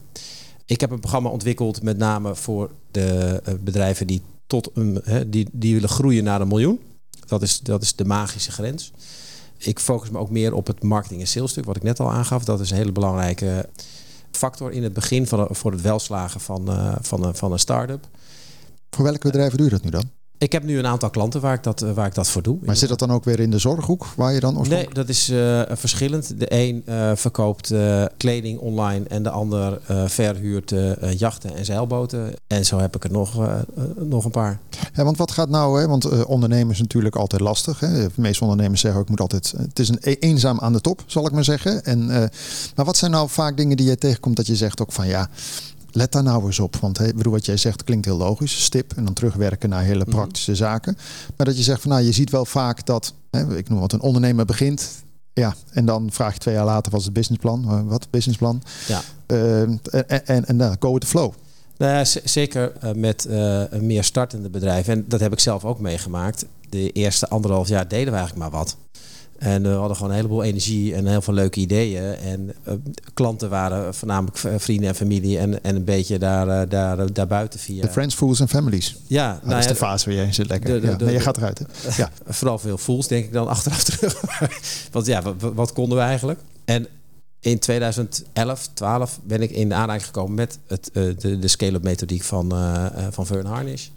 Ik 0.66 0.80
heb 0.80 0.90
een 0.90 1.00
programma 1.00 1.28
ontwikkeld 1.28 1.82
met 1.82 1.98
name 1.98 2.34
voor 2.34 2.70
de 2.90 3.42
bedrijven 3.60 4.06
die, 4.06 4.22
tot 4.46 4.70
een, 4.74 5.02
die, 5.26 5.48
die 5.52 5.74
willen 5.74 5.88
groeien 5.88 6.24
naar 6.24 6.40
een 6.40 6.48
miljoen. 6.48 6.80
Dat 7.26 7.42
is, 7.42 7.60
dat 7.60 7.82
is 7.82 7.94
de 7.94 8.04
magische 8.04 8.52
grens. 8.52 8.92
Ik 9.64 9.78
focus 9.78 10.10
me 10.10 10.18
ook 10.18 10.30
meer 10.30 10.54
op 10.54 10.66
het 10.66 10.82
marketing- 10.82 11.20
en 11.20 11.26
salesstuk, 11.26 11.64
wat 11.64 11.76
ik 11.76 11.82
net 11.82 12.00
al 12.00 12.10
aangaf. 12.10 12.44
Dat 12.44 12.60
is 12.60 12.70
een 12.70 12.76
hele 12.76 12.92
belangrijke 12.92 13.68
factor 14.30 14.72
in 14.72 14.82
het 14.82 14.92
begin 14.92 15.26
van, 15.26 15.48
voor 15.50 15.72
het 15.72 15.80
welslagen 15.80 16.40
van, 16.40 16.68
eh, 16.68 16.94
van, 17.00 17.36
van 17.36 17.52
een 17.52 17.58
start-up. 17.58 18.08
Voor 18.90 19.04
welke 19.04 19.26
bedrijven 19.26 19.56
doe 19.56 19.66
je 19.66 19.72
dat 19.72 19.82
nu 19.82 19.90
dan? 19.90 20.21
Ik 20.42 20.52
heb 20.52 20.62
nu 20.62 20.78
een 20.78 20.86
aantal 20.86 21.10
klanten 21.10 21.40
waar 21.40 21.54
ik 21.54 21.62
dat, 21.62 21.82
eh, 21.82 21.92
waar 21.92 22.06
ik 22.06 22.14
dat 22.14 22.28
voor 22.28 22.42
doe. 22.42 22.58
Maar 22.62 22.76
zit 22.76 22.88
dat 22.88 22.98
dan 22.98 23.12
ook 23.12 23.24
weer 23.24 23.40
in 23.40 23.50
de 23.50 23.58
zorghoek 23.58 24.06
waar 24.16 24.32
je 24.32 24.40
dan 24.40 24.50
Nee, 24.50 24.58
oorspronkelijk... 24.58 24.94
dat 24.94 25.08
is 25.08 25.28
eh, 25.28 25.62
verschillend. 25.70 26.38
De 26.38 26.46
een 26.48 26.82
eh, 26.86 27.10
verkoopt 27.14 27.74
kleding 28.16 28.58
online 28.58 29.04
en 29.08 29.22
de 29.22 29.30
ander 29.30 29.80
verhuurt 30.06 30.74
jachten 31.16 31.56
en 31.56 31.64
zeilboten. 31.64 32.34
En 32.46 32.64
zo 32.64 32.78
heb 32.78 32.96
ik 32.96 33.04
er 33.04 33.10
nog, 33.10 33.48
nog 33.96 34.24
een 34.24 34.30
paar. 34.30 34.58
Ja, 34.94 35.04
want 35.04 35.16
wat 35.16 35.30
gaat 35.30 35.48
nou, 35.48 35.80
hè? 35.80 35.88
want 35.88 36.24
ondernemen 36.24 36.72
is 36.72 36.80
natuurlijk 36.80 37.16
altijd 37.16 37.42
lastig. 37.42 37.80
Hè? 37.80 37.92
De 37.92 38.10
meeste 38.16 38.42
ondernemers 38.42 38.80
zeggen 38.80 39.00
ook, 39.00 39.06
ik 39.06 39.10
moet 39.10 39.20
altijd, 39.20 39.54
het 39.56 39.78
is 39.78 39.88
een 39.88 39.98
e- 40.00 40.16
eenzaam 40.20 40.60
aan 40.60 40.72
de 40.72 40.80
top, 40.80 41.02
zal 41.06 41.26
ik 41.26 41.32
maar 41.32 41.44
zeggen. 41.44 41.84
En, 41.84 42.06
maar 42.76 42.84
wat 42.84 42.96
zijn 42.96 43.10
nou 43.10 43.28
vaak 43.28 43.56
dingen 43.56 43.76
die 43.76 43.86
je 43.86 43.98
tegenkomt 43.98 44.36
dat 44.36 44.46
je 44.46 44.56
zegt 44.56 44.80
ook 44.80 44.92
van 44.92 45.06
ja, 45.06 45.28
let 45.92 46.12
daar 46.12 46.22
nou 46.22 46.46
eens 46.46 46.60
op. 46.60 46.76
Want 46.76 46.98
bedoel, 46.98 47.32
wat 47.32 47.46
jij 47.46 47.56
zegt 47.56 47.84
klinkt 47.84 48.04
heel 48.04 48.16
logisch, 48.16 48.64
stip 48.64 48.92
en 48.96 49.04
dan 49.04 49.14
terugwerken 49.14 49.68
naar 49.68 49.82
hele 49.82 50.04
Mhm. 50.06 50.10
praktische 50.16 50.54
zaken. 50.54 50.96
Maar 51.36 51.46
dat 51.46 51.56
je 51.56 51.62
zegt 51.62 51.80
van 51.80 51.90
nou, 51.90 52.02
je 52.02 52.12
ziet 52.12 52.30
wel 52.30 52.44
vaak 52.44 52.86
dat, 52.86 53.14
hè, 53.30 53.56
ik 53.56 53.68
noem 53.68 53.80
wat, 53.80 53.92
een 53.92 54.00
ondernemer 54.00 54.44
begint. 54.44 54.90
Ja, 55.34 55.54
en 55.70 55.84
dan 55.86 56.08
vraag 56.12 56.32
je 56.32 56.38
twee 56.38 56.54
jaar 56.54 56.64
later, 56.64 56.90
wat 56.90 57.00
is 57.00 57.06
het 57.06 57.14
businessplan? 57.14 57.64
Eh, 57.68 57.80
wat, 57.84 58.10
businessplan? 58.10 58.62
Ja. 58.88 59.00
Eh, 59.26 59.60
en 59.60 59.80
en, 60.26 60.46
en 60.46 60.56
dan 60.56 60.76
go 60.78 60.92
with 60.92 61.00
the 61.00 61.06
flow. 61.06 61.32
Nou 61.76 61.92
ja, 61.92 62.04
zeker 62.24 62.72
eh, 62.80 62.92
met 62.92 63.26
een 63.70 63.86
meer 63.86 64.04
startende 64.04 64.50
bedrijven. 64.50 64.92
En 64.92 65.04
dat 65.08 65.20
heb 65.20 65.32
ik 65.32 65.40
zelf 65.40 65.64
ook 65.64 65.80
meegemaakt. 65.80 66.44
De 66.68 66.90
eerste 66.90 67.28
anderhalf 67.28 67.68
jaar 67.68 67.88
deden 67.88 68.12
we 68.12 68.18
eigenlijk 68.18 68.50
maar 68.50 68.58
wat. 68.60 68.76
En 69.42 69.62
we 69.62 69.68
hadden 69.68 69.96
gewoon 69.96 70.10
een 70.10 70.16
heleboel 70.16 70.42
energie 70.42 70.94
en 70.94 71.06
heel 71.06 71.22
veel 71.22 71.34
leuke 71.34 71.60
ideeën. 71.60 72.02
En 72.16 72.54
eh, 72.64 72.74
klanten 73.14 73.50
waren 73.50 73.94
voornamelijk 73.94 74.38
vrienden 74.56 74.88
en 74.88 74.94
familie. 74.94 75.38
En, 75.38 75.64
en 75.64 75.76
een 75.76 75.84
beetje 75.84 76.18
daar, 76.18 76.48
eh, 76.62 76.70
daar, 76.70 76.98
eh, 76.98 77.06
daarbuiten 77.12 77.60
via. 77.60 77.82
De 77.82 77.88
friends, 77.90 78.14
fools 78.14 78.40
en 78.40 78.48
families. 78.48 78.96
Ja, 79.06 79.26
Nou, 79.26 79.38
nou 79.38 79.48
dat 79.50 79.58
is 79.58 79.64
ja, 79.64 79.70
de 79.70 79.76
fase 79.76 80.04
waar 80.08 80.14
jij 80.14 80.32
zit 80.32 80.48
lekker. 80.48 80.70
de- 80.74 80.80
de- 80.80 80.86
ja. 80.86 80.96
de- 80.96 81.04
nee, 81.04 81.14
je 81.14 81.20
gaat 81.20 81.36
eruit. 81.36 81.58
Hè? 81.58 81.64
Ja. 82.02 82.10
Vooral 82.26 82.58
veel 82.58 82.78
fools, 82.78 83.08
denk 83.08 83.24
ik 83.24 83.32
dan 83.32 83.48
achteraf 83.56 83.82
terug. 83.84 84.20
Want 84.92 85.06
ja, 85.06 85.22
wat, 85.22 85.34
wat 85.54 85.72
konden 85.72 85.98
we 85.98 86.04
eigenlijk? 86.04 86.40
En 86.64 86.86
in 87.40 87.58
2011, 87.58 88.68
12 88.74 89.20
ben 89.24 89.42
ik 89.42 89.50
in 89.50 89.68
de 89.68 89.74
aanraking 89.74 90.06
gekomen 90.06 90.34
met 90.34 90.58
het, 90.66 90.90
de, 90.92 91.38
de 91.38 91.48
scale-up 91.48 91.82
methodiek 91.82 92.22
van, 92.22 92.52
van 93.10 93.26
Vern 93.26 93.46
Harnish. 93.46 93.88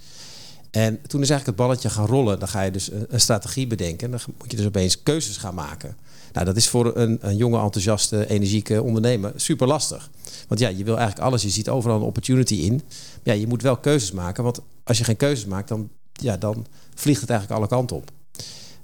En 0.75 0.99
toen 1.07 1.21
is 1.21 1.29
eigenlijk 1.29 1.45
het 1.45 1.67
balletje 1.67 1.89
gaan 1.89 2.05
rollen. 2.05 2.39
Dan 2.39 2.47
ga 2.47 2.61
je 2.61 2.71
dus 2.71 2.91
een, 3.07 3.19
strategie 3.19 3.67
bedenken. 3.67 4.11
Dan 4.11 4.19
moet 4.37 4.51
je 4.51 4.57
dus 4.57 4.65
opeens 4.65 5.03
keuzes 5.03 5.37
gaan 5.37 5.55
maken. 5.55 5.95
Nou, 6.33 6.45
dat 6.45 6.55
is 6.55 6.67
voor 6.67 6.95
een, 6.95 7.17
een 7.21 7.37
jonge, 7.37 7.59
enthousiaste, 7.59 8.29
energieke 8.29 8.83
ondernemer 8.83 9.33
super 9.35 9.67
lastig. 9.67 10.09
Want 10.47 10.59
ja, 10.59 10.67
je 10.67 10.83
wil 10.83 10.97
eigenlijk 10.97 11.27
alles. 11.27 11.41
Je 11.41 11.49
ziet 11.49 11.69
overal 11.69 11.95
een 11.95 12.01
opportunity 12.01 12.55
in. 12.55 12.81
Ja, 13.23 13.33
je 13.33 13.47
moet 13.47 13.61
wel 13.61 13.77
keuzes 13.77 14.11
maken. 14.11 14.43
Want 14.43 14.59
als 14.83 14.97
je 14.97 15.03
geen 15.03 15.17
keuzes 15.17 15.45
maakt, 15.45 15.67
dan, 15.67 15.89
ja, 16.13 16.37
dan 16.37 16.65
vliegt 16.95 17.21
het 17.21 17.29
eigenlijk 17.29 17.59
alle 17.59 17.69
kanten 17.69 17.95
op. 17.95 18.11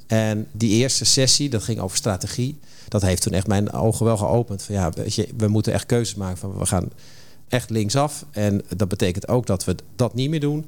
En 0.07 0.47
die 0.51 0.71
eerste 0.71 1.05
sessie, 1.05 1.49
dat 1.49 1.63
ging 1.63 1.79
over 1.79 1.97
strategie. 1.97 2.59
Dat 2.87 3.01
heeft 3.01 3.21
toen 3.21 3.33
echt 3.33 3.47
mijn 3.47 3.71
ogen 3.71 4.05
wel 4.05 4.17
geopend. 4.17 4.63
Van 4.63 4.75
ja, 4.75 4.89
weet 4.89 5.13
je, 5.13 5.27
we 5.37 5.47
moeten 5.47 5.73
echt 5.73 5.85
keuzes 5.85 6.15
maken. 6.15 6.37
Van 6.37 6.57
we 6.57 6.65
gaan 6.65 6.89
echt 7.51 7.69
linksaf. 7.69 8.25
En 8.31 8.61
dat 8.75 8.87
betekent 8.87 9.27
ook 9.27 9.45
dat 9.45 9.63
we 9.63 9.75
dat 9.95 10.13
niet 10.13 10.29
meer 10.29 10.39
doen. 10.39 10.65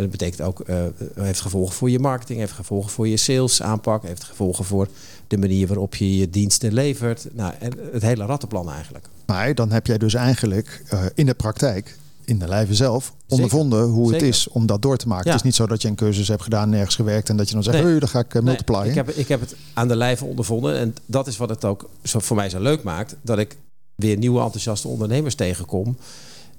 En 0.00 0.08
dat 0.10 0.18
betekent 0.18 0.40
ook, 0.48 0.60
eh 0.60 0.82
heeft 1.14 1.40
gevolgen 1.40 1.74
voor 1.74 1.90
je 1.90 1.98
marketing, 1.98 2.38
heeft 2.38 2.52
gevolgen 2.52 2.90
voor 2.90 3.08
je 3.08 3.16
sales 3.16 3.62
aanpak, 3.62 4.02
heeft 4.02 4.24
gevolgen 4.24 4.64
voor 4.64 4.88
de 5.26 5.38
manier 5.38 5.66
waarop 5.66 5.94
je 5.94 6.16
je 6.16 6.30
diensten 6.30 6.72
levert. 6.72 7.26
Nou, 7.32 7.52
en 7.58 7.72
het 7.92 8.02
hele 8.02 8.24
rattenplan 8.24 8.70
eigenlijk. 8.70 9.08
Maar 9.26 9.54
dan 9.54 9.70
heb 9.70 9.86
jij 9.86 9.98
dus 9.98 10.14
eigenlijk 10.14 10.82
eh, 10.88 11.04
in 11.14 11.26
de 11.26 11.34
praktijk, 11.34 11.96
in 12.24 12.38
de 12.38 12.48
lijve 12.48 12.74
zelf, 12.74 13.14
ondervonden 13.28 13.84
hoe 13.84 14.12
het 14.12 14.22
is 14.22 14.48
om 14.48 14.66
dat 14.66 14.82
door 14.82 14.96
te 14.96 15.08
maken. 15.08 15.24
Ja. 15.24 15.30
Het 15.30 15.40
is 15.40 15.46
niet 15.46 15.54
zo 15.54 15.66
dat 15.66 15.82
je 15.82 15.88
een 15.88 15.94
cursus 15.94 16.28
hebt 16.28 16.42
gedaan, 16.42 16.68
nergens 16.70 16.94
gewerkt 16.94 17.28
en 17.28 17.36
dat 17.36 17.48
je 17.48 17.54
dan 17.54 17.62
zegt, 17.62 17.76
Nee. 17.76 17.86
hey, 17.86 17.98
dan 17.98 18.08
ga 18.08 18.18
ik 18.18 18.34
uh, 18.34 18.42
Nee, 18.42 18.56
ik, 18.84 18.94
heb, 18.94 19.08
ik 19.10 19.28
heb 19.28 19.40
het 19.40 19.54
aan 19.74 19.88
de 19.88 19.96
lijve 19.96 20.24
ondervonden. 20.24 20.76
En 20.76 20.94
dat 21.06 21.26
is 21.26 21.36
wat 21.36 21.48
het 21.48 21.64
ook 21.64 21.90
zo 22.02 22.18
voor 22.18 22.36
mij 22.36 22.50
zo 22.50 22.60
leuk 22.60 22.82
maakt. 22.82 23.16
Dat 23.22 23.38
ik 23.38 23.56
weer 23.94 24.16
nieuwe 24.16 24.40
enthousiaste 24.40 24.88
ondernemers 24.88 25.34
tegenkom. 25.34 25.96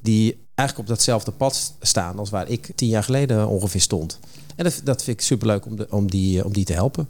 Die 0.01 0.40
eigenlijk 0.62 0.89
op 0.89 0.95
datzelfde 0.95 1.32
pad 1.32 1.74
staan 1.82 2.19
als 2.19 2.30
waar 2.30 2.47
ik 2.47 2.71
tien 2.76 2.89
jaar 2.89 3.04
geleden 3.04 3.47
ongeveer 3.47 3.82
stond. 3.82 4.19
En 4.56 4.63
dat, 4.63 4.82
dat 4.84 5.04
vind 5.04 5.19
ik 5.19 5.26
superleuk 5.26 5.65
om, 5.65 5.76
de, 5.76 5.88
om, 5.89 6.12
die, 6.12 6.45
om 6.45 6.54
die 6.54 6.65
te 6.65 6.74
helpen. 6.74 7.10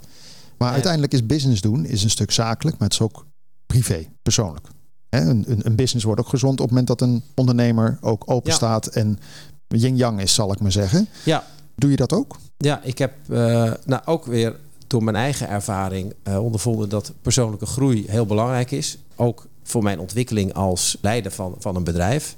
Maar 0.58 0.72
uiteindelijk 0.72 1.14
is 1.14 1.26
business 1.26 1.62
doen 1.62 1.86
is 1.86 2.04
een 2.04 2.10
stuk 2.10 2.32
zakelijk, 2.32 2.78
maar 2.78 2.88
het 2.88 3.00
is 3.00 3.06
ook 3.06 3.26
privé, 3.66 4.08
persoonlijk. 4.22 4.68
Hè, 5.10 5.20
een, 5.20 5.44
een, 5.48 5.66
een 5.66 5.76
business 5.76 6.06
wordt 6.06 6.22
ook 6.22 6.30
gezond 6.30 6.54
op 6.54 6.60
het 6.60 6.70
moment 6.70 6.88
dat 6.88 7.02
een 7.02 7.24
ondernemer 7.36 7.98
ook 8.02 8.24
open 8.26 8.50
Ja. 8.50 8.56
staat 8.56 8.88
en 8.88 9.20
yin-yang 9.68 10.22
is, 10.22 10.34
zal 10.34 10.52
ik 10.52 10.60
maar 10.60 10.72
zeggen. 10.72 11.08
Ja, 11.24 11.44
Doe 11.76 11.90
je 11.90 11.96
dat 11.96 12.14
ook? 12.14 12.38
Ja, 12.58 12.82
ik 12.84 12.98
heb 12.98 13.14
eh, 13.30 13.72
nou 13.86 14.02
ook 14.06 14.26
weer 14.26 14.56
door 14.88 15.04
mijn 15.04 15.16
eigen 15.16 15.50
ervaring 15.50 16.14
eh, 16.24 16.44
ondervonden 16.44 16.90
dat 16.90 17.14
persoonlijke 17.22 17.66
groei 17.66 18.04
heel 18.08 18.26
belangrijk 18.26 18.72
is. 18.72 18.98
Ook 19.16 19.48
voor 19.64 19.84
mijn 19.84 20.00
ontwikkeling 20.00 20.54
als 20.54 20.98
leider 21.02 21.32
van, 21.32 21.56
van 21.60 21.76
een 21.76 21.84
bedrijf. 21.84 22.36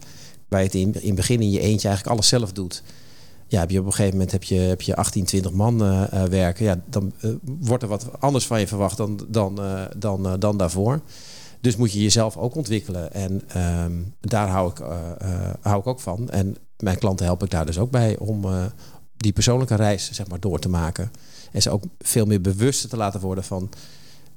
Waar 0.53 0.61
je 0.61 0.67
het 0.67 0.75
in, 0.75 1.01
in 1.01 1.07
het 1.07 1.15
begin 1.15 1.41
in 1.41 1.51
je 1.51 1.59
eentje 1.59 1.87
eigenlijk 1.87 2.15
alles 2.15 2.27
zelf 2.27 2.51
doet. 2.51 2.83
Ja, 3.47 3.59
heb 3.59 3.69
je 3.69 3.79
op 3.79 3.85
een 3.85 3.91
gegeven 3.91 4.11
moment 4.11 4.31
heb 4.31 4.43
je, 4.43 4.55
heb 4.55 4.81
je 4.81 4.95
18, 4.95 5.25
20 5.25 5.51
man 5.51 5.83
eh, 5.83 6.23
eh, 6.23 6.29
werken. 6.29 6.65
Ja, 6.65 6.81
dan 6.85 7.13
eh, 7.19 7.29
wordt 7.41 7.83
er 7.83 7.89
wat 7.89 8.05
anders 8.19 8.47
van 8.47 8.59
je 8.59 8.67
verwacht 8.67 8.97
dan, 8.97 9.25
dan, 9.27 9.59
dan, 9.97 10.39
dan 10.39 10.57
daarvoor. 10.57 11.01
Dus 11.61 11.75
moet 11.75 11.91
je 11.91 12.01
jezelf 12.01 12.37
ook 12.37 12.55
ontwikkelen. 12.55 13.13
En 13.13 13.41
ehm, 13.47 13.91
daar 14.19 14.47
hou 14.47 14.71
ik, 14.71 14.77
hou 15.61 15.79
ik 15.79 15.87
ook 15.87 15.99
van. 15.99 16.29
En 16.29 16.55
mijn 16.77 16.97
klanten 16.97 17.25
help 17.25 17.43
ik 17.43 17.49
daar 17.49 17.65
dus 17.65 17.77
ook 17.77 17.91
bij 17.91 18.17
om 18.17 18.45
die 19.17 19.33
persoonlijke 19.33 19.75
reis 19.75 20.11
zeg 20.11 20.27
maar, 20.27 20.39
door 20.39 20.59
te 20.59 20.69
maken. 20.69 21.11
En 21.51 21.61
ze 21.61 21.69
ook 21.69 21.83
veel 21.99 22.25
meer 22.25 22.41
bewuster 22.41 22.89
te 22.89 22.97
laten 22.97 23.19
worden 23.19 23.43
van... 23.43 23.69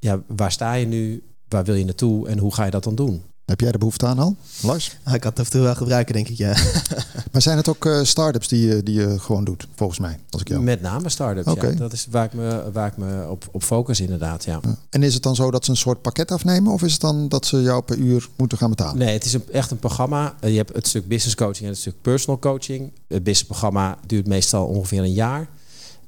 Ja, 0.00 0.22
waar 0.26 0.52
sta 0.52 0.74
je 0.74 0.86
nu? 0.86 1.22
Waar 1.48 1.64
wil 1.64 1.74
je 1.74 1.84
naartoe? 1.84 2.28
En 2.28 2.38
hoe 2.38 2.54
ga 2.54 2.64
je 2.64 2.70
dat 2.70 2.84
dan 2.84 2.94
doen? 2.94 3.22
Heb 3.46 3.60
jij 3.60 3.72
de 3.72 3.78
behoefte 3.78 4.06
aan 4.06 4.18
al, 4.18 4.36
Lars? 4.62 4.96
Ah, 5.02 5.14
ik 5.14 5.20
kan 5.20 5.30
het 5.30 5.38
af 5.40 5.44
en 5.46 5.52
toe 5.52 5.60
wel 5.60 5.74
gebruiken, 5.74 6.14
denk 6.14 6.28
ik, 6.28 6.36
ja. 6.36 6.56
Maar 7.32 7.42
zijn 7.42 7.56
het 7.56 7.68
ook 7.68 7.86
eh 7.86 8.02
start-ups 8.02 8.48
die, 8.48 8.66
je- 8.66 8.82
die 8.82 8.94
je 9.00 9.18
gewoon 9.18 9.44
doet, 9.44 9.66
volgens 9.74 9.98
mij? 9.98 10.18
Als 10.30 10.40
ik 10.40 10.48
jou... 10.48 10.62
Met 10.62 10.80
name 10.80 11.08
start-ups. 11.08 11.46
Oké. 11.48 11.66
Ja. 11.66 11.74
Dat 11.74 11.92
is 11.92 12.06
waar 12.10 12.24
ik 12.24 12.32
me, 12.32 12.70
waar 12.72 12.86
ik 12.86 12.96
me 12.96 13.26
op, 13.28 13.48
op 13.52 13.62
focus 13.62 14.00
inderdaad, 14.00 14.44
ja. 14.44 14.58
Ja. 14.62 14.76
En 14.90 15.02
is 15.02 15.14
het 15.14 15.22
dan 15.22 15.34
zo 15.34 15.50
dat 15.50 15.64
ze 15.64 15.70
een 15.70 15.76
soort 15.76 16.02
pakket 16.02 16.30
afnemen? 16.30 16.72
Of 16.72 16.82
is 16.82 16.92
het 16.92 17.00
dan 17.00 17.28
dat 17.28 17.46
ze 17.46 17.62
jou 17.62 17.82
per 17.82 17.96
uur 17.98 18.28
moeten 18.36 18.58
gaan 18.58 18.70
betalen? 18.70 18.98
Nee, 18.98 19.12
het 19.12 19.24
is 19.24 19.32
een, 19.32 19.44
echt 19.52 19.70
een 19.70 19.78
programma. 19.78 20.34
Eh, 20.40 20.50
Je 20.50 20.56
hebt 20.56 20.74
het 20.74 20.86
stuk 20.86 21.08
business 21.08 21.34
coaching 21.34 21.62
en 21.64 21.70
het 21.70 21.78
stuk 21.78 21.94
personal 22.02 22.38
coaching. 22.38 22.92
Het 23.08 23.22
business 23.24 23.44
programma 23.44 23.98
duurt 24.06 24.26
meestal 24.26 24.66
ongeveer 24.66 25.00
een 25.02 25.12
jaar. 25.12 25.48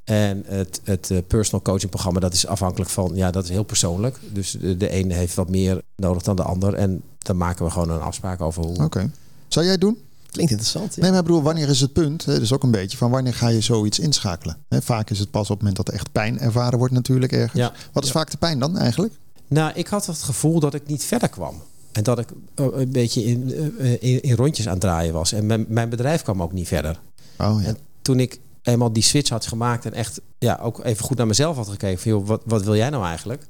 En 0.08 0.42
het, 0.46 0.80
het 0.84 1.10
eh, 1.10 1.18
personal 1.26 1.62
coaching 1.62 1.90
programma, 1.90 2.20
dat 2.20 2.32
is 2.32 2.46
afhankelijk 2.46 2.90
van, 2.90 3.10
ja, 3.14 3.30
dat 3.30 3.44
is 3.44 3.50
heel 3.50 3.62
persoonlijk. 3.62 4.18
Dus 4.32 4.50
de, 4.60 4.76
de 4.76 4.88
ene 4.90 5.14
heeft 5.14 5.34
wat 5.34 5.48
meer 5.48 5.82
nodig 5.96 6.22
dan 6.22 6.36
de 6.36 6.42
ander. 6.42 6.74
En 6.74 7.02
dan 7.18 7.36
maken 7.36 7.64
we 7.64 7.70
gewoon 7.70 7.90
een 7.90 8.00
afspraak 8.00 8.40
over 8.40 8.64
hoe. 8.64 8.84
Oké. 8.84 9.10
Zou 9.48 9.64
jij 9.64 9.74
het 9.74 9.80
doen? 9.80 9.98
Klinkt 10.30 10.50
interessant. 10.52 10.94
Ja. 10.94 11.02
Nee, 11.02 11.10
maar 11.10 11.20
ik 11.20 11.26
bedoel, 11.26 11.42
wanneer 11.42 11.68
is 11.68 11.80
het 11.80 11.92
punt? 11.92 12.24
Hè, 12.24 12.40
is 12.40 12.52
ook 12.52 12.62
een 12.62 12.70
beetje 12.70 12.96
van 12.96 13.10
wanneer 13.10 13.34
ga 13.34 13.48
je 13.48 13.60
zoiets 13.60 13.98
inschakelen? 13.98 14.56
Hè, 14.68 14.82
vaak 14.82 15.10
is 15.10 15.18
het 15.18 15.30
pas 15.30 15.42
op 15.42 15.48
het 15.48 15.58
moment 15.58 15.76
dat 15.76 15.88
er 15.88 15.94
echt 15.94 16.12
pijn 16.12 16.38
ervaren 16.38 16.78
wordt 16.78 16.94
natuurlijk 16.94 17.32
ergens. 17.32 17.60
Ja. 17.60 17.72
Wat 17.92 18.02
is 18.02 18.08
Ja. 18.12 18.14
vaak 18.18 18.30
de 18.30 18.36
pijn 18.36 18.58
dan 18.58 18.78
eigenlijk? 18.78 19.12
Nou, 19.46 19.72
ik 19.74 19.86
had 19.86 20.06
het 20.06 20.22
gevoel 20.22 20.60
dat 20.60 20.74
ik 20.74 20.86
niet 20.86 21.04
verder 21.04 21.28
kwam. 21.28 21.54
En 21.92 22.02
dat 22.02 22.18
ik 22.18 22.28
eh, 22.54 22.66
een 22.72 22.92
beetje 22.92 23.24
in, 23.24 23.54
eh, 23.78 23.92
in, 23.92 24.22
in 24.22 24.34
rondjes 24.34 24.66
aan 24.66 24.72
het 24.72 24.80
draaien 24.80 25.12
was. 25.14 25.32
En 25.32 25.46
mijn, 25.46 25.64
mijn 25.68 25.88
bedrijf 25.88 26.22
kwam 26.22 26.42
ook 26.42 26.52
niet 26.52 26.68
verder. 26.68 27.00
Oh 27.38 27.56
ja. 27.62 27.66
En 27.68 27.76
toen 28.02 28.20
ik 28.20 28.40
eenmaal 28.68 28.92
die 28.92 29.02
switch 29.02 29.30
had 29.30 29.46
gemaakt 29.46 29.84
en 29.84 29.92
echt 29.92 30.20
ja, 30.38 30.58
ook 30.62 30.84
even 30.84 31.04
goed 31.04 31.16
naar 31.16 31.26
mezelf 31.26 31.56
had 31.56 31.68
gekeken 31.68 31.98
van 31.98 32.10
joh, 32.10 32.26
wat, 32.26 32.42
wat 32.44 32.62
wil 32.62 32.76
jij 32.76 32.90
nou 32.90 33.04
eigenlijk? 33.04 33.46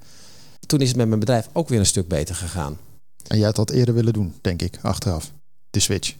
Toen 0.66 0.80
is 0.80 0.88
het 0.88 0.96
met 0.96 1.08
mijn 1.08 1.20
bedrijf 1.20 1.48
ook 1.52 1.68
weer 1.68 1.78
een 1.78 1.86
stuk 1.86 2.08
beter 2.08 2.34
gegaan. 2.34 2.78
En 3.26 3.36
jij 3.36 3.46
had 3.46 3.56
dat 3.56 3.70
eerder 3.70 3.94
willen 3.94 4.12
doen, 4.12 4.34
denk 4.40 4.62
ik, 4.62 4.78
achteraf. 4.82 5.32
De 5.70 5.80
switch. 5.80 6.14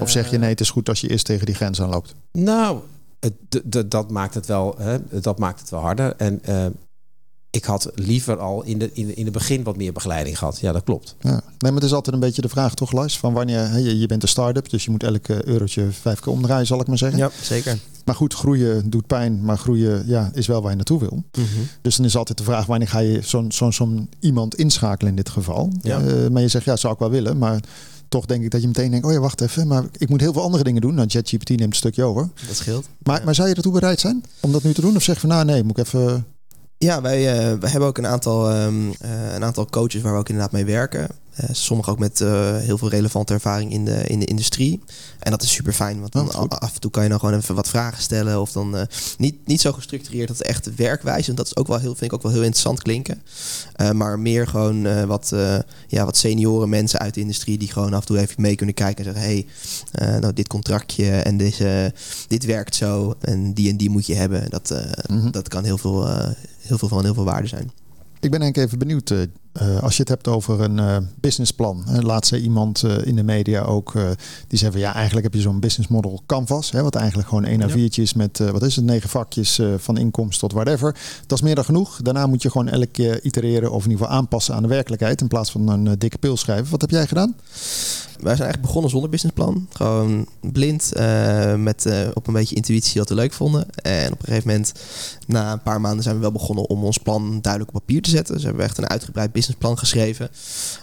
Of 0.00 0.10
zeg 0.10 0.26
je 0.26 0.34
Eh, 0.34 0.40
nee, 0.40 0.50
het 0.50 0.60
is 0.60 0.70
goed 0.70 0.88
als 0.88 1.00
je 1.00 1.10
eerst 1.10 1.24
tegen 1.24 1.46
die 1.46 1.54
grens 1.54 1.80
aanloopt? 1.80 2.14
Nou, 2.32 2.80
het, 3.20 3.90
dat 3.90 4.10
maakt 4.10 4.34
het 4.34 4.46
wel, 4.46 4.74
hè, 4.78 5.20
dat 5.20 5.38
maakt 5.38 5.60
het 5.60 5.70
wel 5.70 5.80
harder. 5.80 6.14
En 6.16 6.44
eh, 6.44 6.66
ik 7.54 7.64
had 7.64 7.90
liever 7.94 8.38
al 8.38 8.62
in 8.62 8.78
de, 8.78 8.90
in, 8.92 9.06
de, 9.06 9.14
in 9.14 9.24
het 9.24 9.32
begin 9.32 9.62
wat 9.62 9.76
meer 9.76 9.92
begeleiding 9.92 10.38
gehad. 10.38 10.58
Ja, 10.60 10.72
dat 10.72 10.84
klopt. 10.84 11.14
Ja. 11.20 11.30
Nee, 11.30 11.40
maar 11.58 11.72
het 11.74 11.82
is 11.82 11.92
altijd 11.92 12.14
een 12.14 12.20
beetje 12.20 12.42
de 12.42 12.48
vraag 12.48 12.74
toch, 12.74 12.92
Lars? 12.92 13.18
Van 13.18 13.32
wanneer, 13.32 13.68
hè, 13.70 13.76
je, 13.78 13.98
je 13.98 14.06
bent 14.06 14.22
een 14.22 14.28
start-up, 14.28 14.70
dus 14.70 14.84
je 14.84 14.90
moet 14.90 15.02
elke 15.02 15.48
eurotje 15.48 15.90
vijf 15.90 16.20
keer 16.20 16.32
omdraaien, 16.32 16.66
zal 16.66 16.80
ik 16.80 16.86
maar 16.86 16.98
zeggen. 16.98 17.18
Ja, 17.18 17.30
zeker. 17.42 17.78
Maar 18.04 18.14
goed, 18.14 18.34
groeien 18.34 18.90
doet 18.90 19.06
pijn, 19.06 19.44
maar 19.44 19.58
groeien 19.58 20.04
ja, 20.06 20.30
is 20.34 20.46
wel 20.46 20.60
waar 20.60 20.70
je 20.70 20.76
naartoe 20.76 20.98
wil. 21.00 21.22
Dus 21.82 21.96
dan 21.96 22.06
is 22.06 22.16
altijd 22.16 22.38
de 22.38 22.44
vraag, 22.44 22.66
wanneer 22.66 22.88
ga 22.88 22.98
je 22.98 23.18
zo'n 23.22 23.52
zo'n 23.52 23.72
zo'n 23.72 24.08
iemand 24.20 24.54
inschakelen 24.54 25.10
in 25.10 25.16
dit 25.16 25.28
geval? 25.28 25.72
Ja. 25.82 26.00
Eh, 26.00 26.28
maar 26.30 26.42
je 26.42 26.48
zegt, 26.48 26.64
ja, 26.64 26.76
zou 26.76 26.92
ik 26.92 26.98
wel 26.98 27.10
willen, 27.10 27.38
maar 27.38 27.60
toch 28.08 28.26
denk 28.26 28.44
ik 28.44 28.50
dat 28.50 28.60
je 28.60 28.66
meteen 28.66 28.90
denkt, 28.90 29.06
oh 29.06 29.12
ja, 29.12 29.18
wacht 29.18 29.40
even, 29.40 29.66
maar 29.66 29.84
ik 29.96 30.08
moet 30.08 30.20
heel 30.20 30.32
veel 30.32 30.42
andere 30.42 30.64
dingen 30.64 30.80
doen. 30.80 30.94
Nou, 30.94 31.08
ChatGPT 31.10 31.48
neemt 31.48 31.60
een 31.62 31.72
stukje 31.72 32.04
over. 32.04 32.28
Dat 32.46 32.56
scheelt. 32.56 32.88
Maar, 33.02 33.18
Ja. 33.18 33.24
maar 33.24 33.34
zou 33.34 33.48
je 33.48 33.54
ertoe 33.54 33.72
bereid 33.72 34.00
zijn 34.00 34.24
om 34.40 34.52
dat 34.52 34.62
nu 34.62 34.72
te 34.74 34.80
doen? 34.80 34.96
Of 34.96 35.02
zeg 35.02 35.14
je 35.14 35.20
van, 35.20 35.28
nou 35.30 35.44
nee, 35.44 35.62
moet 35.62 35.78
ik 35.78 35.84
even... 35.86 36.26
Ja, 36.78 37.00
wij, 37.00 37.22
wij 37.58 37.70
hebben 37.70 37.88
ook 37.88 37.98
een 37.98 38.06
aantal, 38.06 38.50
ehm, 38.50 38.90
eh, 39.00 39.34
een 39.34 39.44
aantal 39.44 39.66
coaches 39.66 40.02
waar 40.02 40.12
we 40.12 40.18
ook 40.18 40.28
inderdaad 40.28 40.52
mee 40.52 40.64
werken. 40.64 41.08
Uh, 41.40 41.48
sommigen 41.52 41.92
ook 41.92 41.98
met 41.98 42.20
uh, 42.20 42.56
heel 42.56 42.78
veel 42.78 42.88
relevante 42.88 43.32
ervaring 43.32 43.72
in 43.72 43.84
de, 43.84 44.06
in 44.06 44.20
de 44.20 44.24
industrie. 44.24 44.82
En 45.18 45.30
dat 45.30 45.42
is 45.42 45.52
super 45.52 45.72
fijn, 45.72 46.00
want 46.00 46.12
dan 46.12 46.34
Oh, 46.34 46.48
af 46.48 46.74
en 46.74 46.80
toe 46.80 46.90
kan 46.90 47.02
je 47.02 47.08
dan 47.08 47.18
gewoon 47.18 47.34
even 47.34 47.54
wat 47.54 47.68
vragen 47.68 48.02
stellen. 48.02 48.40
Of 48.40 48.52
dan 48.52 48.76
uh, 48.76 48.82
niet, 49.18 49.46
niet 49.46 49.60
zo 49.60 49.72
gestructureerd, 49.72 50.28
dat 50.28 50.40
echt 50.40 50.74
werkwijze. 50.74 51.30
En 51.30 51.36
dat 51.36 51.46
is 51.46 51.56
ook 51.56 51.66
wel 51.66 51.78
heel, 51.78 51.94
vind 51.94 52.02
ik 52.02 52.12
ook 52.12 52.22
wel 52.22 52.32
heel 52.32 52.42
interessant 52.42 52.82
klinken. 52.82 53.22
Uh, 53.76 53.90
maar 53.90 54.18
meer 54.18 54.46
gewoon 54.46 54.86
uh, 54.86 55.02
wat, 55.02 55.30
uh, 55.34 55.58
ja, 55.88 56.04
wat 56.04 56.16
senioren 56.16 56.68
mensen 56.68 56.98
uit 56.98 57.14
de 57.14 57.20
industrie 57.20 57.58
die 57.58 57.72
gewoon 57.72 57.94
af 57.94 58.00
en 58.00 58.06
toe 58.06 58.18
even 58.18 58.42
mee 58.42 58.56
kunnen 58.56 58.74
kijken 58.74 59.04
en 59.04 59.12
zeggen: 59.12 59.30
hey, 59.30 59.46
uh, 60.14 60.20
nou, 60.20 60.32
dit 60.32 60.48
contractje 60.48 61.10
en 61.10 61.36
deze, 61.36 61.92
dit 62.28 62.44
werkt 62.44 62.74
zo 62.74 63.14
en 63.20 63.54
die 63.54 63.70
en 63.70 63.76
die 63.76 63.90
moet 63.90 64.06
je 64.06 64.14
hebben. 64.14 64.50
Dat, 64.50 64.70
uh, 64.70 64.78
mm 65.06 65.20
-hmm. 65.20 65.30
dat 65.30 65.48
kan 65.48 65.64
heel 65.64 65.78
veel, 65.78 66.08
uh, 66.08 66.28
heel 66.66 66.78
veel 66.78 66.88
van 66.88 67.04
heel 67.04 67.14
veel 67.14 67.24
waarde 67.24 67.46
zijn. 67.48 67.70
Ik 68.20 68.30
ben 68.30 68.40
eigenlijk 68.40 68.56
even 68.56 68.78
benieuwd, 68.78 69.14
uh, 69.62 69.82
als 69.82 69.94
je 69.94 70.00
het 70.00 70.08
hebt 70.08 70.28
over 70.28 70.60
een 70.60 70.78
uh, 70.78 70.96
businessplan. 71.20 71.84
Uh, 71.88 71.98
laatst 71.98 72.28
zei 72.28 72.42
iemand 72.42 72.82
uh, 72.82 73.06
in 73.06 73.16
de 73.16 73.22
media 73.22 73.62
ook, 73.62 73.92
die 74.48 74.58
zei 74.58 74.70
van 74.70 74.80
ja, 74.80 74.94
eigenlijk 74.94 75.24
heb 75.26 75.34
je 75.34 75.40
zo'n 75.40 75.60
business 75.60 75.90
model 75.90 76.22
canvas. 76.26 76.70
Hè, 76.70 76.82
wat 76.82 76.94
eigenlijk 76.94 77.28
gewoon 77.28 77.44
één 77.44 77.70
A4'tje 77.70 78.02
is 78.02 78.14
met, 78.14 78.38
wat 78.38 78.62
is 78.62 78.76
het, 78.76 78.84
negen 78.84 79.08
vakjes 79.08 79.60
van 79.76 79.96
inkomst 79.96 80.38
tot 80.38 80.52
whatever. 80.52 80.96
Dat 81.26 81.38
is 81.38 81.44
meer 81.44 81.54
dan 81.54 81.64
genoeg. 81.64 82.02
Daarna 82.02 82.26
moet 82.26 82.42
je 82.42 82.50
gewoon 82.50 82.68
elke 82.68 82.86
keer 82.86 83.22
itereren 83.22 83.70
of 83.70 83.84
in 83.84 83.90
ieder 83.90 84.04
geval 84.04 84.18
aanpassen 84.18 84.54
aan 84.54 84.62
de 84.62 84.68
werkelijkheid. 84.68 85.20
In 85.20 85.28
plaats 85.28 85.50
van 85.50 85.68
een 85.68 85.98
dikke 85.98 86.18
pil 86.18 86.36
schrijven. 86.36 86.70
Wat 86.70 86.80
heb 86.80 86.90
jij 86.90 87.06
gedaan? 87.06 87.34
Wij 88.14 88.36
zijn 88.36 88.48
eigenlijk 88.48 88.60
begonnen 88.60 88.90
zonder 88.90 89.10
businessplan. 89.10 89.68
Gewoon 89.72 90.26
blind, 90.40 90.92
met 91.56 91.86
op 92.14 92.26
een 92.26 92.32
beetje 92.32 92.54
intuïtie 92.54 93.00
wat 93.00 93.08
we 93.08 93.14
leuk 93.14 93.32
vonden. 93.32 93.66
En 93.74 94.12
op 94.12 94.18
een 94.18 94.24
gegeven 94.24 94.48
moment, 94.48 94.72
na 95.26 95.52
een 95.52 95.62
paar 95.62 95.80
maanden, 95.80 96.02
zijn 96.02 96.14
we 96.14 96.20
wel 96.20 96.32
begonnen 96.32 96.68
om 96.68 96.84
ons 96.84 96.98
plan 96.98 97.38
duidelijk 97.40 97.74
op 97.74 97.80
papier 97.80 98.02
te 98.02 98.10
zetten. 98.10 98.34
Dus 98.34 98.42
we 98.42 98.48
hebben 98.48 98.66
echt 98.66 98.78
een 98.78 98.88
uitgebreid 98.88 99.32
businessplan 99.46 99.78
geschreven. 99.78 100.30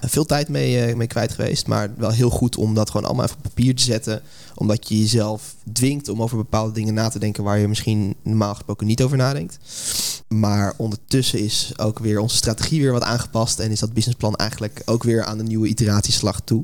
Uh, 0.03 0.09
veel 0.09 0.25
tijd 0.25 0.49
mee, 0.49 0.95
mee 0.95 1.07
kwijt 1.07 1.31
geweest, 1.31 1.67
maar 1.67 1.89
wel 1.97 2.11
heel 2.11 2.29
goed 2.29 2.57
om 2.57 2.73
dat 2.73 2.89
gewoon 2.89 3.05
allemaal 3.05 3.25
even 3.25 3.37
op 3.37 3.43
papier 3.43 3.75
te 3.75 3.83
zetten. 3.83 4.21
Omdat 4.55 4.89
je 4.89 4.99
jezelf 4.99 5.55
dwingt 5.73 6.09
om 6.09 6.21
over 6.21 6.37
bepaalde 6.37 6.71
dingen 6.71 6.93
na 6.93 7.09
te 7.09 7.19
denken 7.19 7.43
waar 7.43 7.59
je 7.59 7.67
misschien 7.67 8.15
normaal 8.21 8.53
gesproken 8.53 8.87
niet 8.87 9.01
over 9.01 9.17
nadenkt. 9.17 9.59
Maar 10.33 10.73
ondertussen 10.77 11.39
is 11.39 11.71
ook 11.77 11.99
weer 11.99 12.19
onze 12.19 12.35
strategie 12.35 12.81
weer 12.81 12.91
wat 12.91 13.03
aangepast. 13.03 13.59
En 13.59 13.71
is 13.71 13.79
dat 13.79 13.93
businessplan 13.93 14.35
eigenlijk 14.35 14.81
ook 14.85 15.03
weer 15.03 15.23
aan 15.23 15.37
de 15.37 15.43
nieuwe 15.43 15.67
iteratieslag 15.67 16.41
toe. 16.43 16.63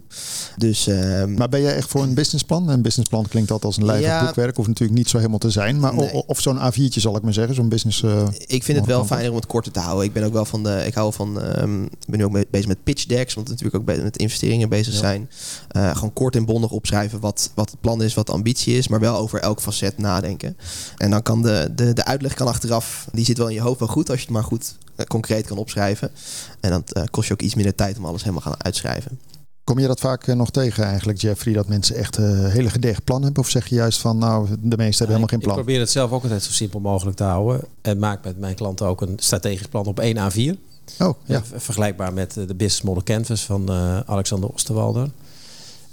Dus, 0.58 0.88
uh, 0.88 1.26
maar 1.26 1.50
ben 1.50 1.62
jij 1.62 1.76
echt 1.76 1.90
voor 1.90 2.04
een 2.04 2.14
businessplan? 2.14 2.70
Een 2.70 2.82
businessplan 2.82 3.28
klinkt 3.28 3.52
altijd 3.52 3.74
als 3.74 3.78
een 3.78 3.86
lijf 3.86 4.04
ja, 4.04 4.26
boekwerk. 4.26 4.56
Hoeft 4.56 4.68
natuurlijk 4.68 4.98
niet 4.98 5.10
zo 5.10 5.18
helemaal 5.18 5.40
te 5.40 5.50
zijn. 5.50 5.80
Maar 5.80 5.96
nee. 5.96 6.28
of 6.28 6.42
zo'n 6.42 6.58
A4'tje 6.58 7.00
zal 7.00 7.16
ik 7.16 7.22
maar 7.22 7.34
zeggen. 7.34 7.56
Zo'n 7.56 7.70
business. 7.70 8.02
Uh, 8.02 8.28
ik 8.46 8.64
vind 8.64 8.78
het 8.78 8.88
wel 8.88 9.06
fijner 9.06 9.30
om 9.30 9.36
het 9.36 9.46
korter 9.46 9.72
te 9.72 9.80
houden. 9.80 10.06
Ik 10.06 10.14
ben 10.14 10.24
ook 10.24 10.34
wel 10.34 10.46
van 10.46 10.64
de. 10.64 10.84
Ik 10.86 10.94
hou 10.94 11.14
van. 11.14 11.60
Um, 11.62 11.84
ik 11.84 12.08
ben 12.08 12.20
nu 12.20 12.26
ook 12.26 12.50
bezig 12.50 12.68
met 12.68 12.84
pitch 12.84 13.06
decks. 13.06 13.34
Want 13.34 13.50
natuurlijk 13.50 13.76
ook 13.76 13.86
met 13.86 14.18
investeringen 14.18 14.70
bezig 14.70 14.94
ja. 14.94 15.00
zijn. 15.00 15.30
Uh, 15.78 15.96
gewoon 15.96 16.14
kort 16.14 16.36
en 16.36 16.46
bondig 16.46 16.72
opschrijven 16.72 17.20
wat, 17.20 17.52
wat 17.56 17.72
het 17.72 17.82
plan 17.82 18.04
is, 18.04 18.14
wat 18.14 18.26
de 18.26 18.32
ambitie 18.32 18.78
is. 18.78 18.88
Maar 18.88 19.00
wel 19.00 19.18
over 19.18 19.40
elk 19.40 19.62
facet 19.62 19.98
nadenken. 19.98 20.58
En 20.98 21.12
dan 21.12 21.22
kan 21.22 21.42
de, 21.42 21.72
de, 21.76 21.94
de 21.94 22.06
uitleg 22.06 22.34
kan 22.34 22.48
achteraf. 22.48 23.08
Die 23.12 23.26
zit 23.26 23.38
wel 23.38 23.48
in 23.48 23.56
je 23.58 23.64
hoofd 23.64 23.80
wel 23.80 23.88
goed 23.88 24.10
als 24.10 24.20
je 24.20 24.26
het 24.26 24.34
maar 24.34 24.44
goed 24.44 24.76
uh, 24.96 25.06
concreet 25.06 25.48
kan 25.48 25.58
opschrijven. 25.58 26.12
En 26.60 26.70
dan 26.70 26.84
uh, 26.94 27.04
kost 27.12 27.28
je 27.28 27.34
ook 27.34 27.42
iets 27.42 27.56
minder 27.56 27.76
tijd 27.76 27.98
om 27.98 28.06
alles 28.06 28.22
helemaal 28.22 28.42
gaan 28.42 28.64
uitschrijven. 28.64 29.20
Kom 29.64 29.80
je 29.80 29.88
dat 29.88 30.00
vaak 30.00 30.28
uh, 30.28 30.36
nog 30.36 30.52
tegen 30.52 30.84
eigenlijk, 30.84 31.22
Jeffrey, 31.22 31.54
dat 31.54 31.68
mensen 31.68 31.96
echt 31.96 32.18
een 32.18 32.50
hele 32.50 32.70
gedegen 32.70 33.04
plan 33.04 33.24
hebben? 33.24 33.44
Of 33.44 33.50
zeg 33.50 33.68
je 33.68 33.76
juist 33.76 34.00
van, 34.00 34.18
nou, 34.18 34.48
de 34.48 34.56
meesten 34.56 34.80
hebben 34.80 35.06
helemaal 35.06 35.28
geen 35.28 35.40
plan? 35.40 35.58
Ik 35.58 35.64
probeer 35.64 35.80
het 35.80 35.90
zelf 35.90 36.12
ook 36.12 36.24
altijd 36.24 36.44
zo 36.44 36.52
simpel 36.52 36.80
mogelijk 36.80 37.18
te 37.18 37.24
houden. 37.24 37.62
En 37.82 38.00
maak 38.00 38.24
met 38.24 38.40
mijn 38.40 38.56
klanten 38.56 38.88
ook 38.88 39.02
een 39.02 39.16
strategisch 39.20 39.68
plan 39.68 39.86
op 39.86 40.00
1 40.00 40.18
A4. 40.18 40.60
Oh, 41.00 41.14
ja. 41.26 41.44
Vergelijkbaar 41.56 42.14
met 42.14 42.34
de 42.34 42.56
Business 42.56 42.82
Model 42.82 43.04
Canvas 43.04 43.46
van 43.46 43.72
uh, 43.72 44.00
Alexander 44.00 44.50
Osterwalder. 44.50 45.10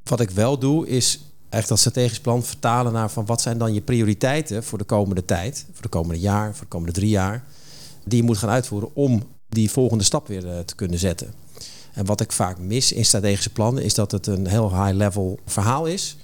Wat 0.05 0.21
ik 0.21 0.31
wel 0.31 0.59
doe, 0.59 0.89
is 0.89 1.21
echt 1.49 1.69
dat 1.69 1.79
strategisch 1.79 2.21
plan 2.21 2.45
vertalen 2.45 2.93
naar 2.93 3.11
van 3.11 3.27
wat 3.27 3.41
zijn 3.41 3.59
dan 3.59 3.75
je 3.75 3.81
prioriteiten 3.81 4.65
voor 4.65 4.79
de 4.79 4.85
komende 4.85 5.25
tijd, 5.25 5.67
voor 5.73 5.83
de 5.83 5.89
komende 5.89 6.21
jaar, 6.21 6.55
voor 6.55 6.65
de 6.65 6.71
komende 6.71 6.93
drie 6.93 7.09
jaar, 7.09 7.45
die 8.05 8.19
je 8.19 8.25
moet 8.25 8.39
gaan 8.39 8.49
uitvoeren 8.49 8.95
om 8.95 9.23
die 9.49 9.71
volgende 9.71 10.05
stap 10.05 10.27
weer 10.27 10.45
uh, 10.45 10.59
te 10.59 10.75
kunnen 10.75 10.99
zetten. 10.99 11.33
En 11.93 12.05
wat 12.05 12.21
ik 12.21 12.33
vaak 12.33 12.59
mis 12.59 12.93
in 12.93 13.05
strategische 13.05 13.51
plannen 13.51 13.85
is 13.85 13.95
dat 13.95 14.11
het 14.11 14.27
een 14.27 14.47
heel 14.47 14.85
high-level 14.85 15.39
verhaal 15.47 15.87
is, 15.87 16.17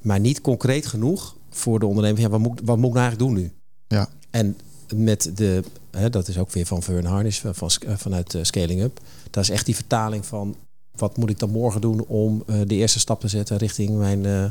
maar 0.00 0.20
niet 0.20 0.40
concreet 0.40 0.86
genoeg 0.86 1.36
voor 1.50 1.78
de 1.78 1.86
ondernemer. 1.86 2.20
Ja, 2.20 2.28
wat 2.28 2.40
moet, 2.40 2.60
wat 2.64 2.76
moet 2.76 2.88
ik 2.88 2.94
nou 2.94 3.06
eigenlijk 3.06 3.34
doen 3.34 3.42
nu? 3.42 3.52
Ja. 3.88 4.08
En 4.30 4.56
met 4.94 5.30
de, 5.34 5.62
hè, 5.90 6.10
dat 6.10 6.28
is 6.28 6.38
ook 6.38 6.50
weer 6.50 6.66
van 6.66 6.82
Vern 6.82 7.04
Harnish 7.04 7.40
van, 7.40 7.54
van, 7.54 7.70
vanuit 7.96 8.34
uh, 8.34 8.42
Scaling 8.42 8.80
Up. 8.80 9.00
Dat 9.30 9.42
is 9.42 9.50
echt 9.50 9.66
die 9.66 9.74
vertaling 9.74 10.26
van 10.26 10.56
wat 10.96 11.16
moet 11.16 11.30
ik 11.30 11.38
dan 11.38 11.50
morgen 11.50 11.80
doen 11.80 12.04
om 12.06 12.42
uh, 12.46 12.60
de 12.66 12.74
eerste 12.74 12.98
stap 12.98 13.20
te 13.20 13.28
zetten 13.28 13.56
richting 13.56 13.98
mijn 13.98 14.24
uh, 14.24 14.44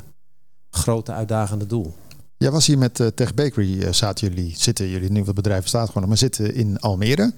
grote 0.70 1.12
uitdagende 1.12 1.68
doel. 1.68 1.94
Jij 2.44 2.52
was 2.52 2.68
hier 2.68 2.78
met 2.78 3.00
uh, 3.00 3.08
Tech 3.08 3.34
Bakery, 3.34 3.74
uh, 3.74 3.92
zaten 3.92 4.28
jullie, 4.28 4.54
zitten 4.58 4.90
jullie, 4.90 5.12
nu 5.12 5.24
het 5.24 5.36
bedrijf 5.36 5.62
bestaat 5.62 5.90
gewoon, 5.90 6.08
maar 6.08 6.18
zitten 6.18 6.56
in 6.56 6.80
Almere. 6.80 7.34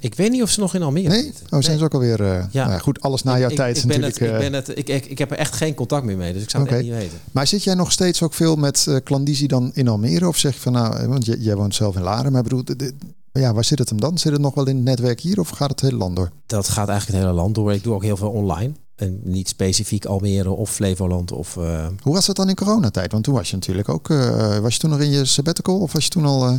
Ik 0.00 0.14
weet 0.14 0.30
niet 0.30 0.42
of 0.42 0.50
ze 0.50 0.60
nog 0.60 0.74
in 0.74 0.82
Almere 0.82 1.08
nee? 1.08 1.22
zitten. 1.22 1.44
Oh, 1.44 1.48
zijn 1.50 1.64
nee. 1.66 1.78
ze 1.78 1.84
ook 1.84 1.94
alweer, 1.94 2.20
uh, 2.20 2.44
ja. 2.50 2.66
Nou, 2.66 2.80
goed, 2.80 3.00
alles 3.00 3.22
na 3.22 3.38
jouw 3.38 3.48
ik, 3.48 3.56
tijd 3.56 3.76
ik, 3.76 3.86
ben 3.86 4.00
natuurlijk... 4.00 4.42
Het, 4.42 4.44
ik, 4.44 4.50
ben 4.50 4.60
het, 4.60 4.78
ik, 4.78 4.88
ik, 4.88 5.10
ik 5.10 5.18
heb 5.18 5.30
er 5.30 5.36
echt 5.36 5.54
geen 5.54 5.74
contact 5.74 6.04
meer 6.04 6.16
mee, 6.16 6.32
dus 6.32 6.42
ik 6.42 6.50
zou 6.50 6.62
okay. 6.62 6.76
het 6.76 6.86
echt 6.86 6.94
niet 6.94 7.02
weten. 7.02 7.20
Maar 7.32 7.46
zit 7.46 7.64
jij 7.64 7.74
nog 7.74 7.92
steeds 7.92 8.22
ook 8.22 8.34
veel 8.34 8.56
met 8.56 8.86
uh, 8.88 8.96
klandizie 9.04 9.48
dan 9.48 9.70
in 9.74 9.88
Almere? 9.88 10.28
Of 10.28 10.36
zeg 10.36 10.54
je 10.54 10.60
van, 10.60 10.72
nou, 10.72 11.08
want 11.08 11.24
jij, 11.24 11.36
jij 11.36 11.56
woont 11.56 11.74
zelf 11.74 11.96
in 11.96 12.02
Laren, 12.02 12.32
maar 12.32 12.42
bedoel, 12.42 12.64
de, 12.64 12.76
de, 12.76 12.94
ja, 13.32 13.54
waar 13.54 13.64
zit 13.64 13.78
het 13.78 13.88
hem 13.88 14.00
dan? 14.00 14.18
Zit 14.18 14.32
het 14.32 14.40
nog 14.40 14.54
wel 14.54 14.66
in 14.66 14.76
het 14.76 14.84
netwerk 14.84 15.20
hier 15.20 15.40
of 15.40 15.48
gaat 15.48 15.70
het 15.70 15.80
hele 15.80 15.96
land 15.96 16.16
door? 16.16 16.30
Dat 16.46 16.68
gaat 16.68 16.88
eigenlijk 16.88 17.18
het 17.18 17.28
hele 17.28 17.42
land 17.42 17.54
door. 17.54 17.72
Ik 17.72 17.82
doe 17.82 17.94
ook 17.94 18.02
heel 18.02 18.16
veel 18.16 18.30
online. 18.30 18.72
En 18.96 19.20
niet 19.22 19.48
specifiek 19.48 20.04
Almere 20.04 20.50
of 20.50 20.70
Flevoland. 20.70 21.32
Of, 21.32 21.56
uh... 21.56 21.86
Hoe 22.02 22.14
was 22.14 22.26
het 22.26 22.36
dan 22.36 22.48
in 22.48 22.54
coronatijd? 22.54 23.12
Want 23.12 23.24
toen 23.24 23.34
was 23.34 23.50
je 23.50 23.54
natuurlijk 23.54 23.88
ook... 23.88 24.08
Uh, 24.08 24.58
was 24.58 24.74
je 24.74 24.80
toen 24.80 24.90
nog 24.90 25.00
in 25.00 25.10
je 25.10 25.24
sabbatical 25.24 25.78
of 25.78 25.92
was 25.92 26.04
je 26.04 26.10
toen 26.10 26.24
al... 26.24 26.48
Uh... 26.48 26.54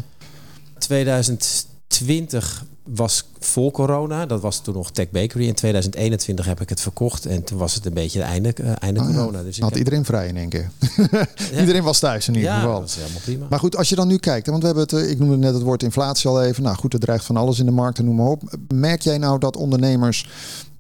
2020 0.78 2.66
was 2.84 3.26
vol 3.40 3.72
corona. 3.72 4.26
Dat 4.26 4.42
was 4.42 4.60
toen 4.60 4.74
nog 4.74 4.92
Tech 4.92 5.10
Bakery. 5.10 5.48
In 5.48 5.54
2021 5.54 6.46
heb 6.46 6.62
ik 6.62 6.70
het 6.70 6.82
verkocht. 6.82 7.26
En 7.26 7.44
toen 7.44 7.58
was 7.58 7.76
het 7.76 7.86
een 7.86 7.94
beetje 7.94 8.20
het 8.20 8.28
einde, 8.28 8.54
einde 8.80 9.00
oh, 9.00 9.06
corona. 9.06 9.38
Ja. 9.38 9.44
Dus 9.44 9.60
had 9.60 9.70
heb... 9.70 9.78
iedereen 9.78 10.06
vrij 10.06 10.28
in 10.28 10.38
één 10.38 10.50
keer. 10.50 10.70
ja. 11.12 11.60
iedereen 11.60 11.84
was 11.84 12.00
thuis 12.00 12.28
in 12.28 12.34
ieder 12.36 12.50
ja, 12.50 12.60
geval. 12.60 12.80
dat 12.80 12.90
is 12.90 12.96
helemaal 12.96 13.22
prima. 13.22 13.46
Maar 13.50 13.60
goed, 13.60 13.78
als 13.78 13.90
je 13.90 13.96
dan 13.96 14.08
nu 14.08 14.18
kijkt. 14.18 14.48
Want 14.48 14.60
we 14.60 14.66
hebben 14.66 14.84
het, 14.84 15.10
ik 15.10 15.20
noemde 15.20 15.38
net 15.38 15.54
het 15.54 15.64
woord 15.64 15.84
inflatie 15.84 16.30
al 16.30 16.44
even. 16.44 16.64
Nou 16.64 16.76
goed, 16.76 16.94
er 16.94 17.00
dreigt 17.00 17.26
van 17.26 17.38
alles 17.38 17.60
in 17.60 17.66
de 17.66 17.72
markt 17.72 17.98
en 17.98 18.06
noem 18.06 18.16
maar 18.16 18.28
op. 18.28 18.58
Merk 18.74 19.02
jij 19.02 19.18
nou 19.18 19.40
dat 19.40 19.56
ondernemers 19.56 20.30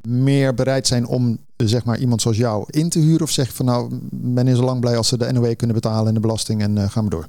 meer 0.07 0.53
bereid 0.53 0.87
zijn 0.87 1.07
om 1.07 1.37
zeg 1.57 1.83
maar 1.83 1.99
iemand 1.99 2.21
zoals 2.21 2.37
jou 2.37 2.65
in 2.69 2.89
te 2.89 2.99
huren? 2.99 3.21
Of 3.21 3.31
zeg 3.31 3.47
je 3.47 3.53
van 3.53 3.65
nou, 3.65 3.99
ben 4.11 4.47
je 4.47 4.55
zo 4.55 4.63
lang 4.63 4.79
blij 4.79 4.97
als 4.97 5.07
ze 5.07 5.17
de 5.17 5.31
NOW 5.31 5.55
kunnen 5.55 5.75
betalen 5.75 6.07
en 6.07 6.13
de 6.13 6.19
belasting 6.19 6.61
en 6.61 6.75
uh, 6.75 6.89
gaan 6.89 7.03
we 7.03 7.09
door? 7.09 7.27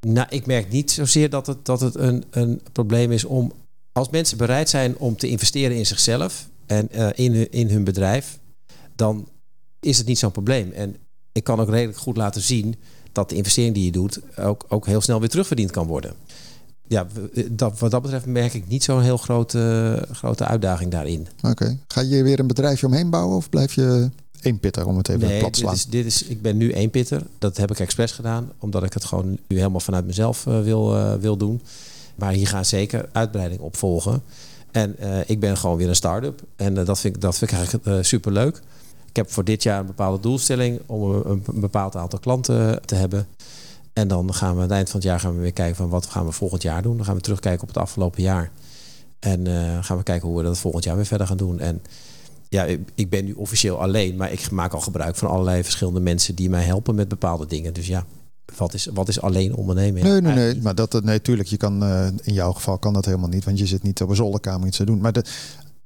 Nou, 0.00 0.26
ik 0.30 0.46
merk 0.46 0.70
niet 0.70 0.90
zozeer 0.90 1.30
dat 1.30 1.46
het, 1.46 1.64
dat 1.64 1.80
het 1.80 1.94
een, 1.94 2.24
een 2.30 2.60
probleem 2.72 3.12
is 3.12 3.24
om 3.24 3.52
als 3.92 4.10
mensen 4.10 4.36
bereid 4.36 4.68
zijn 4.68 4.98
om 4.98 5.16
te 5.16 5.28
investeren 5.28 5.76
in 5.76 5.86
zichzelf 5.86 6.48
en 6.66 6.88
uh, 6.92 7.08
in, 7.14 7.34
hun, 7.34 7.50
in 7.50 7.70
hun 7.70 7.84
bedrijf, 7.84 8.38
dan 8.96 9.28
is 9.80 9.98
het 9.98 10.06
niet 10.06 10.18
zo'n 10.18 10.32
probleem. 10.32 10.72
En 10.72 10.96
ik 11.32 11.44
kan 11.44 11.60
ook 11.60 11.68
redelijk 11.68 11.98
goed 11.98 12.16
laten 12.16 12.42
zien 12.42 12.74
dat 13.12 13.28
de 13.28 13.36
investering 13.36 13.74
die 13.74 13.84
je 13.84 13.92
doet 13.92 14.20
ook, 14.38 14.64
ook 14.68 14.86
heel 14.86 15.00
snel 15.00 15.20
weer 15.20 15.28
terugverdiend 15.28 15.70
kan 15.70 15.86
worden 15.86 16.14
ja, 16.86 17.06
dat, 17.50 17.78
wat 17.78 17.90
dat 17.90 18.02
betreft 18.02 18.26
merk 18.26 18.54
ik 18.54 18.68
niet 18.68 18.84
zo'n 18.84 19.00
heel 19.00 19.16
grote, 19.16 20.06
grote 20.12 20.44
uitdaging 20.44 20.90
daarin. 20.90 21.28
Oké. 21.36 21.50
Okay. 21.50 21.78
Ga 21.88 22.00
je 22.00 22.22
weer 22.22 22.40
een 22.40 22.46
bedrijfje 22.46 22.86
omheen 22.86 23.10
bouwen 23.10 23.36
of 23.36 23.48
blijf 23.48 23.74
je 23.74 24.10
één 24.40 24.58
pitter 24.58 24.86
om 24.86 24.96
het 24.96 25.08
even 25.08 25.28
nee, 25.28 25.38
plat 25.38 25.52
te 25.52 25.58
slaan? 25.58 25.72
Dit 25.72 25.84
is, 25.84 25.90
dit 25.90 26.06
is, 26.06 26.22
ik 26.22 26.42
ben 26.42 26.56
nu 26.56 26.70
één 26.70 26.90
pitter. 26.90 27.22
Dat 27.38 27.56
heb 27.56 27.70
ik 27.70 27.78
expres 27.78 28.12
gedaan, 28.12 28.52
omdat 28.58 28.82
ik 28.82 28.92
het 28.92 29.04
gewoon 29.04 29.38
nu 29.46 29.56
helemaal 29.56 29.80
vanuit 29.80 30.06
mezelf 30.06 30.46
uh, 30.46 30.60
wil, 30.60 30.96
uh, 30.96 31.14
wil 31.14 31.36
doen. 31.36 31.62
Maar 32.14 32.32
hier 32.32 32.48
gaan 32.48 32.64
zeker 32.64 33.08
uitbreiding 33.12 33.60
op 33.60 33.76
volgen. 33.76 34.22
En 34.70 34.96
uh, 35.00 35.18
ik 35.26 35.40
ben 35.40 35.56
gewoon 35.56 35.76
weer 35.76 35.88
een 35.88 35.96
start-up. 35.96 36.42
En 36.56 36.74
dat, 36.74 37.00
vind 37.00 37.14
ik, 37.14 37.20
dat 37.20 37.38
vind 37.38 37.50
ik 37.50 37.56
eigenlijk 37.56 38.04
super 38.04 38.32
leuk. 38.32 38.62
Ik 39.08 39.16
heb 39.16 39.30
voor 39.30 39.44
dit 39.44 39.62
jaar 39.62 39.80
een 39.80 39.86
bepaalde 39.86 40.20
doelstelling 40.20 40.80
om 40.86 41.10
een, 41.10 41.42
een 41.46 41.60
bepaald 41.60 41.96
aantal 41.96 42.18
klanten 42.18 42.80
te 42.84 42.94
hebben. 42.94 43.26
En 43.94 44.08
dan 44.08 44.34
gaan 44.34 44.50
we 44.50 44.56
aan 44.56 44.62
het 44.62 44.70
eind 44.70 44.90
van 44.90 45.00
het 45.00 45.08
jaar 45.08 45.20
gaan 45.20 45.34
we 45.34 45.40
weer 45.40 45.52
kijken 45.52 45.76
van 45.76 45.88
wat 45.88 46.06
gaan 46.06 46.26
we 46.26 46.32
volgend 46.32 46.62
jaar 46.62 46.82
doen. 46.82 46.96
Dan 46.96 47.06
gaan 47.06 47.14
we 47.14 47.20
terugkijken 47.20 47.62
op 47.62 47.68
het 47.68 47.76
afgelopen 47.76 48.22
jaar. 48.22 48.50
En 49.18 49.48
uh, 49.48 49.84
gaan 49.84 49.96
we 49.96 50.02
kijken 50.02 50.28
hoe 50.28 50.36
we 50.36 50.42
dat 50.42 50.58
volgend 50.58 50.84
jaar 50.84 50.96
weer 50.96 51.06
verder 51.06 51.26
gaan 51.26 51.36
doen. 51.36 51.60
En 51.60 51.82
ja, 52.48 52.66
ik 52.94 53.10
ben 53.10 53.24
nu 53.24 53.32
officieel 53.32 53.80
alleen, 53.80 54.16
maar 54.16 54.32
ik 54.32 54.50
maak 54.50 54.72
al 54.72 54.80
gebruik 54.80 55.16
van 55.16 55.28
allerlei 55.28 55.62
verschillende 55.62 56.00
mensen 56.00 56.34
die 56.34 56.50
mij 56.50 56.64
helpen 56.64 56.94
met 56.94 57.08
bepaalde 57.08 57.46
dingen. 57.46 57.74
Dus 57.74 57.86
ja, 57.86 58.04
wat 58.56 58.74
is, 58.74 58.88
wat 58.94 59.08
is 59.08 59.20
alleen 59.20 59.54
ondernemen? 59.54 60.02
Nee, 60.02 60.20
nee, 60.20 60.34
nee. 60.34 60.62
Maar 60.62 60.74
dat, 60.74 61.02
nee, 61.02 61.20
tuurlijk, 61.20 61.48
je 61.48 61.56
kan, 61.56 61.82
uh, 61.82 62.06
in 62.22 62.32
jouw 62.32 62.52
geval 62.52 62.78
kan 62.78 62.92
dat 62.92 63.04
helemaal 63.04 63.28
niet, 63.28 63.44
want 63.44 63.58
je 63.58 63.66
zit 63.66 63.82
niet 63.82 64.02
op 64.02 64.08
een 64.08 64.16
zolderkamer 64.16 64.66
iets 64.66 64.76
te 64.76 64.84
doen. 64.84 65.00
Maar 65.00 65.12
de, 65.12 65.24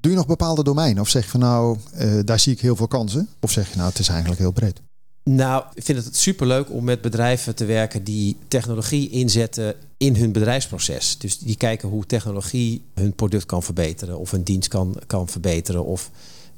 doe 0.00 0.10
je 0.12 0.18
nog 0.18 0.26
bepaalde 0.26 0.62
domeinen? 0.62 1.02
Of 1.02 1.08
zeg 1.08 1.24
je 1.24 1.30
van 1.30 1.40
nou, 1.40 1.78
uh, 1.98 2.20
daar 2.24 2.38
zie 2.38 2.52
ik 2.52 2.60
heel 2.60 2.76
veel 2.76 2.88
kansen? 2.88 3.28
Of 3.40 3.50
zeg 3.50 3.70
je 3.70 3.76
nou, 3.76 3.88
het 3.88 3.98
is 3.98 4.08
eigenlijk 4.08 4.40
heel 4.40 4.52
breed? 4.52 4.82
Nou, 5.30 5.64
ik 5.74 5.82
vind 5.82 6.04
het 6.04 6.16
superleuk 6.16 6.70
om 6.70 6.84
met 6.84 7.00
bedrijven 7.00 7.54
te 7.54 7.64
werken 7.64 8.04
die 8.04 8.36
technologie 8.48 9.10
inzetten 9.10 9.74
in 9.96 10.16
hun 10.16 10.32
bedrijfsproces. 10.32 11.18
Dus 11.18 11.38
die 11.38 11.56
kijken 11.56 11.88
hoe 11.88 12.06
technologie 12.06 12.82
hun 12.94 13.12
product 13.12 13.46
kan 13.46 13.62
verbeteren 13.62 14.18
of 14.18 14.30
hun 14.30 14.42
dienst 14.42 14.68
kan, 14.68 14.96
kan 15.06 15.28
verbeteren 15.28 15.84
of 15.84 16.10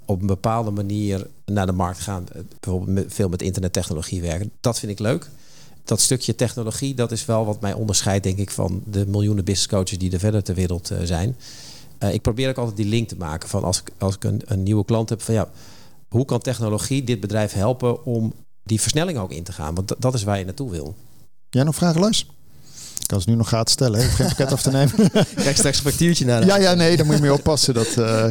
op 0.05 0.21
een 0.21 0.27
bepaalde 0.27 0.71
manier 0.71 1.27
naar 1.45 1.67
de 1.67 1.73
markt 1.73 1.99
gaan. 1.99 2.27
Eh, 2.33 2.41
Bijvoorbeeld 2.61 3.13
veel 3.13 3.29
met 3.29 3.43
internettechnologie 3.43 4.21
werken. 4.21 4.51
Dat 4.61 4.79
vind 4.79 4.93
ik 4.93 4.99
leuk. 4.99 5.29
Dat 5.85 6.01
stukje 6.01 6.35
technologie, 6.35 6.95
dat 6.95 7.13
is 7.13 7.25
wel 7.25 7.45
wat 7.45 7.61
mij 7.61 7.73
onderscheidt, 7.73 8.25
denk 8.25 8.39
ik, 8.39 8.51
van 8.51 8.83
de 8.87 9.07
miljoenen 9.07 9.45
business 9.45 9.69
coaches 9.69 9.99
die 9.99 10.13
er 10.13 10.19
verder 10.19 10.43
ter 10.43 10.55
wereld 10.55 10.91
eh, 10.91 10.99
zijn. 11.03 11.37
Uh, 12.03 12.15
ik 12.15 12.23
probeer 12.23 12.49
ook 12.49 12.59
altijd 12.59 12.77
die 12.77 12.87
link 12.87 13.09
te 13.09 13.17
maken 13.17 13.49
van 13.49 13.65
als 13.65 13.81
ik, 13.81 13.91
als 13.99 14.15
ik 14.15 14.25
een, 14.25 14.43
een 14.45 14.63
nieuwe 14.63 14.85
klant 14.85 15.09
heb, 15.09 15.23
van 15.23 15.35
ja, 15.35 15.51
hoe 16.09 16.25
kan 16.25 16.41
technologie 16.41 17.05
dit 17.05 17.21
bedrijf 17.21 17.53
helpen 17.53 18.05
om 18.05 18.33
die 18.71 18.81
versnelling 18.81 19.19
ook 19.19 19.31
in 19.31 19.43
te 19.43 19.53
gaan? 19.53 19.75
Want 19.75 19.95
dat 19.99 20.15
is 20.15 20.23
waar 20.23 20.39
je 20.39 20.45
naartoe 20.45 20.71
wil. 20.71 20.95
Jij 21.49 21.63
nog 21.65 21.75
vragen, 21.75 22.01
Luis? 22.01 22.27
Ze 23.19 23.31
nu 23.31 23.35
nog 23.35 23.47
gratis 23.47 23.73
stellen. 23.73 24.01
Geen 24.01 24.27
pakket 24.27 24.53
af 24.53 24.63
te 24.63 24.71
nemen. 24.71 24.95
Krijg 25.35 25.57
straks 25.57 25.77
een 25.77 25.91
factuurtje 25.91 26.25
naar. 26.25 26.47
Ja, 26.47 26.57
ja, 26.57 26.75
nee, 26.75 26.97
daar 26.97 27.07
moet 27.07 27.15
je 27.15 27.21
mee 27.21 27.33
oppassen. 27.33 27.75
Dat, 27.75 27.97
uh, 27.99 28.25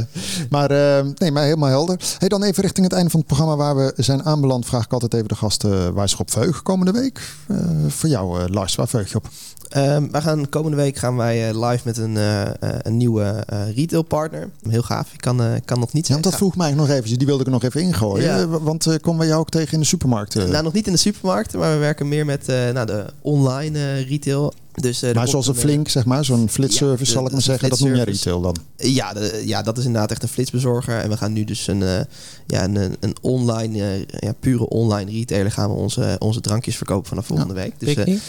maar, 0.50 0.72
uh, 0.72 1.12
nee, 1.16 1.32
maar 1.32 1.44
helemaal 1.44 1.70
helder. 1.70 2.00
Hey, 2.18 2.30
dan 2.30 2.44
even 2.44 2.64
richting 2.64 2.86
het 2.86 2.96
einde 2.96 3.10
van 3.10 3.20
het 3.20 3.28
programma 3.28 3.56
waar 3.56 3.76
we 3.76 3.94
zijn 3.96 4.24
aanbeland. 4.24 4.66
Vraag 4.66 4.84
ik 4.84 4.94
altijd 4.94 5.14
even 5.14 5.28
de 5.28 5.36
gasten 5.36 5.94
waar 5.94 6.10
ze 6.10 6.18
op 6.18 6.32
veugen 6.32 6.64
komende 6.64 6.92
week. 6.92 7.22
Uh, 7.48 7.58
voor 7.88 8.10
jou, 8.10 8.50
Lars, 8.50 8.76
waar 8.76 8.88
veug 8.88 9.10
je 9.10 9.16
op? 9.16 9.30
Um, 9.78 10.12
wij 10.12 10.22
gaan 10.22 10.50
komende 10.50 10.78
week 10.78 10.98
gaan 10.98 11.16
wij 11.16 11.66
live 11.66 11.82
met 11.84 11.98
een, 11.98 12.18
een 12.60 12.98
nieuwe 12.98 13.44
retail 13.76 14.02
partner. 14.02 14.50
Heel 14.70 14.82
gaaf. 14.82 15.14
Ik 15.14 15.22
kan, 15.22 15.42
kan 15.66 15.80
nog 15.80 15.94
niet 15.94 16.06
zeggen. 16.06 16.26
Ja, 16.26 16.30
dat 16.30 16.40
vroeg 16.40 16.56
mij 16.56 16.74
nog 16.74 16.90
even. 16.90 17.18
Die 17.18 17.28
wilde 17.28 17.44
ik 17.44 17.50
nog 17.50 17.64
even 17.64 17.82
ingooien. 17.82 18.26
Ja. 18.26 18.48
Want 18.48 19.00
komen 19.02 19.22
we 19.22 19.28
jou 19.28 19.40
ook 19.40 19.50
tegen 19.50 19.74
in 19.74 19.80
de 19.80 19.86
supermarkt? 19.86 20.36
Nou, 20.36 20.64
nog 20.64 20.74
niet 20.74 20.88
in 20.88 20.94
de 20.94 21.00
supermarkt, 21.00 21.54
maar 21.54 21.74
we 21.74 21.78
werken 21.78 22.08
meer 22.08 22.26
met 22.26 22.48
nou, 22.48 22.86
de 22.86 23.06
online 23.22 23.94
retail. 23.94 24.54
Dus, 24.82 25.04
uh, 25.04 25.14
maar 25.14 25.28
zoals 25.28 25.48
een 25.48 25.56
flink, 25.56 25.90
zeg 25.90 26.06
maar, 26.06 26.26
zo'n 26.26 26.50
flitsservice 26.50 27.12
ja, 27.12 27.18
zal 27.18 27.26
ik 27.26 27.32
maar 27.32 27.42
zeggen, 27.42 27.70
dat 27.70 27.80
noem 27.80 27.96
jij 27.96 28.04
retail 28.04 28.42
dan? 28.42 28.56
Ja, 28.76 29.14
de, 29.14 29.42
ja, 29.46 29.62
dat 29.62 29.78
is 29.78 29.86
inderdaad 29.86 30.12
echt 30.12 30.24
een 30.24 30.30
flitsbezorger. 30.30 30.98
En 30.98 31.10
we 31.10 31.18
gaan 31.18 31.34
nu 31.34 31.44
dus 31.44 31.68
een, 31.68 31.82
uh, 31.82 32.00
ja, 32.48 32.64
een, 32.64 32.96
een 33.00 33.16
online, 33.22 33.78
uh, 33.78 34.06
ja, 34.20 34.34
pure 34.40 34.70
online 34.70 35.12
retailer 35.12 35.52
gaan 35.52 35.70
we 35.70 35.76
onze, 35.76 36.16
onze 36.20 36.42
drankjes 36.42 36.78
verkopen 36.78 37.08
vanaf 37.08 37.26
volgende 37.26 37.54
ja, 37.54 37.60
week. 37.60 37.74
Dus 37.78 37.90
ik, 37.90 38.20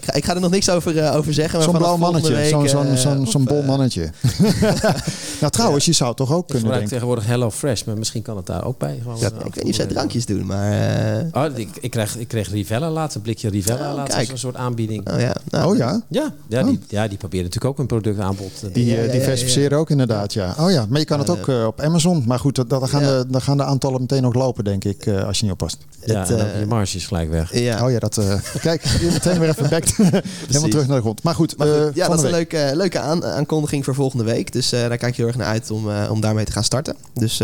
ga, 0.00 0.14
ik 0.14 0.24
ga 0.24 0.34
er 0.34 0.40
nog 0.40 0.50
niks 0.50 0.70
over, 0.70 1.12
over 1.12 1.34
zeggen. 1.34 1.62
Zo'n 1.62 1.76
blauw 1.76 1.96
mannetje, 1.96 2.48
zo'n 2.48 2.68
zo'n 2.68 2.96
zo'n 2.96 3.26
zo'n 3.26 3.44
bol 3.44 3.62
mannetje. 3.62 4.10
nou 5.40 5.52
trouwens, 5.52 5.84
je 5.84 5.92
zou 5.92 6.14
toch 6.14 6.32
ook 6.32 6.48
kunnen 6.48 6.70
denken. 6.70 6.88
tegenwoordig 6.88 7.26
Hello 7.26 7.50
Fresh, 7.50 7.84
maar 7.84 7.98
misschien 7.98 8.22
kan 8.22 8.36
het 8.36 8.46
daar 8.46 8.64
ook 8.64 8.78
bij. 8.78 8.98
Gewoon, 9.02 9.18
ja, 9.18 9.26
ik 9.26 9.54
weet 9.54 9.64
niet 9.64 9.68
of 9.68 9.74
zij 9.74 9.86
drankjes 9.86 10.26
doen, 10.26 10.46
maar... 10.46 11.26
Oh, 11.32 11.44
ik, 11.54 11.68
ik, 11.80 11.90
kreeg, 11.90 12.16
ik 12.16 12.28
kreeg 12.28 12.50
Rivella 12.50 12.90
laatst, 12.90 13.16
een 13.16 13.22
blikje 13.22 13.48
Rivella 13.48 13.90
oh, 13.90 13.96
laatst 13.96 14.18
als 14.18 14.28
een 14.28 14.38
soort 14.38 14.56
aanbieding. 14.56 15.10
Oh 15.10 15.20
ja, 15.20 15.36
nou, 15.50 15.72
oh, 15.72 15.76
ja? 15.76 15.99
Ja, 16.08 16.32
ja, 16.48 16.62
die, 16.62 16.78
ja, 16.88 17.08
die 17.08 17.18
proberen 17.18 17.44
natuurlijk 17.44 17.72
ook 17.72 17.78
een 17.78 17.86
productaanbod. 17.86 18.74
Die, 18.74 18.86
ja, 18.86 19.02
ja, 19.02 19.12
diversificeren 19.12 19.78
ook 19.78 19.90
inderdaad, 19.90 20.32
ja. 20.32 20.54
Oh 20.58 20.70
ja, 20.70 20.86
maar 20.88 20.98
je 20.98 21.04
kan 21.04 21.18
het 21.18 21.30
ook 21.30 21.46
uh, 21.46 21.66
op 21.66 21.80
Amazon. 21.80 22.24
Maar 22.26 22.38
goed, 22.38 22.54
dat, 22.54 22.70
dat 22.70 22.88
gaan, 22.88 23.02
de, 23.02 23.24
dan 23.28 23.40
gaan 23.40 23.56
de 23.56 23.64
aantallen 23.64 24.00
meteen 24.00 24.22
nog 24.22 24.34
lopen, 24.34 24.64
denk 24.64 24.84
ik, 24.84 25.06
uh, 25.06 25.24
als 25.24 25.38
je 25.38 25.42
niet 25.42 25.52
oppast. 25.52 25.78
Ja, 26.04 26.20
het, 26.20 26.30
uh, 26.30 26.60
je 26.60 26.66
marge 26.66 26.96
is 26.96 27.06
gelijk 27.06 27.30
weg. 27.30 27.58
Ja. 27.58 27.84
Oh 27.84 27.90
ja, 27.90 27.98
dat... 27.98 28.14
kijk, 28.60 28.84
je 28.84 29.08
meteen 29.12 29.38
weer 29.38 29.48
even 29.48 29.68
back. 29.68 29.84
Helemaal 30.46 30.68
terug 30.68 30.86
naar 30.86 30.96
de 30.96 31.02
grond. 31.02 31.22
Maar 31.22 31.34
goed, 31.34 31.56
maar 31.56 31.66
goed 31.66 31.94
ja, 31.94 32.08
dat 32.08 32.18
is 32.18 32.24
een 32.24 32.30
leuke, 32.30 32.70
leuke 32.74 32.98
aan, 32.98 33.24
aankondiging 33.24 33.84
voor 33.84 33.94
volgende 33.94 34.24
week. 34.24 34.52
Dus 34.52 34.70
daar 34.70 34.96
kijk 34.96 35.14
je 35.14 35.22
heel 35.22 35.26
erg 35.26 35.36
naar 35.36 35.46
uit 35.46 35.70
om, 35.70 35.90
om 36.10 36.20
daarmee 36.20 36.44
te 36.44 36.52
gaan 36.52 36.64
starten. 36.64 36.96
Dus 37.14 37.36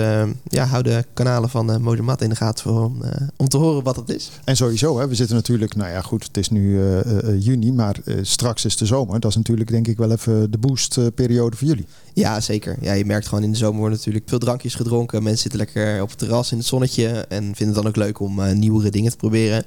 ja, 0.45 0.65
hou 0.65 0.83
de 0.83 1.05
kanalen 1.15 1.49
van 1.49 1.71
uh, 1.71 1.77
Modemat 1.77 2.23
in 2.23 2.29
de 2.29 2.37
gaten 2.37 2.63
voor, 2.65 2.85
om, 2.85 3.03
om 3.37 3.49
te 3.49 3.57
horen 3.57 3.83
wat 3.83 3.97
het 3.97 4.09
is. 4.09 4.31
En 4.45 4.57
sowieso, 4.57 4.99
hè, 4.99 5.09
we 5.09 5.15
zitten 5.15 5.37
natuurlijk, 5.37 5.77
nou 5.77 5.91
ja 5.91 6.01
goed, 6.01 6.25
het 6.25 6.37
is 6.37 6.49
nu 6.49 6.81
juni, 7.39 7.73
maar 7.73 7.97
straks 8.37 8.65
is 8.65 8.77
de 8.77 8.87
zomer. 8.87 9.21
Dat 9.21 9.31
is 9.31 9.37
natuurlijk 9.37 9.71
denk 9.71 9.87
ik 9.87 9.97
wel 9.97 10.11
even 10.11 10.51
de 10.51 10.59
boostperiode 10.59 11.57
voor 11.57 11.67
jullie. 11.67 11.87
Ja, 12.13 12.41
zeker. 12.41 12.77
Ja, 12.81 12.93
je 12.93 13.05
merkt 13.05 13.29
gewoon 13.29 13.45
in 13.45 13.51
de 13.51 13.57
zomer 13.57 13.79
worden 13.79 13.99
natuurlijk 13.99 14.29
veel 14.29 14.39
drankjes 14.39 14.75
gedronken. 14.75 15.23
Mensen 15.23 15.41
zitten 15.41 15.61
lekker 15.61 16.03
op 16.03 16.09
het 16.09 16.19
terras 16.19 16.53
in 16.53 16.59
het 16.59 16.67
zonnetje 16.67 17.07
en 17.09 17.45
vinden 17.45 17.67
het 17.67 17.75
dan 17.75 17.87
ook 17.87 17.97
leuk 17.97 18.21
om 18.21 18.39
uh, 18.41 18.53
nieuwere 18.53 18.91
dingen 18.91 19.11
te 19.11 19.17
proberen. 19.17 19.65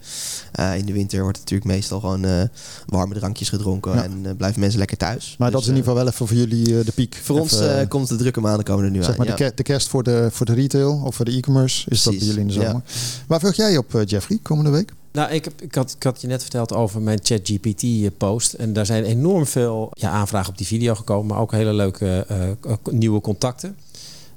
Uh, 0.59 0.77
in 0.77 0.85
de 0.85 0.93
winter 0.93 1.21
wordt 1.21 1.37
het 1.37 1.49
natuurlijk 1.49 1.75
meestal 1.75 1.99
gewoon 1.99 2.25
uh, 2.25 2.41
warme 2.85 3.13
drankjes 3.13 3.49
gedronken 3.49 3.93
ja. 3.93 4.03
en 4.03 4.35
blijven 4.37 4.59
mensen 4.59 4.79
lekker 4.79 4.97
thuis. 4.97 5.35
Maar 5.37 5.51
dus, 5.51 5.55
dat 5.55 5.61
is 5.61 5.69
in 5.69 5.75
ieder 5.75 5.89
geval 5.89 6.03
wel 6.03 6.13
even 6.13 6.27
voor 6.27 6.37
jullie 6.37 6.83
de 6.83 6.91
piek. 6.95 7.19
Voor 7.23 7.39
ons 7.39 7.61
komt 7.87 8.07
de 8.07 8.15
drukke 8.15 8.39
maanden 8.39 8.63
komen 8.63 8.85
er 8.85 8.91
nu 8.91 9.03
zeg 9.03 9.09
aan. 9.09 9.17
Maar 9.17 9.27
ja. 9.27 9.35
de, 9.35 9.51
de, 9.55 9.63
kerst 9.63 9.87
voor 9.87 10.03
de, 10.03 10.29
voor 10.31 10.45
de 10.45 10.53
retail 10.53 11.01
of 11.05 11.15
voor 11.15 11.25
de 11.25 11.31
e-commerce 11.31 11.77
is 11.77 11.83
Precies. 11.85 12.03
dat 12.03 12.13
bij 12.17 12.25
jullie 12.25 12.41
in 12.41 12.47
de 12.47 12.53
zomer. 12.53 12.81
Ja. 12.85 12.93
Waar 13.27 13.39
vug 13.39 13.55
jij 13.55 13.77
op, 13.77 14.03
Jeffrey, 14.05 14.39
komende 14.41 14.69
week? 14.69 14.93
Nou, 15.11 15.31
ik, 15.31 15.43
heb, 15.43 15.61
ik, 15.61 15.75
had, 15.75 15.95
ik 15.95 16.03
had 16.03 16.21
je 16.21 16.27
net 16.27 16.41
verteld 16.41 16.73
over 16.73 17.01
mijn 17.01 17.19
ChatGPT-post. 17.23 18.53
En 18.53 18.73
daar 18.73 18.85
zijn 18.85 19.03
enorm 19.03 19.45
veel 19.45 19.89
ja, 19.91 20.09
aanvragen 20.09 20.49
op 20.49 20.57
die 20.57 20.67
video 20.67 20.95
gekomen. 20.95 21.27
Maar 21.27 21.39
ook 21.39 21.51
hele 21.51 21.73
leuke 21.73 22.25
uh, 22.31 22.73
nieuwe 22.91 23.21
contacten. 23.21 23.77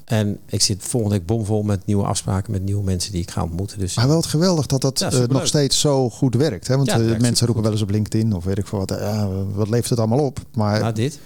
En 0.05 0.39
ik 0.47 0.63
zit 0.63 0.83
volgende 0.83 1.17
week 1.17 1.27
bomvol 1.27 1.63
met 1.63 1.87
nieuwe 1.87 2.05
afspraken 2.05 2.53
met 2.53 2.63
nieuwe 2.63 2.85
mensen 2.85 3.13
die 3.13 3.23
ik 3.23 3.31
ga 3.31 3.43
ontmoeten. 3.43 3.79
Dus, 3.79 3.97
maar 3.97 4.09
wel 4.09 4.17
het 4.17 4.27
geweldig 4.27 4.67
dat 4.67 4.81
dat 4.81 4.99
ja, 4.99 5.13
uh, 5.13 5.27
nog 5.27 5.47
steeds 5.47 5.81
zo 5.81 6.11
goed 6.11 6.35
werkt. 6.35 6.67
Hè? 6.67 6.77
Want 6.77 6.89
ja, 6.89 6.99
mensen 6.99 7.47
roepen 7.47 7.65
wel 7.65 7.73
eens 7.73 7.83
op 7.83 7.91
LinkedIn 7.91 8.35
of 8.35 8.45
weet 8.45 8.59
ik 8.59 8.67
veel 8.67 8.79
wat. 8.79 8.91
Uh, 8.91 9.27
wat 9.55 9.69
levert 9.69 9.91
het 9.91 9.99
allemaal 9.99 10.25
op? 10.25 10.39
Maar, 10.55 10.81
nou, 10.81 10.93
dit. 10.93 11.19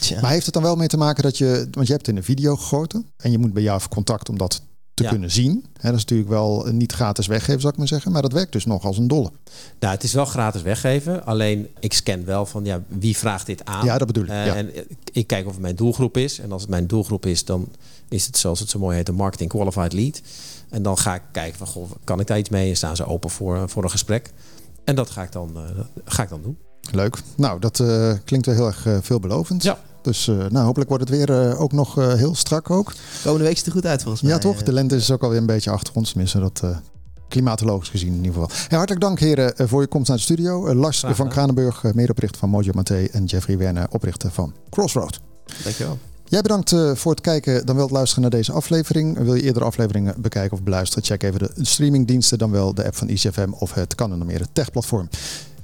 Tja. 0.00 0.20
Maar 0.20 0.30
heeft 0.30 0.44
het 0.44 0.54
dan 0.54 0.62
wel 0.62 0.76
mee 0.76 0.88
te 0.88 0.96
maken 0.96 1.22
dat 1.22 1.38
je... 1.38 1.68
Want 1.70 1.86
je 1.86 1.92
hebt 1.92 2.08
in 2.08 2.16
een 2.16 2.24
video 2.24 2.56
gegoten. 2.56 3.06
En 3.16 3.30
je 3.30 3.38
moet 3.38 3.52
bij 3.52 3.62
jou 3.62 3.78
even 3.78 3.90
contact 3.90 4.28
om 4.28 4.38
dat 4.38 4.62
te 4.94 5.02
ja. 5.02 5.08
kunnen 5.08 5.30
zien. 5.30 5.64
He, 5.80 5.88
dat 5.88 5.98
is 5.98 6.04
natuurlijk 6.04 6.28
wel 6.28 6.66
niet 6.70 6.92
gratis 6.92 7.26
weggeven, 7.26 7.60
zou 7.60 7.72
ik 7.72 7.78
maar 7.78 7.88
zeggen. 7.88 8.12
Maar 8.12 8.22
dat 8.22 8.32
werkt 8.32 8.52
dus 8.52 8.64
nog 8.64 8.84
als 8.84 8.98
een 8.98 9.08
dolle. 9.08 9.30
Nou, 9.78 9.94
het 9.94 10.02
is 10.02 10.12
wel 10.12 10.24
gratis 10.24 10.62
weggeven. 10.62 11.24
Alleen 11.24 11.68
ik 11.80 11.92
scan 11.92 12.24
wel 12.24 12.46
van 12.46 12.64
ja, 12.64 12.82
wie 12.88 13.16
vraagt 13.16 13.46
dit 13.46 13.64
aan. 13.64 13.84
Ja, 13.84 13.98
dat 13.98 14.06
bedoel 14.06 14.24
ik. 14.24 14.30
Uh, 14.30 14.46
ja. 14.46 14.54
En 14.54 14.70
ik 15.12 15.26
kijk 15.26 15.46
of 15.46 15.52
het 15.52 15.60
mijn 15.60 15.76
doelgroep 15.76 16.16
is. 16.16 16.38
En 16.38 16.52
als 16.52 16.60
het 16.60 16.70
mijn 16.70 16.86
doelgroep 16.86 17.26
is, 17.26 17.44
dan 17.44 17.68
is 18.08 18.26
het 18.26 18.38
zoals 18.38 18.60
het 18.60 18.70
zo 18.70 18.78
mooi 18.78 18.96
heet, 18.96 19.08
een 19.08 19.14
marketing 19.14 19.50
qualified 19.50 19.92
lead. 19.92 20.20
En 20.70 20.82
dan 20.82 20.98
ga 20.98 21.14
ik 21.14 21.22
kijken 21.32 21.58
van 21.58 21.66
goh, 21.66 21.90
kan 22.04 22.20
ik 22.20 22.26
daar 22.26 22.38
iets 22.38 22.48
mee? 22.48 22.68
En 22.68 22.76
staan 22.76 22.96
ze 22.96 23.06
open 23.06 23.30
voor, 23.30 23.68
voor 23.68 23.82
een 23.82 23.90
gesprek? 23.90 24.32
En 24.84 24.94
dat 24.94 25.10
ga 25.10 25.22
ik 25.22 25.32
dan, 25.32 25.50
uh, 25.56 25.62
ga 26.04 26.22
ik 26.22 26.28
dan 26.28 26.42
doen. 26.42 26.56
Leuk. 26.90 27.18
Nou, 27.36 27.60
dat 27.60 27.78
uh, 27.78 28.12
klinkt 28.24 28.46
wel 28.46 28.54
heel 28.54 28.66
erg 28.66 28.86
veelbelovend. 29.04 29.62
Ja. 29.62 29.78
Dus 30.02 30.26
uh, 30.26 30.36
nou, 30.36 30.64
hopelijk 30.64 30.90
wordt 30.90 31.08
het 31.08 31.16
weer 31.18 31.30
uh, 31.30 31.60
ook 31.60 31.72
nog 31.72 31.98
uh, 31.98 32.12
heel 32.12 32.34
strak 32.34 32.70
ook. 32.70 32.92
Komende 33.22 33.44
week 33.44 33.56
ziet 33.56 33.66
er 33.66 33.72
goed 33.72 33.86
uit 33.86 34.02
volgens 34.02 34.22
mij. 34.22 34.32
Ja 34.32 34.38
toch? 34.38 34.62
De 34.62 34.72
lente 34.72 34.96
is 34.96 35.10
ook 35.10 35.22
alweer 35.22 35.38
een 35.38 35.46
beetje 35.46 35.70
achter 35.70 35.94
ons. 35.94 36.08
Tenminste, 36.08 36.38
dat 36.38 36.62
klimatologisch 37.28 37.88
gezien 37.88 38.08
in 38.08 38.24
ieder 38.24 38.32
geval. 38.32 38.50
Ja, 38.68 38.76
hartelijk 38.76 39.04
dank 39.04 39.18
heren 39.18 39.68
voor 39.68 39.80
je 39.80 39.86
komst 39.86 40.08
naar 40.08 40.16
de 40.16 40.22
studio. 40.22 40.74
Lars 40.74 40.98
Graag, 40.98 41.16
van 41.16 41.28
Kranenburg, 41.28 41.82
medeoprichter 41.94 42.38
van 42.38 42.48
Mojo 42.48 42.72
Maté. 42.74 43.04
En 43.12 43.24
Jeffrey 43.24 43.58
Werner, 43.58 43.86
oprichter 43.90 44.30
van 44.30 44.54
Crossroad. 44.70 45.20
Dankjewel. 45.62 45.98
Jij 46.24 46.42
bedankt 46.42 46.74
voor 46.94 47.10
het 47.10 47.20
kijken, 47.20 47.66
dan 47.66 47.74
wel 47.74 47.84
het 47.84 47.94
luisteren 47.94 48.22
naar 48.22 48.30
deze 48.30 48.52
aflevering. 48.52 49.18
Wil 49.18 49.34
je 49.34 49.42
eerdere 49.42 49.64
afleveringen 49.64 50.14
bekijken 50.18 50.52
of 50.52 50.62
beluisteren? 50.62 51.04
Check 51.04 51.22
even 51.22 51.38
de 51.38 51.50
streamingdiensten, 51.56 52.38
dan 52.38 52.50
wel 52.50 52.74
de 52.74 52.84
app 52.84 52.96
van 52.96 53.08
ICFM 53.08 53.52
of 53.58 53.74
het 53.74 53.94
kan 53.94 54.26
meer 54.26 54.40
het 54.40 54.54
techplatform. 54.54 55.08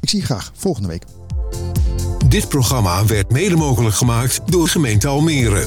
Ik 0.01 0.09
zie 0.09 0.19
je 0.21 0.25
graag 0.25 0.53
volgende 0.55 0.89
week. 0.89 1.05
Dit 2.29 2.49
programma 2.49 3.07
werd 3.07 3.33
mede 3.33 3.57
mogelijk 3.57 3.95
gemaakt 3.95 4.41
door 4.47 4.69
gemeente 4.69 5.09
Almere. 5.09 5.67